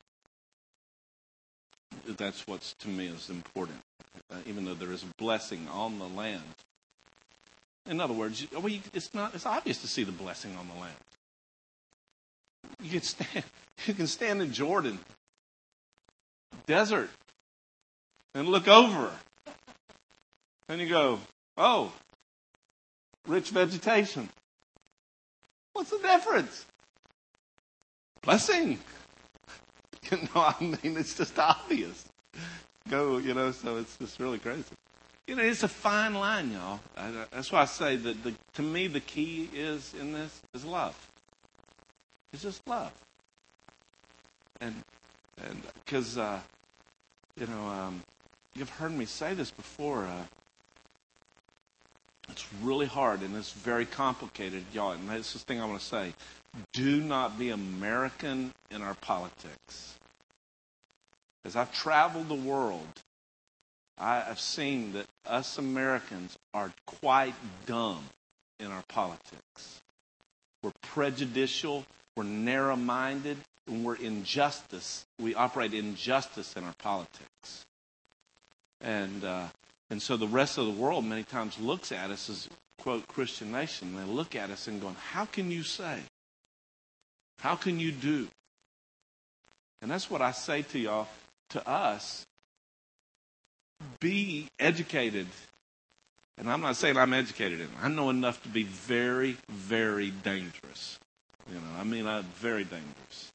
That's 2.07 2.45
what's 2.47 2.73
to 2.79 2.87
me 2.87 3.07
is 3.07 3.29
important, 3.29 3.79
uh, 4.31 4.35
even 4.45 4.65
though 4.65 4.73
there 4.73 4.91
is 4.91 5.03
a 5.03 5.07
blessing 5.17 5.67
on 5.71 5.99
the 5.99 6.07
land. 6.07 6.43
In 7.87 7.99
other 7.99 8.13
words, 8.13 8.45
it's 8.93 9.13
not. 9.13 9.35
It's 9.35 9.45
obvious 9.45 9.81
to 9.81 9.87
see 9.87 10.03
the 10.03 10.11
blessing 10.11 10.55
on 10.55 10.67
the 10.67 10.81
land. 10.81 10.95
You 12.81 12.91
can 12.91 13.01
stand. 13.01 13.43
You 13.85 13.93
can 13.93 14.07
stand 14.07 14.41
in 14.41 14.53
Jordan, 14.53 14.97
desert, 16.65 17.09
and 18.33 18.47
look 18.47 18.69
over, 18.69 19.11
and 20.69 20.79
you 20.79 20.87
go, 20.87 21.19
"Oh, 21.57 21.91
rich 23.27 23.49
vegetation. 23.49 24.29
What's 25.73 25.89
the 25.89 25.99
difference? 25.99 26.65
Blessing. 28.21 28.79
You 30.11 30.17
know, 30.17 30.41
I 30.41 30.55
mean, 30.59 30.97
it's 30.97 31.15
just 31.15 31.37
obvious. 31.39 32.05
Go, 32.89 33.17
you 33.17 33.33
know, 33.33 33.51
so 33.51 33.77
it's 33.77 33.97
just 33.97 34.19
really 34.19 34.37
crazy. 34.37 34.63
You 35.27 35.35
know, 35.35 35.41
it's 35.41 35.63
a 35.63 35.67
fine 35.67 36.13
line, 36.13 36.51
y'all. 36.51 36.79
I, 36.95 37.11
that's 37.31 37.51
why 37.51 37.61
I 37.61 37.65
say 37.65 37.95
that 37.95 38.23
the, 38.23 38.33
to 38.53 38.61
me 38.61 38.85
the 38.85 38.99
key 38.99 39.49
is 39.53 39.95
in 39.99 40.13
this 40.13 40.41
is 40.53 40.63
love. 40.63 40.95
It's 42.31 42.43
just 42.43 42.67
love. 42.67 42.91
And 44.61 44.75
and 45.43 45.61
because 45.83 46.17
uh, 46.17 46.39
you 47.39 47.47
know, 47.47 47.65
um, 47.67 48.03
you've 48.53 48.69
heard 48.69 48.91
me 48.91 49.05
say 49.05 49.33
this 49.33 49.49
before. 49.49 50.05
Uh, 50.05 50.23
it's 52.29 52.47
really 52.61 52.87
hard 52.87 53.21
and 53.21 53.35
it's 53.35 53.51
very 53.51 53.85
complicated, 53.85 54.63
y'all. 54.73 54.91
And 54.91 55.09
that's 55.09 55.33
the 55.33 55.39
thing 55.39 55.61
I 55.61 55.65
want 55.65 55.79
to 55.79 55.85
say. 55.85 56.13
Do 56.73 57.01
not 57.01 57.37
be 57.37 57.49
American 57.49 58.53
in 58.71 58.81
our 58.81 58.93
politics. 58.95 59.97
As 61.43 61.55
I've 61.55 61.73
traveled 61.73 62.27
the 62.27 62.33
world, 62.33 62.87
I 63.97 64.19
have 64.19 64.39
seen 64.39 64.93
that 64.93 65.05
us 65.25 65.57
Americans 65.57 66.37
are 66.53 66.73
quite 66.85 67.35
dumb 67.65 68.03
in 68.59 68.71
our 68.71 68.83
politics. 68.87 69.81
We're 70.63 70.71
prejudicial, 70.81 71.85
we're 72.15 72.23
narrow 72.23 72.75
minded, 72.75 73.37
and 73.67 73.83
we're 73.83 73.95
injustice. 73.95 75.05
We 75.19 75.35
operate 75.35 75.73
injustice 75.73 76.55
in 76.55 76.63
our 76.63 76.73
politics. 76.79 77.65
And 78.81 79.23
uh, 79.23 79.47
and 79.89 80.01
so 80.01 80.17
the 80.17 80.27
rest 80.27 80.57
of 80.57 80.65
the 80.65 80.71
world 80.71 81.05
many 81.05 81.23
times 81.23 81.59
looks 81.59 81.91
at 81.91 82.09
us 82.09 82.29
as, 82.29 82.49
quote, 82.79 83.07
Christian 83.07 83.51
nation. 83.51 83.95
They 83.95 84.03
look 84.03 84.35
at 84.35 84.49
us 84.49 84.67
and 84.67 84.81
going, 84.81 84.95
how 85.11 85.25
can 85.25 85.51
you 85.51 85.63
say? 85.63 85.99
How 87.39 87.55
can 87.55 87.79
you 87.79 87.91
do? 87.91 88.27
And 89.81 89.91
that's 89.91 90.09
what 90.09 90.21
I 90.21 90.31
say 90.31 90.63
to 90.63 90.79
y'all, 90.79 91.07
to 91.49 91.67
us. 91.67 92.25
Be 93.99 94.47
educated. 94.59 95.27
And 96.37 96.49
I'm 96.49 96.61
not 96.61 96.75
saying 96.75 96.97
I'm 96.97 97.13
educated 97.13 97.61
in. 97.61 97.69
I 97.81 97.87
know 97.87 98.09
enough 98.09 98.41
to 98.43 98.49
be 98.49 98.63
very, 98.63 99.37
very 99.49 100.09
dangerous. 100.11 100.99
You 101.49 101.55
know, 101.55 101.79
I 101.79 101.83
mean, 101.83 102.07
I'm 102.07 102.23
very 102.23 102.63
dangerous. 102.63 103.31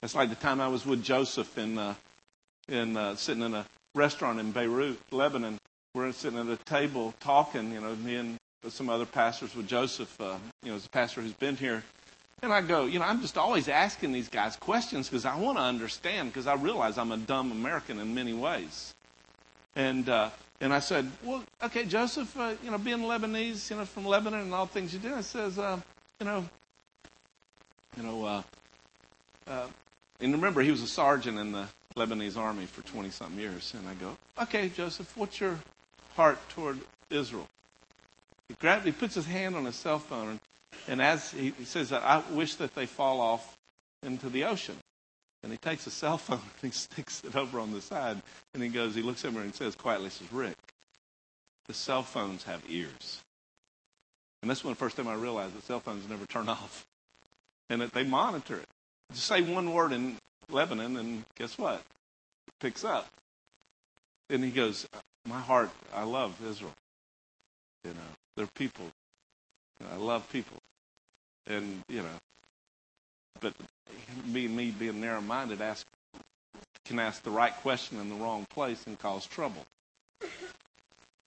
That's 0.00 0.14
like 0.14 0.28
the 0.30 0.36
time 0.36 0.60
I 0.60 0.68
was 0.68 0.84
with 0.84 1.02
Joseph 1.02 1.56
in, 1.58 1.78
uh, 1.78 1.94
in 2.68 2.96
uh, 2.96 3.16
sitting 3.16 3.42
in 3.42 3.54
a 3.54 3.64
restaurant 3.94 4.40
in 4.40 4.52
Beirut, 4.52 4.98
Lebanon, 5.10 5.58
we're 5.94 6.12
sitting 6.12 6.38
at 6.38 6.46
a 6.46 6.56
table 6.64 7.14
talking, 7.20 7.72
you 7.72 7.80
know, 7.80 7.94
me 7.96 8.16
and 8.16 8.36
some 8.68 8.90
other 8.90 9.06
pastors 9.06 9.54
with 9.56 9.66
Joseph, 9.66 10.20
uh, 10.20 10.36
you 10.62 10.70
know, 10.70 10.76
as 10.76 10.86
a 10.86 10.90
pastor 10.90 11.20
who's 11.20 11.32
been 11.32 11.56
here. 11.56 11.82
And 12.42 12.52
I 12.52 12.60
go, 12.60 12.86
you 12.86 12.98
know, 12.98 13.04
I'm 13.04 13.20
just 13.20 13.36
always 13.36 13.68
asking 13.68 14.12
these 14.12 14.28
guys 14.28 14.56
questions 14.56 15.08
because 15.08 15.24
I 15.24 15.36
want 15.36 15.58
to 15.58 15.62
understand 15.62 16.30
because 16.30 16.46
I 16.46 16.54
realize 16.54 16.96
I'm 16.96 17.12
a 17.12 17.16
dumb 17.16 17.50
American 17.50 17.98
in 17.98 18.14
many 18.14 18.32
ways. 18.32 18.94
And 19.74 20.08
uh, 20.08 20.30
and 20.60 20.72
I 20.72 20.80
said, 20.80 21.10
well, 21.22 21.42
okay, 21.62 21.84
Joseph, 21.84 22.36
uh, 22.38 22.54
you 22.62 22.70
know, 22.70 22.78
being 22.78 22.98
Lebanese, 22.98 23.70
you 23.70 23.76
know, 23.76 23.84
from 23.84 24.04
Lebanon 24.04 24.40
and 24.40 24.54
all 24.54 24.66
things 24.66 24.92
you 24.92 24.98
do, 24.98 25.14
I 25.14 25.20
says, 25.20 25.58
uh, 25.58 25.80
you 26.20 26.26
know, 26.26 26.44
you 27.96 28.02
know, 28.02 28.24
uh, 28.24 28.42
uh, 29.46 29.66
and 30.20 30.32
remember 30.32 30.62
he 30.62 30.70
was 30.70 30.82
a 30.82 30.88
sergeant 30.88 31.38
in 31.38 31.52
the 31.52 31.66
Lebanese 31.96 32.36
army 32.36 32.66
for 32.66 32.82
20 32.82 33.10
something 33.10 33.38
years. 33.38 33.72
And 33.76 33.88
I 33.88 33.94
go, 33.94 34.16
okay, 34.42 34.68
Joseph, 34.68 35.16
what's 35.16 35.40
your 35.40 35.58
heart 36.18 36.38
toward 36.48 36.80
Israel. 37.10 37.48
He 38.48 38.54
grabs, 38.54 38.84
he 38.84 38.92
puts 38.92 39.14
his 39.14 39.26
hand 39.26 39.54
on 39.54 39.64
his 39.64 39.76
cell 39.76 40.00
phone 40.00 40.30
and 40.30 40.40
And 40.86 41.02
as 41.02 41.30
he, 41.30 41.52
says, 41.64 41.90
that, 41.90 42.02
I 42.02 42.22
wish 42.30 42.54
that 42.56 42.74
they 42.74 42.86
fall 42.86 43.20
off 43.20 43.56
into 44.02 44.28
the 44.28 44.44
ocean. 44.44 44.76
And 45.42 45.52
he 45.52 45.58
takes 45.58 45.86
a 45.86 45.90
cell 45.90 46.18
phone 46.18 46.40
and 46.62 46.72
he 46.72 46.76
sticks 46.76 47.22
it 47.24 47.36
over 47.36 47.60
on 47.60 47.72
the 47.72 47.80
side. 47.80 48.20
And 48.54 48.62
he 48.62 48.68
goes, 48.68 48.94
he 48.94 49.02
looks 49.02 49.24
at 49.24 49.32
me 49.32 49.40
and 49.40 49.54
says 49.54 49.74
quietly, 49.74 50.10
says, 50.10 50.32
Rick, 50.32 50.56
the 51.66 51.74
cell 51.74 52.02
phones 52.02 52.44
have 52.44 52.62
ears. 52.68 53.22
And 54.42 54.50
that's 54.50 54.62
when 54.62 54.72
the 54.72 54.78
first 54.78 54.96
time 54.96 55.08
I 55.08 55.14
realized 55.14 55.56
that 55.56 55.64
cell 55.64 55.80
phones 55.80 56.08
never 56.08 56.26
turn 56.26 56.48
off. 56.48 56.86
And 57.70 57.80
that 57.82 57.92
they 57.92 58.04
monitor 58.04 58.56
it. 58.56 58.68
Just 59.12 59.26
say 59.26 59.42
one 59.42 59.72
word 59.72 59.92
in 59.92 60.16
Lebanon 60.50 60.96
and 60.96 61.24
guess 61.36 61.58
what? 61.58 61.82
It 62.46 62.54
picks 62.60 62.84
up. 62.84 63.08
And 64.30 64.44
he 64.44 64.50
goes, 64.50 64.86
My 65.26 65.40
heart, 65.40 65.70
I 65.94 66.04
love 66.04 66.36
Israel. 66.46 66.72
You 67.84 67.90
know, 67.90 68.00
they're 68.36 68.46
people. 68.54 68.86
I 69.90 69.96
love 69.96 70.30
people. 70.30 70.56
And, 71.48 71.82
you 71.88 72.02
know, 72.02 72.18
but 73.40 73.54
me, 74.26 74.48
me 74.48 74.70
being 74.70 75.00
narrow 75.00 75.20
minded, 75.20 75.60
ask 75.60 75.86
can 76.84 76.98
ask 76.98 77.22
the 77.22 77.30
right 77.30 77.54
question 77.56 78.00
in 78.00 78.08
the 78.08 78.14
wrong 78.14 78.46
place 78.48 78.86
and 78.86 78.98
cause 78.98 79.26
trouble. 79.26 79.66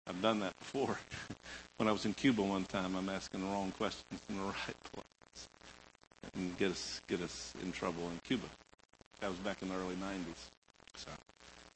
I've 0.08 0.22
done 0.22 0.40
that 0.40 0.58
before. 0.58 0.98
when 1.78 1.88
I 1.88 1.92
was 1.92 2.06
in 2.06 2.16
Cuba 2.16 2.42
one 2.42 2.64
time, 2.64 2.96
I'm 2.96 3.10
asking 3.10 3.42
the 3.42 3.48
wrong 3.48 3.72
questions 3.78 4.20
in 4.28 4.38
the 4.38 4.44
right 4.44 4.84
place 4.92 5.48
and 6.34 6.58
get 6.58 6.72
us 6.72 7.02
get 7.08 7.22
us 7.22 7.54
in 7.62 7.72
trouble 7.72 8.04
in 8.10 8.20
Cuba. 8.26 8.48
That 9.20 9.30
was 9.30 9.38
back 9.40 9.62
in 9.62 9.70
the 9.70 9.76
early 9.76 9.96
'90s. 9.96 10.50
So, 10.96 11.10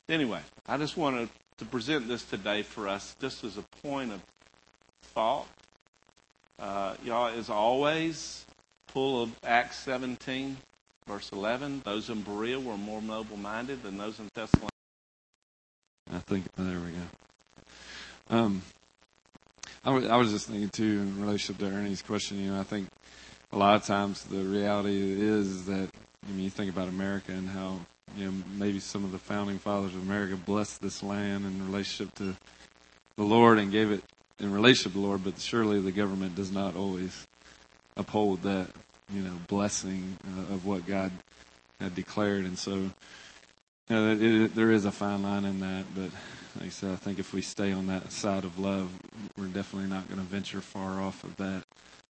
anyway, 0.10 0.42
I 0.68 0.78
just 0.78 0.98
wanted 0.98 1.30
to 1.58 1.66
present 1.66 2.08
this 2.08 2.24
today 2.24 2.64
for 2.64 2.88
us, 2.88 3.16
just 3.22 3.44
as 3.44 3.58
a 3.58 3.64
point 3.84 4.12
of 4.12 4.22
thought. 5.14 5.48
Uh, 6.60 6.96
y'all, 7.04 7.28
as 7.28 7.50
always, 7.50 8.46
pull 8.88 9.22
of 9.22 9.32
Acts 9.44 9.78
17, 9.80 10.58
verse 11.08 11.32
11. 11.32 11.82
Those 11.84 12.10
in 12.10 12.22
Berea 12.22 12.60
were 12.60 12.78
more 12.78 13.02
noble 13.02 13.38
minded 13.38 13.84
than 13.84 13.98
those 13.98 14.20
in 14.20 14.30
Thessalonica. 14.34 14.70
I 16.14 16.20
think 16.20 16.46
there 16.56 16.80
we 16.80 16.92
go. 16.92 18.38
Um, 18.38 18.62
I 19.84 19.92
was, 19.92 20.06
I 20.06 20.16
was 20.16 20.32
just 20.32 20.48
thinking 20.48 20.70
too 20.70 21.02
in 21.02 21.22
relationship 21.22 21.60
to 21.60 21.76
Ernie's 21.76 22.02
question. 22.02 22.40
You 22.40 22.52
know, 22.52 22.60
I 22.60 22.64
think 22.64 22.88
a 23.52 23.58
lot 23.58 23.76
of 23.76 23.84
times 23.84 24.24
the 24.24 24.44
reality 24.44 24.98
is 24.98 25.66
that 25.66 25.90
I 26.26 26.32
mean, 26.32 26.44
you 26.44 26.50
think 26.50 26.72
about 26.72 26.88
America 26.88 27.32
and 27.32 27.50
how 27.50 27.80
you 28.18 28.26
know 28.26 28.34
maybe 28.58 28.80
some 28.80 29.04
of 29.04 29.12
the 29.12 29.20
founding 29.20 29.60
fathers 29.60 29.94
of 29.94 30.02
America 30.02 30.36
blessed 30.36 30.82
this 30.82 31.04
land 31.04 31.46
in 31.46 31.66
relationship 31.66 32.14
to 32.16 32.36
the 33.16 33.24
Lord 33.24 33.60
and 33.60 33.72
gave 33.72 33.92
it 33.92 34.04
in 34.40 34.52
relation 34.52 34.92
to 34.92 34.98
the 34.98 35.04
Lord, 35.04 35.24
but 35.24 35.40
surely 35.40 35.80
the 35.80 35.92
government 35.92 36.36
does 36.36 36.52
not 36.52 36.76
always 36.76 37.26
uphold 37.98 38.44
that 38.44 38.68
you 39.14 39.22
know 39.22 39.34
blessing 39.48 40.18
uh, 40.38 40.54
of 40.54 40.66
what 40.66 40.86
God 40.86 41.12
had 41.80 41.96
declared, 41.96 42.46
and 42.46 42.58
so 42.58 42.90
you 43.90 43.96
know, 43.96 44.12
it, 44.12 44.22
it, 44.22 44.56
there 44.56 44.72
is 44.72 44.86
a 44.86 44.92
fine 44.92 45.22
line 45.24 45.46
in 45.46 45.60
that. 45.60 45.86
But 45.94 46.10
like 46.56 46.68
I 46.68 46.70
said, 46.70 46.92
I 46.92 46.96
think 46.96 47.20
if 47.20 47.34
we 47.34 47.42
stay 47.42 47.72
on 47.72 47.88
that 47.88 48.12
side 48.12 48.44
of 48.44 48.58
love, 48.58 48.92
we're 49.38 49.46
definitely 49.46 49.90
not 49.90 50.08
going 50.08 50.20
to 50.20 50.26
venture 50.26 50.62
far 50.62 51.02
off 51.02 51.24
of 51.24 51.36
that. 51.38 51.64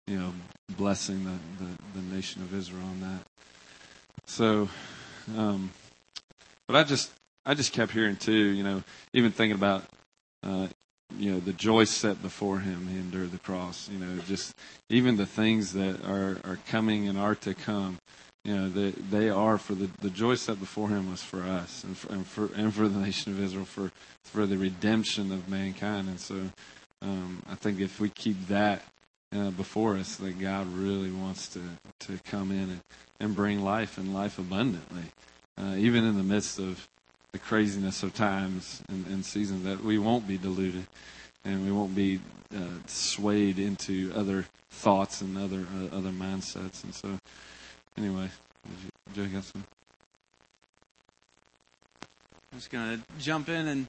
You 0.05 0.19
know, 0.19 0.33
blessing 0.69 1.23
the, 1.23 1.63
the, 1.63 1.71
the 1.95 2.15
nation 2.15 2.41
of 2.41 2.53
Israel 2.53 2.83
on 2.83 2.99
that. 3.01 3.21
So, 4.25 4.69
um, 5.37 5.71
but 6.67 6.75
I 6.75 6.83
just 6.83 7.11
I 7.45 7.53
just 7.53 7.73
kept 7.73 7.91
hearing 7.91 8.17
too. 8.17 8.33
You 8.33 8.63
know, 8.63 8.83
even 9.13 9.31
thinking 9.31 9.55
about 9.55 9.85
uh, 10.43 10.67
you 11.17 11.31
know 11.31 11.39
the 11.39 11.53
joy 11.53 11.83
set 11.83 12.21
before 12.21 12.59
him 12.59 12.87
he 12.87 12.97
endured 12.97 13.31
the 13.31 13.39
cross 13.39 13.89
you 13.89 13.99
know 13.99 14.19
just 14.27 14.55
even 14.89 15.17
the 15.17 15.25
things 15.25 15.73
that 15.73 16.03
are 16.05 16.37
are 16.43 16.59
coming 16.67 17.07
and 17.07 17.17
are 17.17 17.35
to 17.35 17.53
come 17.53 17.97
you 18.43 18.55
know 18.55 18.69
they 18.69 18.91
they 18.91 19.29
are 19.29 19.57
for 19.57 19.73
the 19.75 19.89
the 20.01 20.09
joy 20.09 20.35
set 20.35 20.59
before 20.59 20.89
him 20.89 21.09
was 21.09 21.23
for 21.23 21.43
us 21.43 21.83
and 21.83 21.97
for 21.97 22.11
and 22.13 22.27
for, 22.27 22.49
and 22.55 22.73
for 22.73 22.87
the 22.87 22.99
nation 22.99 23.31
of 23.31 23.41
Israel 23.41 23.65
for 23.65 23.91
for 24.23 24.45
the 24.45 24.57
redemption 24.57 25.31
of 25.31 25.47
mankind. 25.49 26.07
And 26.07 26.19
so 26.19 26.35
um, 27.01 27.43
I 27.49 27.55
think 27.55 27.79
if 27.79 27.99
we 27.99 28.09
keep 28.09 28.47
that 28.47 28.83
uh, 29.35 29.51
before 29.51 29.95
us 29.95 30.15
that 30.17 30.39
God 30.39 30.67
really 30.73 31.11
wants 31.11 31.47
to 31.49 31.61
to 32.01 32.19
come 32.25 32.51
in 32.51 32.69
and, 32.69 32.81
and 33.19 33.35
bring 33.35 33.63
life 33.63 33.97
and 33.97 34.13
life 34.13 34.37
abundantly 34.37 35.03
uh, 35.57 35.75
even 35.77 36.03
in 36.03 36.17
the 36.17 36.23
midst 36.23 36.59
of 36.59 36.87
the 37.33 37.39
craziness 37.39 38.03
of 38.03 38.13
times 38.13 38.81
and, 38.87 39.05
and 39.07 39.25
seasons 39.25 39.63
that 39.65 39.83
we 39.83 39.97
won't 39.97 40.27
be 40.27 40.37
deluded 40.37 40.85
and 41.43 41.65
we 41.65 41.71
won't 41.71 41.95
be 41.95 42.19
uh, 42.55 42.59
swayed 42.85 43.57
into 43.59 44.13
other 44.15 44.45
thoughts 44.69 45.21
and 45.21 45.37
other 45.37 45.65
uh, 45.75 45.95
other 45.95 46.11
mindsets. 46.11 46.83
And 46.83 46.93
so, 46.93 47.17
anyway, 47.97 48.29
Joe 49.15 49.25
got 49.25 49.43
some. 49.43 49.63
I'm 52.51 52.59
just 52.59 52.69
gonna 52.69 52.99
jump 53.19 53.49
in 53.49 53.67
and 53.67 53.87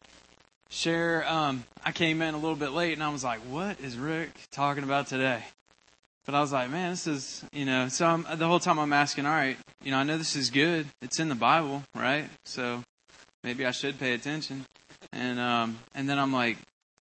share. 0.71 1.29
Um, 1.29 1.65
I 1.85 1.93
came 1.93 2.23
in 2.23 2.35
a 2.35 2.39
little 2.39 2.57
bit 2.57 2.71
late, 2.71 2.95
and 2.95 3.03
I 3.03 3.11
was 3.11 3.23
like, 3.23 3.41
"What 3.41 3.79
is 3.81 3.99
Rick 3.99 4.31
talking 4.51 4.85
about 4.85 5.07
today?" 5.07 5.43
But 6.25 6.35
I 6.35 6.41
was 6.41 6.53
like, 6.53 6.71
"Man, 6.71 6.91
this 6.91 7.07
is 7.07 7.45
you 7.53 7.67
know." 7.67 7.89
So 7.89 8.07
I'm, 8.07 8.27
the 8.39 8.49
whole 8.49 8.61
time 8.61 8.79
I'm 8.79 8.95
asking, 8.95 9.27
"All 9.27 9.33
right, 9.33 9.59
you 9.83 9.91
know, 9.91 9.99
I 9.99 10.03
know 10.03 10.17
this 10.17 10.35
is 10.35 10.49
good. 10.49 10.87
It's 11.03 11.21
in 11.21 11.29
the 11.29 11.35
Bible, 11.35 11.83
right?" 11.95 12.31
So 12.45 12.83
maybe 13.45 13.65
I 13.65 13.71
should 13.71 14.01
pay 14.01 14.15
attention. 14.15 14.65
And 15.13 15.39
um, 15.39 15.79
and 15.95 16.09
then 16.09 16.19
I'm 16.19 16.33
like, 16.33 16.57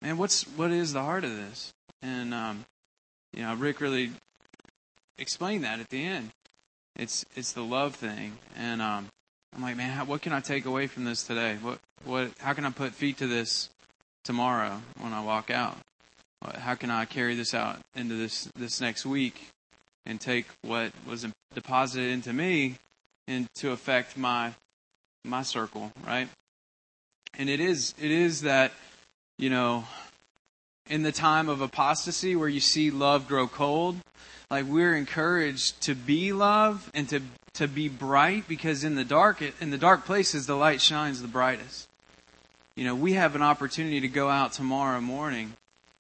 man, 0.02 0.18
what's 0.18 0.44
what 0.44 0.70
is 0.70 0.92
the 0.92 1.02
heart 1.02 1.24
of 1.24 1.34
this? 1.34 1.72
And 2.02 2.32
um, 2.32 2.64
you 3.32 3.42
know, 3.42 3.54
Rick 3.54 3.80
really 3.80 4.12
explained 5.16 5.64
that 5.64 5.80
at 5.80 5.88
the 5.88 6.04
end. 6.04 6.30
It's 6.94 7.24
it's 7.34 7.52
the 7.52 7.64
love 7.64 7.96
thing, 7.96 8.38
and 8.56 8.82
um, 8.82 9.08
I'm 9.54 9.62
like, 9.62 9.76
man, 9.76 9.90
how, 9.90 10.04
what 10.04 10.22
can 10.22 10.32
I 10.32 10.40
take 10.40 10.66
away 10.66 10.86
from 10.86 11.04
this 11.04 11.24
today? 11.24 11.56
What 11.60 11.78
what? 12.04 12.30
How 12.38 12.52
can 12.52 12.64
I 12.64 12.70
put 12.70 12.92
feet 12.92 13.18
to 13.18 13.26
this 13.26 13.70
tomorrow 14.24 14.82
when 15.00 15.12
I 15.12 15.22
walk 15.22 15.50
out? 15.50 15.78
How 16.54 16.76
can 16.76 16.90
I 16.90 17.04
carry 17.04 17.34
this 17.34 17.54
out 17.54 17.78
into 17.96 18.14
this 18.14 18.48
this 18.56 18.80
next 18.80 19.06
week 19.06 19.48
and 20.06 20.20
take 20.20 20.46
what 20.62 20.92
was 21.06 21.26
deposited 21.54 22.10
into 22.10 22.32
me 22.32 22.76
and 23.26 23.46
to 23.56 23.72
affect 23.72 24.16
my 24.16 24.52
my 25.28 25.42
circle, 25.42 25.92
right? 26.06 26.28
And 27.38 27.48
it 27.48 27.60
is 27.60 27.94
it 28.00 28.10
is 28.10 28.42
that, 28.42 28.72
you 29.38 29.50
know, 29.50 29.84
in 30.88 31.02
the 31.02 31.12
time 31.12 31.48
of 31.48 31.60
apostasy 31.60 32.34
where 32.34 32.48
you 32.48 32.60
see 32.60 32.90
love 32.90 33.28
grow 33.28 33.46
cold, 33.46 33.96
like 34.50 34.64
we're 34.66 34.94
encouraged 34.94 35.80
to 35.82 35.94
be 35.94 36.32
love 36.32 36.90
and 36.94 37.08
to 37.10 37.20
to 37.54 37.68
be 37.68 37.88
bright 37.88 38.46
because 38.48 38.84
in 38.84 38.94
the 38.94 39.04
dark 39.04 39.42
in 39.60 39.70
the 39.70 39.78
dark 39.78 40.04
places 40.04 40.46
the 40.46 40.56
light 40.56 40.80
shines 40.80 41.20
the 41.20 41.28
brightest. 41.28 41.88
You 42.76 42.84
know, 42.84 42.94
we 42.94 43.14
have 43.14 43.34
an 43.34 43.42
opportunity 43.42 44.00
to 44.00 44.08
go 44.08 44.28
out 44.28 44.52
tomorrow 44.52 45.00
morning 45.00 45.54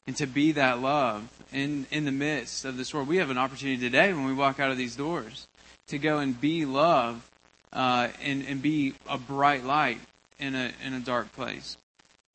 and 0.06 0.16
to 0.16 0.26
be 0.26 0.52
that 0.52 0.80
love 0.80 1.28
in 1.52 1.86
in 1.90 2.04
the 2.04 2.12
midst 2.12 2.64
of 2.64 2.76
this 2.76 2.94
world. 2.94 3.08
We 3.08 3.18
have 3.18 3.30
an 3.30 3.38
opportunity 3.38 3.80
today 3.80 4.12
when 4.12 4.24
we 4.24 4.32
walk 4.32 4.60
out 4.60 4.70
of 4.70 4.78
these 4.78 4.96
doors 4.96 5.46
to 5.88 5.98
go 5.98 6.18
and 6.18 6.40
be 6.40 6.64
love 6.64 7.27
uh, 7.72 8.08
and, 8.22 8.44
and 8.46 8.62
be 8.62 8.94
a 9.08 9.18
bright 9.18 9.64
light 9.64 9.98
in 10.38 10.54
a, 10.54 10.72
in 10.84 10.94
a 10.94 11.00
dark 11.00 11.32
place. 11.32 11.76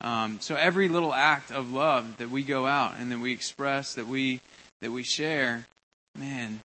Um, 0.00 0.38
so 0.40 0.54
every 0.54 0.88
little 0.88 1.14
act 1.14 1.50
of 1.50 1.72
love 1.72 2.18
that 2.18 2.30
we 2.30 2.42
go 2.42 2.66
out 2.66 2.94
and 2.98 3.10
that 3.10 3.20
we 3.20 3.32
express, 3.32 3.94
that 3.94 4.06
we, 4.06 4.40
that 4.82 4.92
we 4.92 5.02
share, 5.02 5.66
man, 6.16 6.60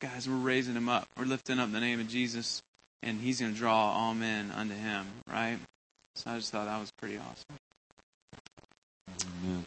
guys, 0.00 0.28
we're 0.28 0.34
raising 0.34 0.74
him 0.74 0.88
up. 0.88 1.06
We're 1.16 1.26
lifting 1.26 1.60
up 1.60 1.70
the 1.70 1.80
name 1.80 2.00
of 2.00 2.08
Jesus, 2.08 2.62
and 3.02 3.20
he's 3.20 3.40
going 3.40 3.52
to 3.52 3.58
draw 3.58 3.92
all 3.92 4.14
men 4.14 4.50
unto 4.50 4.74
him, 4.74 5.06
right? 5.30 5.58
So 6.16 6.30
I 6.30 6.38
just 6.38 6.50
thought 6.50 6.66
that 6.66 6.80
was 6.80 6.90
pretty 6.98 7.18
awesome. 7.18 7.56
Amen. 9.44 9.64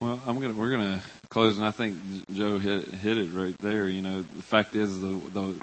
Well, 0.00 0.20
I'm 0.26 0.40
gonna 0.40 0.54
we're 0.54 0.70
gonna 0.70 1.02
close, 1.28 1.58
and 1.58 1.66
I 1.66 1.72
think 1.72 1.98
Joe 2.32 2.58
hit 2.58 2.88
hit 2.88 3.18
it 3.18 3.28
right 3.34 3.56
there. 3.58 3.86
You 3.86 4.00
know, 4.00 4.22
the 4.22 4.42
fact 4.42 4.74
is 4.74 4.98
the 4.98 5.08
the 5.08 5.54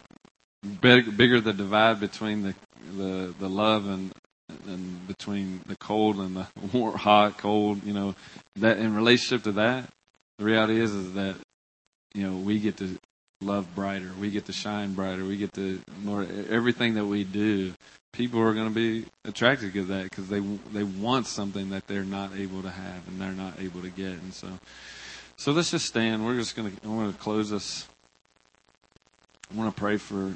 big, 0.81 1.15
bigger 1.17 1.39
the 1.41 1.53
divide 1.53 1.99
between 1.99 2.43
the 2.43 2.55
the 2.95 3.33
the 3.39 3.49
love 3.49 3.87
and 3.87 4.11
and 4.67 5.07
between 5.07 5.61
the 5.67 5.75
cold 5.75 6.17
and 6.17 6.35
the 6.35 6.47
warm, 6.73 6.95
hot, 6.95 7.37
cold. 7.37 7.83
You 7.83 7.93
know, 7.93 8.15
that 8.57 8.77
in 8.77 8.95
relationship 8.95 9.43
to 9.43 9.51
that, 9.53 9.89
the 10.37 10.45
reality 10.45 10.79
is 10.79 10.93
is 10.93 11.13
that 11.13 11.35
you 12.13 12.29
know 12.29 12.37
we 12.37 12.59
get 12.59 12.77
to 12.77 12.97
love 13.41 13.73
brighter, 13.75 14.11
we 14.19 14.31
get 14.31 14.45
to 14.45 14.53
shine 14.53 14.93
brighter, 14.93 15.23
we 15.23 15.37
get 15.37 15.53
to 15.53 15.81
more 16.03 16.25
everything 16.49 16.95
that 16.95 17.05
we 17.05 17.23
do. 17.23 17.73
People 18.13 18.39
are 18.39 18.53
going 18.53 18.67
to 18.67 18.73
be 18.73 19.05
attracted 19.25 19.73
to 19.73 19.83
that 19.83 20.03
because 20.03 20.27
they 20.27 20.39
they 20.71 20.83
want 20.83 21.27
something 21.27 21.69
that 21.69 21.87
they're 21.87 22.03
not 22.03 22.31
able 22.35 22.61
to 22.63 22.69
have 22.69 23.07
and 23.07 23.21
they're 23.21 23.31
not 23.31 23.59
able 23.59 23.81
to 23.81 23.89
get, 23.89 24.13
and 24.13 24.33
so 24.33 24.47
so 25.35 25.51
let's 25.51 25.69
just 25.69 25.85
stand. 25.85 26.25
We're 26.25 26.35
just 26.35 26.55
going 26.55 26.75
to 26.75 26.87
I 26.87 26.89
want 26.89 27.15
to 27.15 27.21
close 27.21 27.51
this. 27.51 27.87
I 29.51 29.57
want 29.57 29.73
to 29.73 29.79
pray 29.79 29.97
for 29.97 30.35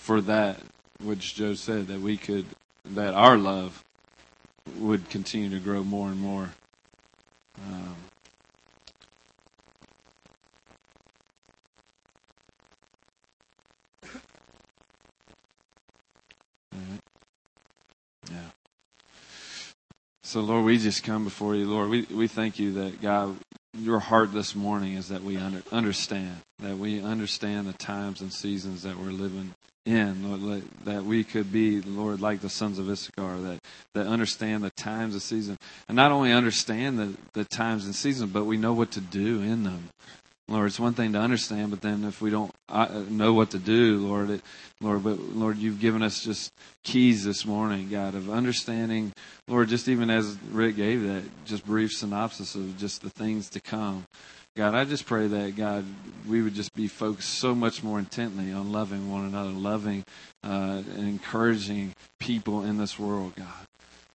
for 0.00 0.22
that 0.22 0.58
which 1.02 1.34
Joe 1.34 1.54
said 1.54 1.88
that 1.88 2.00
we 2.00 2.16
could 2.16 2.46
that 2.84 3.12
our 3.14 3.36
love 3.36 3.84
would 4.78 5.08
continue 5.10 5.50
to 5.50 5.60
grow 5.60 5.84
more 5.84 6.08
and 6.08 6.18
more. 6.18 6.48
Um, 7.68 7.96
yeah. 18.30 18.36
So 20.22 20.40
Lord, 20.40 20.64
we 20.64 20.78
just 20.78 21.04
come 21.04 21.24
before 21.24 21.54
you, 21.54 21.70
Lord. 21.70 21.90
We 21.90 22.02
we 22.10 22.26
thank 22.26 22.58
you 22.58 22.72
that 22.72 23.02
God, 23.02 23.36
your 23.78 23.98
heart 23.98 24.32
this 24.32 24.56
morning 24.56 24.94
is 24.94 25.08
that 25.08 25.22
we 25.22 25.36
under, 25.36 25.62
understand 25.70 26.36
that 26.58 26.78
we 26.78 27.02
understand 27.02 27.68
the 27.68 27.74
times 27.74 28.22
and 28.22 28.32
seasons 28.32 28.82
that 28.82 28.98
we're 28.98 29.12
living 29.12 29.54
in, 29.90 30.46
Lord, 30.46 30.62
that 30.84 31.04
we 31.04 31.24
could 31.24 31.52
be, 31.52 31.80
Lord, 31.80 32.20
like 32.20 32.40
the 32.40 32.48
sons 32.48 32.78
of 32.78 32.88
Issachar, 32.88 33.38
that, 33.40 33.58
that 33.94 34.06
understand 34.06 34.64
the 34.64 34.70
times 34.70 35.14
and 35.14 35.22
seasons, 35.22 35.58
and 35.88 35.96
not 35.96 36.12
only 36.12 36.32
understand 36.32 36.98
the, 36.98 37.14
the 37.32 37.44
times 37.44 37.84
and 37.84 37.94
seasons, 37.94 38.32
but 38.32 38.44
we 38.44 38.56
know 38.56 38.72
what 38.72 38.92
to 38.92 39.00
do 39.00 39.42
in 39.42 39.64
them. 39.64 39.90
Lord, 40.50 40.66
it's 40.66 40.80
one 40.80 40.94
thing 40.94 41.12
to 41.12 41.20
understand, 41.20 41.70
but 41.70 41.80
then 41.80 42.02
if 42.02 42.20
we 42.20 42.28
don't 42.28 42.52
uh, 42.68 43.04
know 43.08 43.32
what 43.34 43.50
to 43.50 43.58
do, 43.58 43.98
Lord, 43.98 44.30
it, 44.30 44.42
Lord, 44.80 45.04
but 45.04 45.20
Lord, 45.20 45.58
you've 45.58 45.78
given 45.78 46.02
us 46.02 46.24
just 46.24 46.52
keys 46.82 47.24
this 47.24 47.46
morning, 47.46 47.88
God, 47.88 48.16
of 48.16 48.28
understanding, 48.28 49.12
Lord, 49.46 49.68
just 49.68 49.86
even 49.86 50.10
as 50.10 50.36
Rick 50.50 50.74
gave 50.74 51.02
that 51.04 51.22
just 51.44 51.64
brief 51.64 51.92
synopsis 51.92 52.56
of 52.56 52.76
just 52.78 53.00
the 53.02 53.10
things 53.10 53.48
to 53.50 53.60
come. 53.60 54.04
God, 54.56 54.74
I 54.74 54.84
just 54.84 55.06
pray 55.06 55.28
that, 55.28 55.56
God, 55.56 55.84
we 56.28 56.42
would 56.42 56.54
just 56.54 56.74
be 56.74 56.88
focused 56.88 57.34
so 57.34 57.54
much 57.54 57.82
more 57.82 57.98
intently 57.98 58.52
on 58.52 58.72
loving 58.72 59.10
one 59.10 59.24
another, 59.24 59.50
loving 59.50 60.04
uh, 60.42 60.82
and 60.96 61.08
encouraging 61.08 61.94
people 62.18 62.64
in 62.64 62.76
this 62.76 62.98
world, 62.98 63.34
God. 63.36 63.66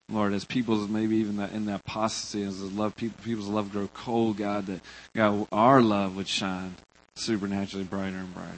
Lord, 0.08 0.34
as 0.34 0.44
people's 0.44 0.88
maybe 0.88 1.16
even 1.16 1.38
that 1.38 1.52
in 1.52 1.64
that 1.66 1.80
apostasy, 1.80 2.42
as 2.42 2.60
the 2.60 2.66
love 2.66 2.94
people 2.94 3.18
people's 3.24 3.48
love 3.48 3.72
grow 3.72 3.88
cold, 3.92 4.36
God, 4.36 4.66
that 4.66 4.80
God 5.14 5.48
our 5.50 5.80
love 5.80 6.14
would 6.14 6.28
shine 6.28 6.76
supernaturally 7.16 7.84
brighter 7.84 8.18
and 8.18 8.32
brighter. 8.32 8.52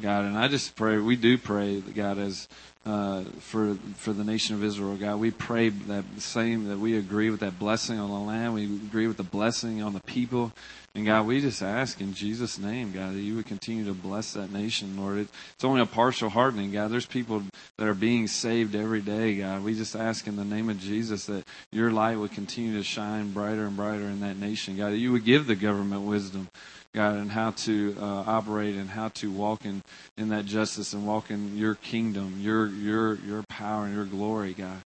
God, 0.00 0.24
and 0.24 0.36
I 0.36 0.48
just 0.48 0.74
pray 0.74 0.96
we 0.98 1.14
do 1.14 1.38
pray 1.38 1.78
that 1.78 1.94
God 1.94 2.18
as 2.18 2.48
uh, 2.86 3.24
for 3.40 3.74
for 3.96 4.12
the 4.12 4.24
nation 4.24 4.54
of 4.54 4.64
Israel, 4.64 4.96
God, 4.96 5.20
we 5.20 5.30
pray 5.30 5.68
that 5.68 6.04
same 6.18 6.68
that 6.68 6.78
we 6.78 6.96
agree 6.96 7.30
with 7.30 7.40
that 7.40 7.58
blessing 7.58 7.98
on 7.98 8.10
the 8.10 8.18
land, 8.18 8.54
we 8.54 8.64
agree 8.64 9.06
with 9.06 9.18
the 9.18 9.22
blessing 9.22 9.82
on 9.82 9.92
the 9.92 10.00
people, 10.00 10.52
and 10.92 11.06
God, 11.06 11.26
we 11.26 11.40
just 11.40 11.62
ask 11.62 12.00
in 12.00 12.14
Jesus' 12.14 12.58
name, 12.58 12.90
God, 12.90 13.14
that 13.14 13.20
you 13.20 13.36
would 13.36 13.46
continue 13.46 13.84
to 13.84 13.94
bless 13.94 14.32
that 14.32 14.52
nation, 14.52 14.96
Lord. 14.98 15.18
It's 15.18 15.64
only 15.64 15.82
a 15.82 15.86
partial 15.86 16.28
hardening, 16.28 16.72
God. 16.72 16.90
There's 16.90 17.06
people 17.06 17.44
that 17.76 17.86
are 17.86 17.94
being 17.94 18.26
saved 18.26 18.74
every 18.74 19.00
day, 19.00 19.36
God. 19.36 19.62
We 19.62 19.74
just 19.74 19.94
ask 19.94 20.26
in 20.26 20.34
the 20.34 20.44
name 20.44 20.68
of 20.68 20.80
Jesus 20.80 21.26
that 21.26 21.44
your 21.70 21.92
light 21.92 22.18
would 22.18 22.32
continue 22.32 22.76
to 22.76 22.82
shine 22.82 23.30
brighter 23.30 23.66
and 23.66 23.76
brighter 23.76 24.06
in 24.06 24.20
that 24.20 24.36
nation, 24.36 24.76
God. 24.76 24.90
That 24.90 24.98
you 24.98 25.12
would 25.12 25.24
give 25.24 25.46
the 25.46 25.54
government 25.54 26.02
wisdom. 26.02 26.48
God, 26.94 27.16
and 27.16 27.30
how 27.30 27.52
to 27.52 27.96
uh, 28.00 28.24
operate 28.26 28.74
and 28.74 28.90
how 28.90 29.08
to 29.08 29.30
walk 29.30 29.64
in, 29.64 29.82
in 30.18 30.30
that 30.30 30.44
justice 30.44 30.92
and 30.92 31.06
walk 31.06 31.30
in 31.30 31.56
your 31.56 31.76
kingdom, 31.76 32.36
your 32.40 32.66
your 32.66 33.14
your 33.16 33.44
power 33.48 33.84
and 33.84 33.94
your 33.94 34.04
glory, 34.04 34.54
God. 34.54 34.82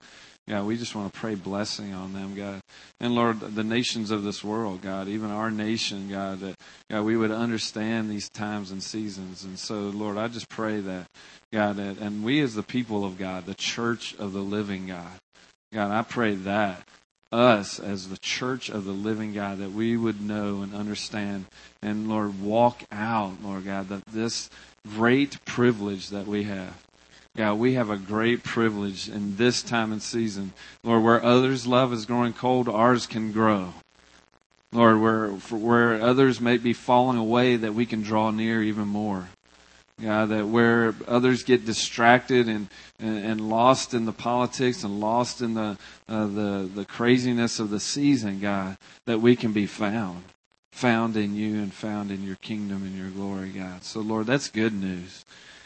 God, 0.47 0.67
we 0.67 0.77
just 0.77 0.95
want 0.95 1.11
to 1.11 1.19
pray 1.19 1.37
blessing 1.37 1.95
on 1.95 2.13
them, 2.13 2.35
God. 2.35 2.61
And 3.01 3.15
Lord, 3.15 3.41
the 3.41 3.65
nations 3.65 4.11
of 4.11 4.25
this 4.25 4.45
world, 4.45 4.83
God, 4.83 5.09
even 5.09 5.31
our 5.31 5.51
nation, 5.51 6.11
God, 6.11 6.41
that 6.41 6.57
God, 6.91 7.05
we 7.05 7.17
would 7.17 7.31
understand 7.31 8.11
these 8.11 8.29
times 8.29 8.71
and 8.71 8.83
seasons. 8.83 9.45
And 9.45 9.59
so, 9.59 9.81
Lord, 9.81 10.19
I 10.19 10.29
just 10.29 10.51
pray 10.51 10.81
that, 10.81 11.07
God, 11.51 11.77
that, 11.77 11.97
and 11.97 12.23
we 12.23 12.43
as 12.43 12.55
the 12.55 12.63
people 12.63 13.07
of 13.07 13.17
God, 13.17 13.47
the 13.47 13.55
church 13.55 14.15
of 14.17 14.35
the 14.35 14.43
living 14.43 14.89
God, 14.89 15.19
God, 15.73 15.91
I 15.91 16.03
pray 16.03 16.35
that 16.35 16.87
us 17.35 17.81
as 17.81 18.09
the 18.09 18.19
church 18.19 18.71
of 18.71 18.85
the 18.85 18.93
living 18.93 19.35
God, 19.35 19.59
that 19.59 19.73
we 19.73 19.97
would 19.97 20.21
know 20.21 20.63
and 20.63 20.75
understand 20.75 21.47
and, 21.83 22.09
Lord, 22.09 22.41
walk 22.41 22.85
out, 22.91 23.43
Lord 23.43 23.65
God, 23.67 23.89
that 23.89 24.07
this 24.07 24.49
great 24.95 25.45
privilege 25.45 26.11
that 26.11 26.27
we 26.27 26.45
have 26.45 26.85
God, 27.37 27.55
we 27.55 27.75
have 27.75 27.91
a 27.91 27.97
great 27.97 28.45
privilege 28.45 29.09
in 29.09 29.35
this 29.35 29.61
time 29.61 29.91
and 29.91 30.01
season. 30.01 30.53
Lord, 30.85 31.03
where 31.03 31.25
others' 31.25 31.67
love 31.67 31.93
is 31.93 32.07
growing 32.07 32.33
cold, 32.33 32.69
ours 32.69 33.09
can 33.09 33.33
grow. 33.33 33.75
Lord, 34.71 35.01
where, 35.01 35.31
where 35.31 36.01
others 36.01 36.41
may 36.41 36.59
be 36.59 36.73
falling 36.73 37.19
away, 37.19 37.57
that 37.57 37.75
we 37.75 37.87
can 37.87 38.03
draw 38.03 38.31
near 38.31 38.63
even 38.63 38.87
more. 38.87 39.31
God, 40.03 40.31
that 40.31 40.49
where 40.49 40.95
others 41.07 41.45
get 41.45 41.65
distracted 41.65 42.49
and, 42.49 42.69
and, 42.99 43.25
and 43.25 43.49
lost 43.49 43.95
in 43.95 44.07
the 44.07 44.13
politics 44.13 44.83
and 44.83 44.99
lost 44.99 45.41
in 45.41 45.55
the, 45.55 45.79
uh, 46.09 46.27
the, 46.27 46.69
the 46.75 46.85
craziness 46.85 47.61
of 47.61 47.71
the 47.71 47.79
season, 47.79 48.41
God, 48.41 48.77
that 49.07 49.21
we 49.21 49.37
can 49.37 49.53
be 49.53 49.67
found. 49.67 50.25
Found 50.73 51.17
in 51.17 51.37
you 51.37 51.63
and 51.63 51.73
found 51.73 52.11
in 52.11 52.25
your 52.25 52.35
kingdom 52.37 52.83
and 52.83 52.97
your 52.97 53.11
glory, 53.11 53.51
God. 53.51 53.85
So, 53.85 54.01
Lord, 54.01 54.27
that's 54.27 54.49
good 54.49 54.75
news. 54.75 55.25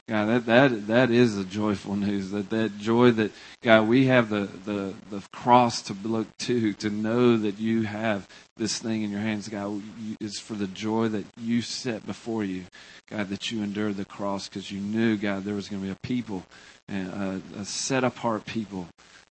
God, 0.09 0.27
that, 0.27 0.47
that, 0.47 0.87
that 0.87 1.11
is 1.11 1.37
the 1.37 1.45
joyful 1.45 1.95
news. 1.95 2.31
That, 2.31 2.49
that 2.49 2.79
joy 2.79 3.11
that, 3.13 3.31
God, 3.63 3.89
we 3.89 4.07
have 4.07 4.31
the, 4.31 4.49
the, 4.65 4.95
the 5.11 5.23
cross 5.33 5.83
to 5.83 5.97
look 6.03 6.35
to, 6.39 6.73
to 6.75 6.89
know 6.89 7.37
that 7.37 7.59
you 7.59 7.83
have 7.83 8.27
this 8.57 8.79
thing 8.79 9.03
in 9.03 9.11
your 9.11 9.21
hands, 9.21 9.49
God, 9.51 9.83
is 10.19 10.41
for 10.41 10.55
the 10.55 10.67
joy 10.67 11.09
that 11.09 11.27
you 11.39 11.61
set 11.61 12.07
before 12.07 12.43
you. 12.43 12.65
God, 13.11 13.29
that 13.29 13.51
you 13.51 13.63
endured 13.63 13.99
the 13.99 14.07
cross 14.07 14.49
because 14.49 14.73
you 14.73 14.81
knew, 14.81 15.19
God, 15.19 15.45
there 15.45 15.55
was 15.55 15.69
going 15.69 15.83
to 15.83 15.87
be 15.87 15.93
a 15.93 15.97
people, 15.97 16.45
and 16.89 17.43
a, 17.57 17.61
a 17.61 17.65
set 17.67 18.03
apart 18.03 18.47
people 18.47 18.89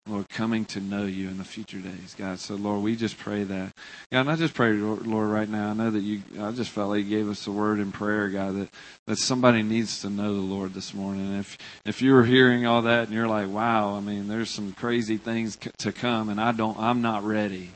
Lord, 0.08 0.30
coming 0.30 0.66
to 0.66 0.80
know 0.80 1.06
you 1.06 1.28
in 1.28 1.38
the 1.38 1.44
future 1.44 1.80
days, 1.80 2.16
God. 2.18 2.40
So, 2.40 2.56
Lord, 2.56 2.82
we 2.82 2.96
just 2.96 3.18
pray 3.18 3.44
that. 3.44 3.74
God, 4.12 4.22
and 4.22 4.32
I 4.32 4.36
just 4.36 4.54
pray, 4.54 4.72
Lord, 4.74 5.30
right 5.30 5.50
now, 5.50 5.70
I 5.70 5.74
know 5.74 5.92
that 5.92 6.02
you, 6.02 6.22
I 6.40 6.52
just 6.52 6.72
felt 6.72 6.90
like 6.90 7.04
you 7.04 7.10
gave 7.10 7.30
us 7.30 7.46
a 7.48 7.52
word 7.52 7.80
in 7.80 7.92
prayer, 7.92 8.30
God, 8.30 8.56
that, 8.56 8.70
that 9.06 9.18
somebody 9.18 9.64
needs 9.64 10.02
to 10.02 10.10
know 10.10 10.34
the 10.34 10.40
Lord 10.40 10.74
this 10.74 10.94
morning. 10.94 11.36
If, 11.36 11.58
if 11.86 12.02
you 12.02 12.14
were 12.14 12.24
hearing 12.24 12.66
all 12.66 12.84
that 12.84 13.08
and 13.08 13.14
you're 13.14 13.28
like, 13.28 13.50
wow, 13.50 13.96
I 13.96 14.00
mean, 14.00 14.28
there's 14.28 14.50
some 14.50 14.72
crazy 14.74 15.18
things 15.18 15.58
to 15.80 15.92
come 15.92 16.30
and 16.30 16.40
I 16.40 16.52
don't, 16.52 16.78
I'm 16.80 17.02
not 17.02 17.24
ready. 17.24 17.72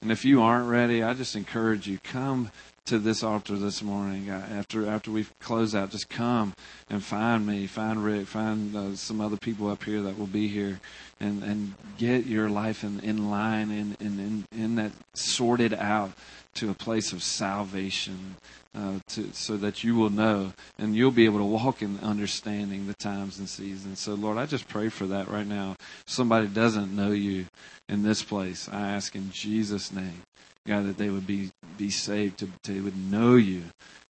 And 0.00 0.12
if 0.12 0.24
you 0.24 0.42
aren't 0.42 0.68
ready, 0.68 1.02
I 1.02 1.14
just 1.14 1.34
encourage 1.34 1.86
you, 1.86 1.98
come 1.98 2.50
to 2.88 2.98
this 2.98 3.22
altar 3.22 3.54
this 3.54 3.82
morning 3.82 4.30
after 4.30 4.88
after 4.88 5.10
we 5.10 5.26
close 5.40 5.74
out 5.74 5.90
just 5.90 6.08
come 6.08 6.54
and 6.88 7.04
find 7.04 7.46
me 7.46 7.66
find 7.66 8.02
rick 8.02 8.26
find 8.26 8.74
uh, 8.74 8.96
some 8.96 9.20
other 9.20 9.36
people 9.36 9.68
up 9.68 9.84
here 9.84 10.00
that 10.00 10.18
will 10.18 10.26
be 10.26 10.48
here 10.48 10.80
and 11.20 11.42
and 11.42 11.74
get 11.98 12.24
your 12.24 12.48
life 12.48 12.82
in 12.82 12.98
in 13.00 13.28
line 13.28 13.70
and 13.70 13.94
in, 14.00 14.18
in, 14.18 14.44
in, 14.58 14.74
that 14.76 14.90
sorted 15.12 15.74
out 15.74 16.12
to 16.54 16.70
a 16.70 16.74
place 16.74 17.12
of 17.12 17.22
salvation 17.22 18.36
uh, 18.74 18.94
to, 19.06 19.30
so 19.34 19.58
that 19.58 19.84
you 19.84 19.94
will 19.94 20.08
know 20.08 20.54
and 20.78 20.96
you'll 20.96 21.10
be 21.10 21.26
able 21.26 21.40
to 21.40 21.44
walk 21.44 21.82
in 21.82 21.98
understanding 22.00 22.86
the 22.86 22.94
times 22.94 23.38
and 23.38 23.48
seasons. 23.48 23.98
So, 23.98 24.14
Lord, 24.14 24.38
I 24.38 24.46
just 24.46 24.66
pray 24.66 24.88
for 24.88 25.06
that 25.06 25.28
right 25.28 25.46
now. 25.46 25.76
If 26.06 26.10
somebody 26.12 26.46
doesn't 26.46 26.94
know 26.94 27.10
you 27.10 27.46
in 27.88 28.02
this 28.02 28.22
place, 28.22 28.68
I 28.70 28.92
ask 28.92 29.14
in 29.14 29.30
Jesus' 29.30 29.92
name 29.92 30.22
God, 30.68 30.84
that 30.84 30.98
they 30.98 31.08
would 31.08 31.26
be, 31.26 31.50
be 31.78 31.90
saved, 31.90 32.38
to, 32.38 32.48
they 32.64 32.80
would 32.80 32.96
know 32.96 33.36
you 33.36 33.64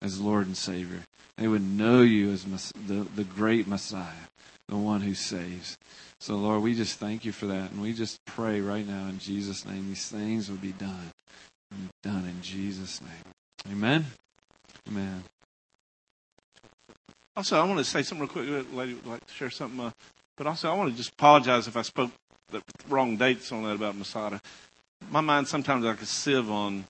as 0.01 0.19
Lord 0.19 0.45
and 0.45 0.57
Savior. 0.57 1.03
They 1.37 1.47
would 1.47 1.63
know 1.63 2.01
you 2.01 2.31
as 2.31 2.43
the, 2.43 3.07
the 3.15 3.23
great 3.23 3.67
Messiah, 3.67 4.27
the 4.67 4.77
one 4.77 5.01
who 5.01 5.13
saves. 5.13 5.77
So, 6.19 6.35
Lord, 6.35 6.61
we 6.61 6.75
just 6.75 6.99
thank 6.99 7.25
you 7.25 7.31
for 7.31 7.47
that. 7.47 7.71
And 7.71 7.81
we 7.81 7.93
just 7.93 8.23
pray 8.25 8.61
right 8.61 8.87
now 8.87 9.07
in 9.07 9.17
Jesus' 9.17 9.65
name 9.65 9.87
these 9.87 10.07
things 10.07 10.49
would 10.49 10.61
be 10.61 10.73
done. 10.73 11.11
Done 12.03 12.25
in 12.25 12.41
Jesus' 12.41 13.01
name. 13.01 13.73
Amen. 13.73 14.05
Amen. 14.87 15.23
Also, 17.35 17.59
I 17.59 17.63
want 17.63 17.79
to 17.79 17.83
say 17.83 18.03
something 18.03 18.27
real 18.27 18.45
quick. 18.45 18.73
Lady 18.73 18.93
would 18.93 19.07
like 19.07 19.25
to 19.25 19.33
share 19.33 19.49
something. 19.49 19.79
Uh, 19.79 19.91
but 20.37 20.45
also, 20.45 20.69
I 20.69 20.75
want 20.75 20.91
to 20.91 20.95
just 20.95 21.13
apologize 21.13 21.67
if 21.67 21.75
I 21.75 21.81
spoke 21.81 22.11
the 22.51 22.61
wrong 22.87 23.17
dates 23.17 23.51
on 23.51 23.63
that 23.63 23.75
about 23.75 23.95
Masada 23.95 24.39
my 25.09 25.21
mind 25.21 25.47
sometimes 25.47 25.85
like 25.85 26.01
a 26.01 26.05
sieve 26.05 26.49
on 26.49 26.85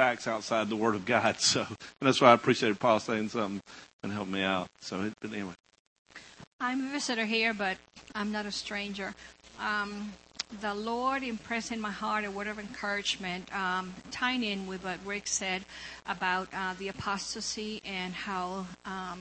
facts 0.00 0.26
outside 0.26 0.70
the 0.70 0.76
Word 0.76 0.94
of 0.94 1.04
God. 1.04 1.36
So, 1.40 1.66
that's 2.00 2.22
why 2.22 2.30
I 2.30 2.32
appreciated 2.32 2.80
Paul 2.80 3.00
saying 3.00 3.28
something 3.28 3.60
and 4.02 4.10
helping 4.10 4.32
me 4.32 4.42
out. 4.42 4.68
So, 4.80 5.12
but 5.20 5.30
anyway. 5.30 5.52
I'm 6.58 6.88
a 6.88 6.90
visitor 6.90 7.26
here, 7.26 7.52
but 7.52 7.76
I'm 8.14 8.32
not 8.32 8.46
a 8.46 8.50
stranger. 8.50 9.12
Um, 9.60 10.14
the 10.62 10.74
Lord 10.74 11.22
impressed 11.22 11.70
in 11.70 11.82
my 11.82 11.90
heart 11.90 12.24
a 12.24 12.30
word 12.30 12.46
of 12.46 12.58
encouragement, 12.58 13.54
um, 13.54 13.92
tying 14.10 14.42
in 14.42 14.66
with 14.66 14.82
what 14.84 14.98
Rick 15.04 15.26
said 15.26 15.66
about 16.06 16.48
uh, 16.54 16.72
the 16.78 16.88
apostasy 16.88 17.82
and 17.84 18.14
how 18.14 18.66
um, 18.86 19.20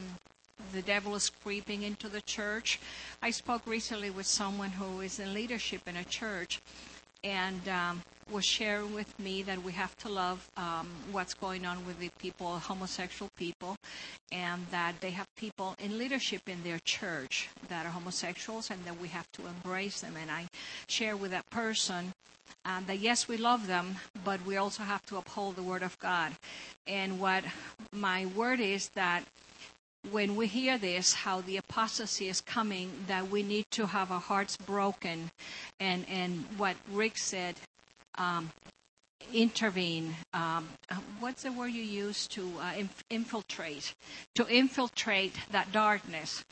the 0.72 0.82
devil 0.82 1.14
is 1.16 1.30
creeping 1.30 1.84
into 1.84 2.08
the 2.08 2.22
church. 2.22 2.80
I 3.22 3.32
spoke 3.32 3.64
recently 3.68 4.12
with 4.12 4.28
someone 4.28 4.70
who 4.70 5.02
is 5.02 5.20
in 5.20 5.34
leadership 5.34 5.82
in 5.88 5.98
a 5.98 6.06
church, 6.06 6.62
and 7.24 7.68
um, 7.68 8.02
was 8.32 8.46
sharing 8.46 8.94
with 8.94 9.18
me 9.20 9.44
that 9.44 9.64
we 9.64 9.72
have 9.74 9.96
to 9.98 10.10
love 10.10 10.48
um, 10.58 10.90
what's 11.12 11.34
going 11.34 11.66
on 11.66 11.86
with 11.86 12.00
the 12.00 12.10
people, 12.20 12.60
homosexual 12.60 13.30
people, 13.38 13.76
and 14.32 14.66
that 14.72 15.00
they 15.02 15.12
have 15.12 15.28
people 15.36 15.76
in 15.80 15.98
leadership 15.98 16.42
in 16.48 16.64
their 16.64 16.80
church 16.80 17.50
that 17.68 17.86
are 17.86 17.90
homosexuals, 17.90 18.70
and 18.70 18.84
that 18.86 19.00
we 19.00 19.08
have 19.08 19.32
to 19.34 19.48
embrace 19.48 20.02
them. 20.02 20.16
And 20.20 20.30
I 20.30 20.48
share 20.88 21.18
with 21.18 21.32
that 21.32 21.50
person 21.50 22.14
um, 22.66 22.86
that 22.88 23.00
yes, 23.00 23.28
we 23.28 23.38
love 23.38 23.68
them, 23.68 23.96
but 24.24 24.46
we 24.46 24.58
also 24.58 24.84
have 24.84 25.06
to 25.08 25.18
uphold 25.18 25.56
the 25.56 25.64
Word 25.64 25.84
of 25.84 25.98
God. 26.00 26.32
And 26.88 27.20
what 27.20 27.44
my 27.92 28.26
word 28.28 28.60
is 28.60 28.90
that 28.90 29.24
when 30.12 30.36
we 30.36 30.48
hear 30.48 30.78
this, 30.78 31.14
how 31.14 31.42
the 31.42 31.58
apostasy 31.58 32.30
is 32.30 32.42
coming, 32.42 32.92
that 33.08 33.30
we 33.30 33.44
need 33.44 33.66
to 33.72 33.86
have 33.88 34.12
our 34.12 34.20
hearts 34.20 34.56
broken, 34.58 35.32
and 35.80 36.06
and 36.10 36.46
what 36.58 36.76
Rick 36.92 37.18
said, 37.18 37.56
um, 38.20 38.52
intervene. 39.34 40.16
Um, 40.34 40.70
uh, 40.90 40.96
what's 41.20 41.44
the 41.44 41.52
word 41.52 41.72
you 41.72 41.84
use 41.84 42.28
to 42.28 42.52
uh, 42.62 42.74
inf- 42.78 43.04
infiltrate? 43.10 43.96
To 44.36 44.46
infiltrate 44.48 45.36
that 45.52 45.72
darkness. 45.72 46.44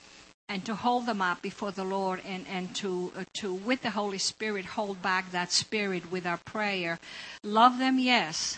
And 0.49 0.63
to 0.65 0.75
hold 0.75 1.07
them 1.07 1.21
up 1.21 1.41
before 1.41 1.71
the 1.71 1.83
Lord, 1.83 2.21
and 2.25 2.45
and 2.47 2.73
to 2.77 3.11
uh, 3.17 3.25
to 3.41 3.53
with 3.53 3.81
the 3.81 3.89
Holy 3.89 4.17
Spirit 4.17 4.63
hold 4.63 5.01
back 5.01 5.29
that 5.31 5.51
spirit 5.51 6.09
with 6.09 6.25
our 6.25 6.37
prayer, 6.37 6.99
love 7.43 7.79
them, 7.79 7.99
yes, 7.99 8.57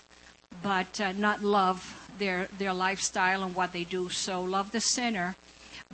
but 0.61 1.01
uh, 1.01 1.13
not 1.13 1.41
love 1.41 2.07
their 2.19 2.47
their 2.59 2.73
lifestyle 2.73 3.41
and 3.41 3.55
what 3.55 3.73
they 3.73 3.85
do. 3.85 4.07
So 4.09 4.43
love 4.43 4.71
the 4.71 4.81
sinner, 4.81 5.35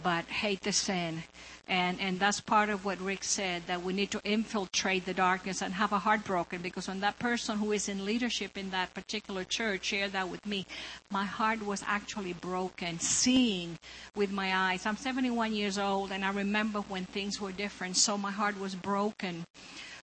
but 0.04 0.26
hate 0.26 0.64
the 0.64 0.74
sin. 0.74 1.24
And 1.68 2.00
and 2.00 2.20
that's 2.20 2.42
part 2.42 2.70
of 2.70 2.86
what 2.86 3.02
Rick 3.02 3.24
said 3.24 3.64
that 3.66 3.82
we 3.82 3.92
need 3.92 4.12
to 4.12 4.22
infiltrate 4.24 5.06
the 5.06 5.14
darkness 5.14 5.62
and 5.64 5.74
have 5.74 5.92
a 5.92 6.00
heart 6.00 6.24
broken 6.24 6.62
because 6.62 6.88
when 6.88 7.00
that 7.00 7.18
person 7.18 7.58
who 7.58 7.72
is 7.72 7.90
in 7.90 8.06
leadership 8.06 8.56
in 8.56 8.70
that 8.70 8.94
particular 8.94 9.44
church 9.44 9.86
shared 9.86 10.12
that 10.12 10.30
with 10.30 10.46
me, 10.46 10.68
my 11.10 11.26
heart 11.26 11.66
was 11.66 11.84
actually 11.88 12.34
broken, 12.34 13.00
seeing 13.00 13.80
with 14.16 14.32
my 14.32 14.56
eyes. 14.56 14.86
I'm 14.86 14.98
71 14.98 15.56
years 15.56 15.80
old 15.80 16.12
and 16.12 16.24
I 16.24 16.32
remember 16.32 16.82
when 16.82 17.06
things 17.06 17.42
were 17.42 17.52
different, 17.52 17.98
so 17.98 18.18
my 18.18 18.32
heart 18.32 18.60
was 18.60 18.76
broken 18.76 19.46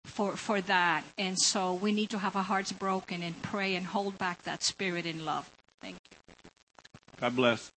for 0.05 0.37
for 0.37 0.61
that. 0.63 1.05
And 1.17 1.39
so 1.39 1.75
we 1.75 1.93
need 1.93 2.11
to 2.11 2.19
have 2.19 2.35
our 2.35 2.43
hearts 2.43 2.73
broken 2.73 3.23
and 3.23 3.41
pray 3.43 3.77
and 3.77 3.87
hold 3.87 4.19
back 4.19 4.43
that 4.43 4.65
spirit 4.65 5.07
in 5.07 5.25
love. 5.25 5.49
Thank 5.81 5.97
you. 6.11 6.17
God 7.21 7.37
bless. 7.37 7.71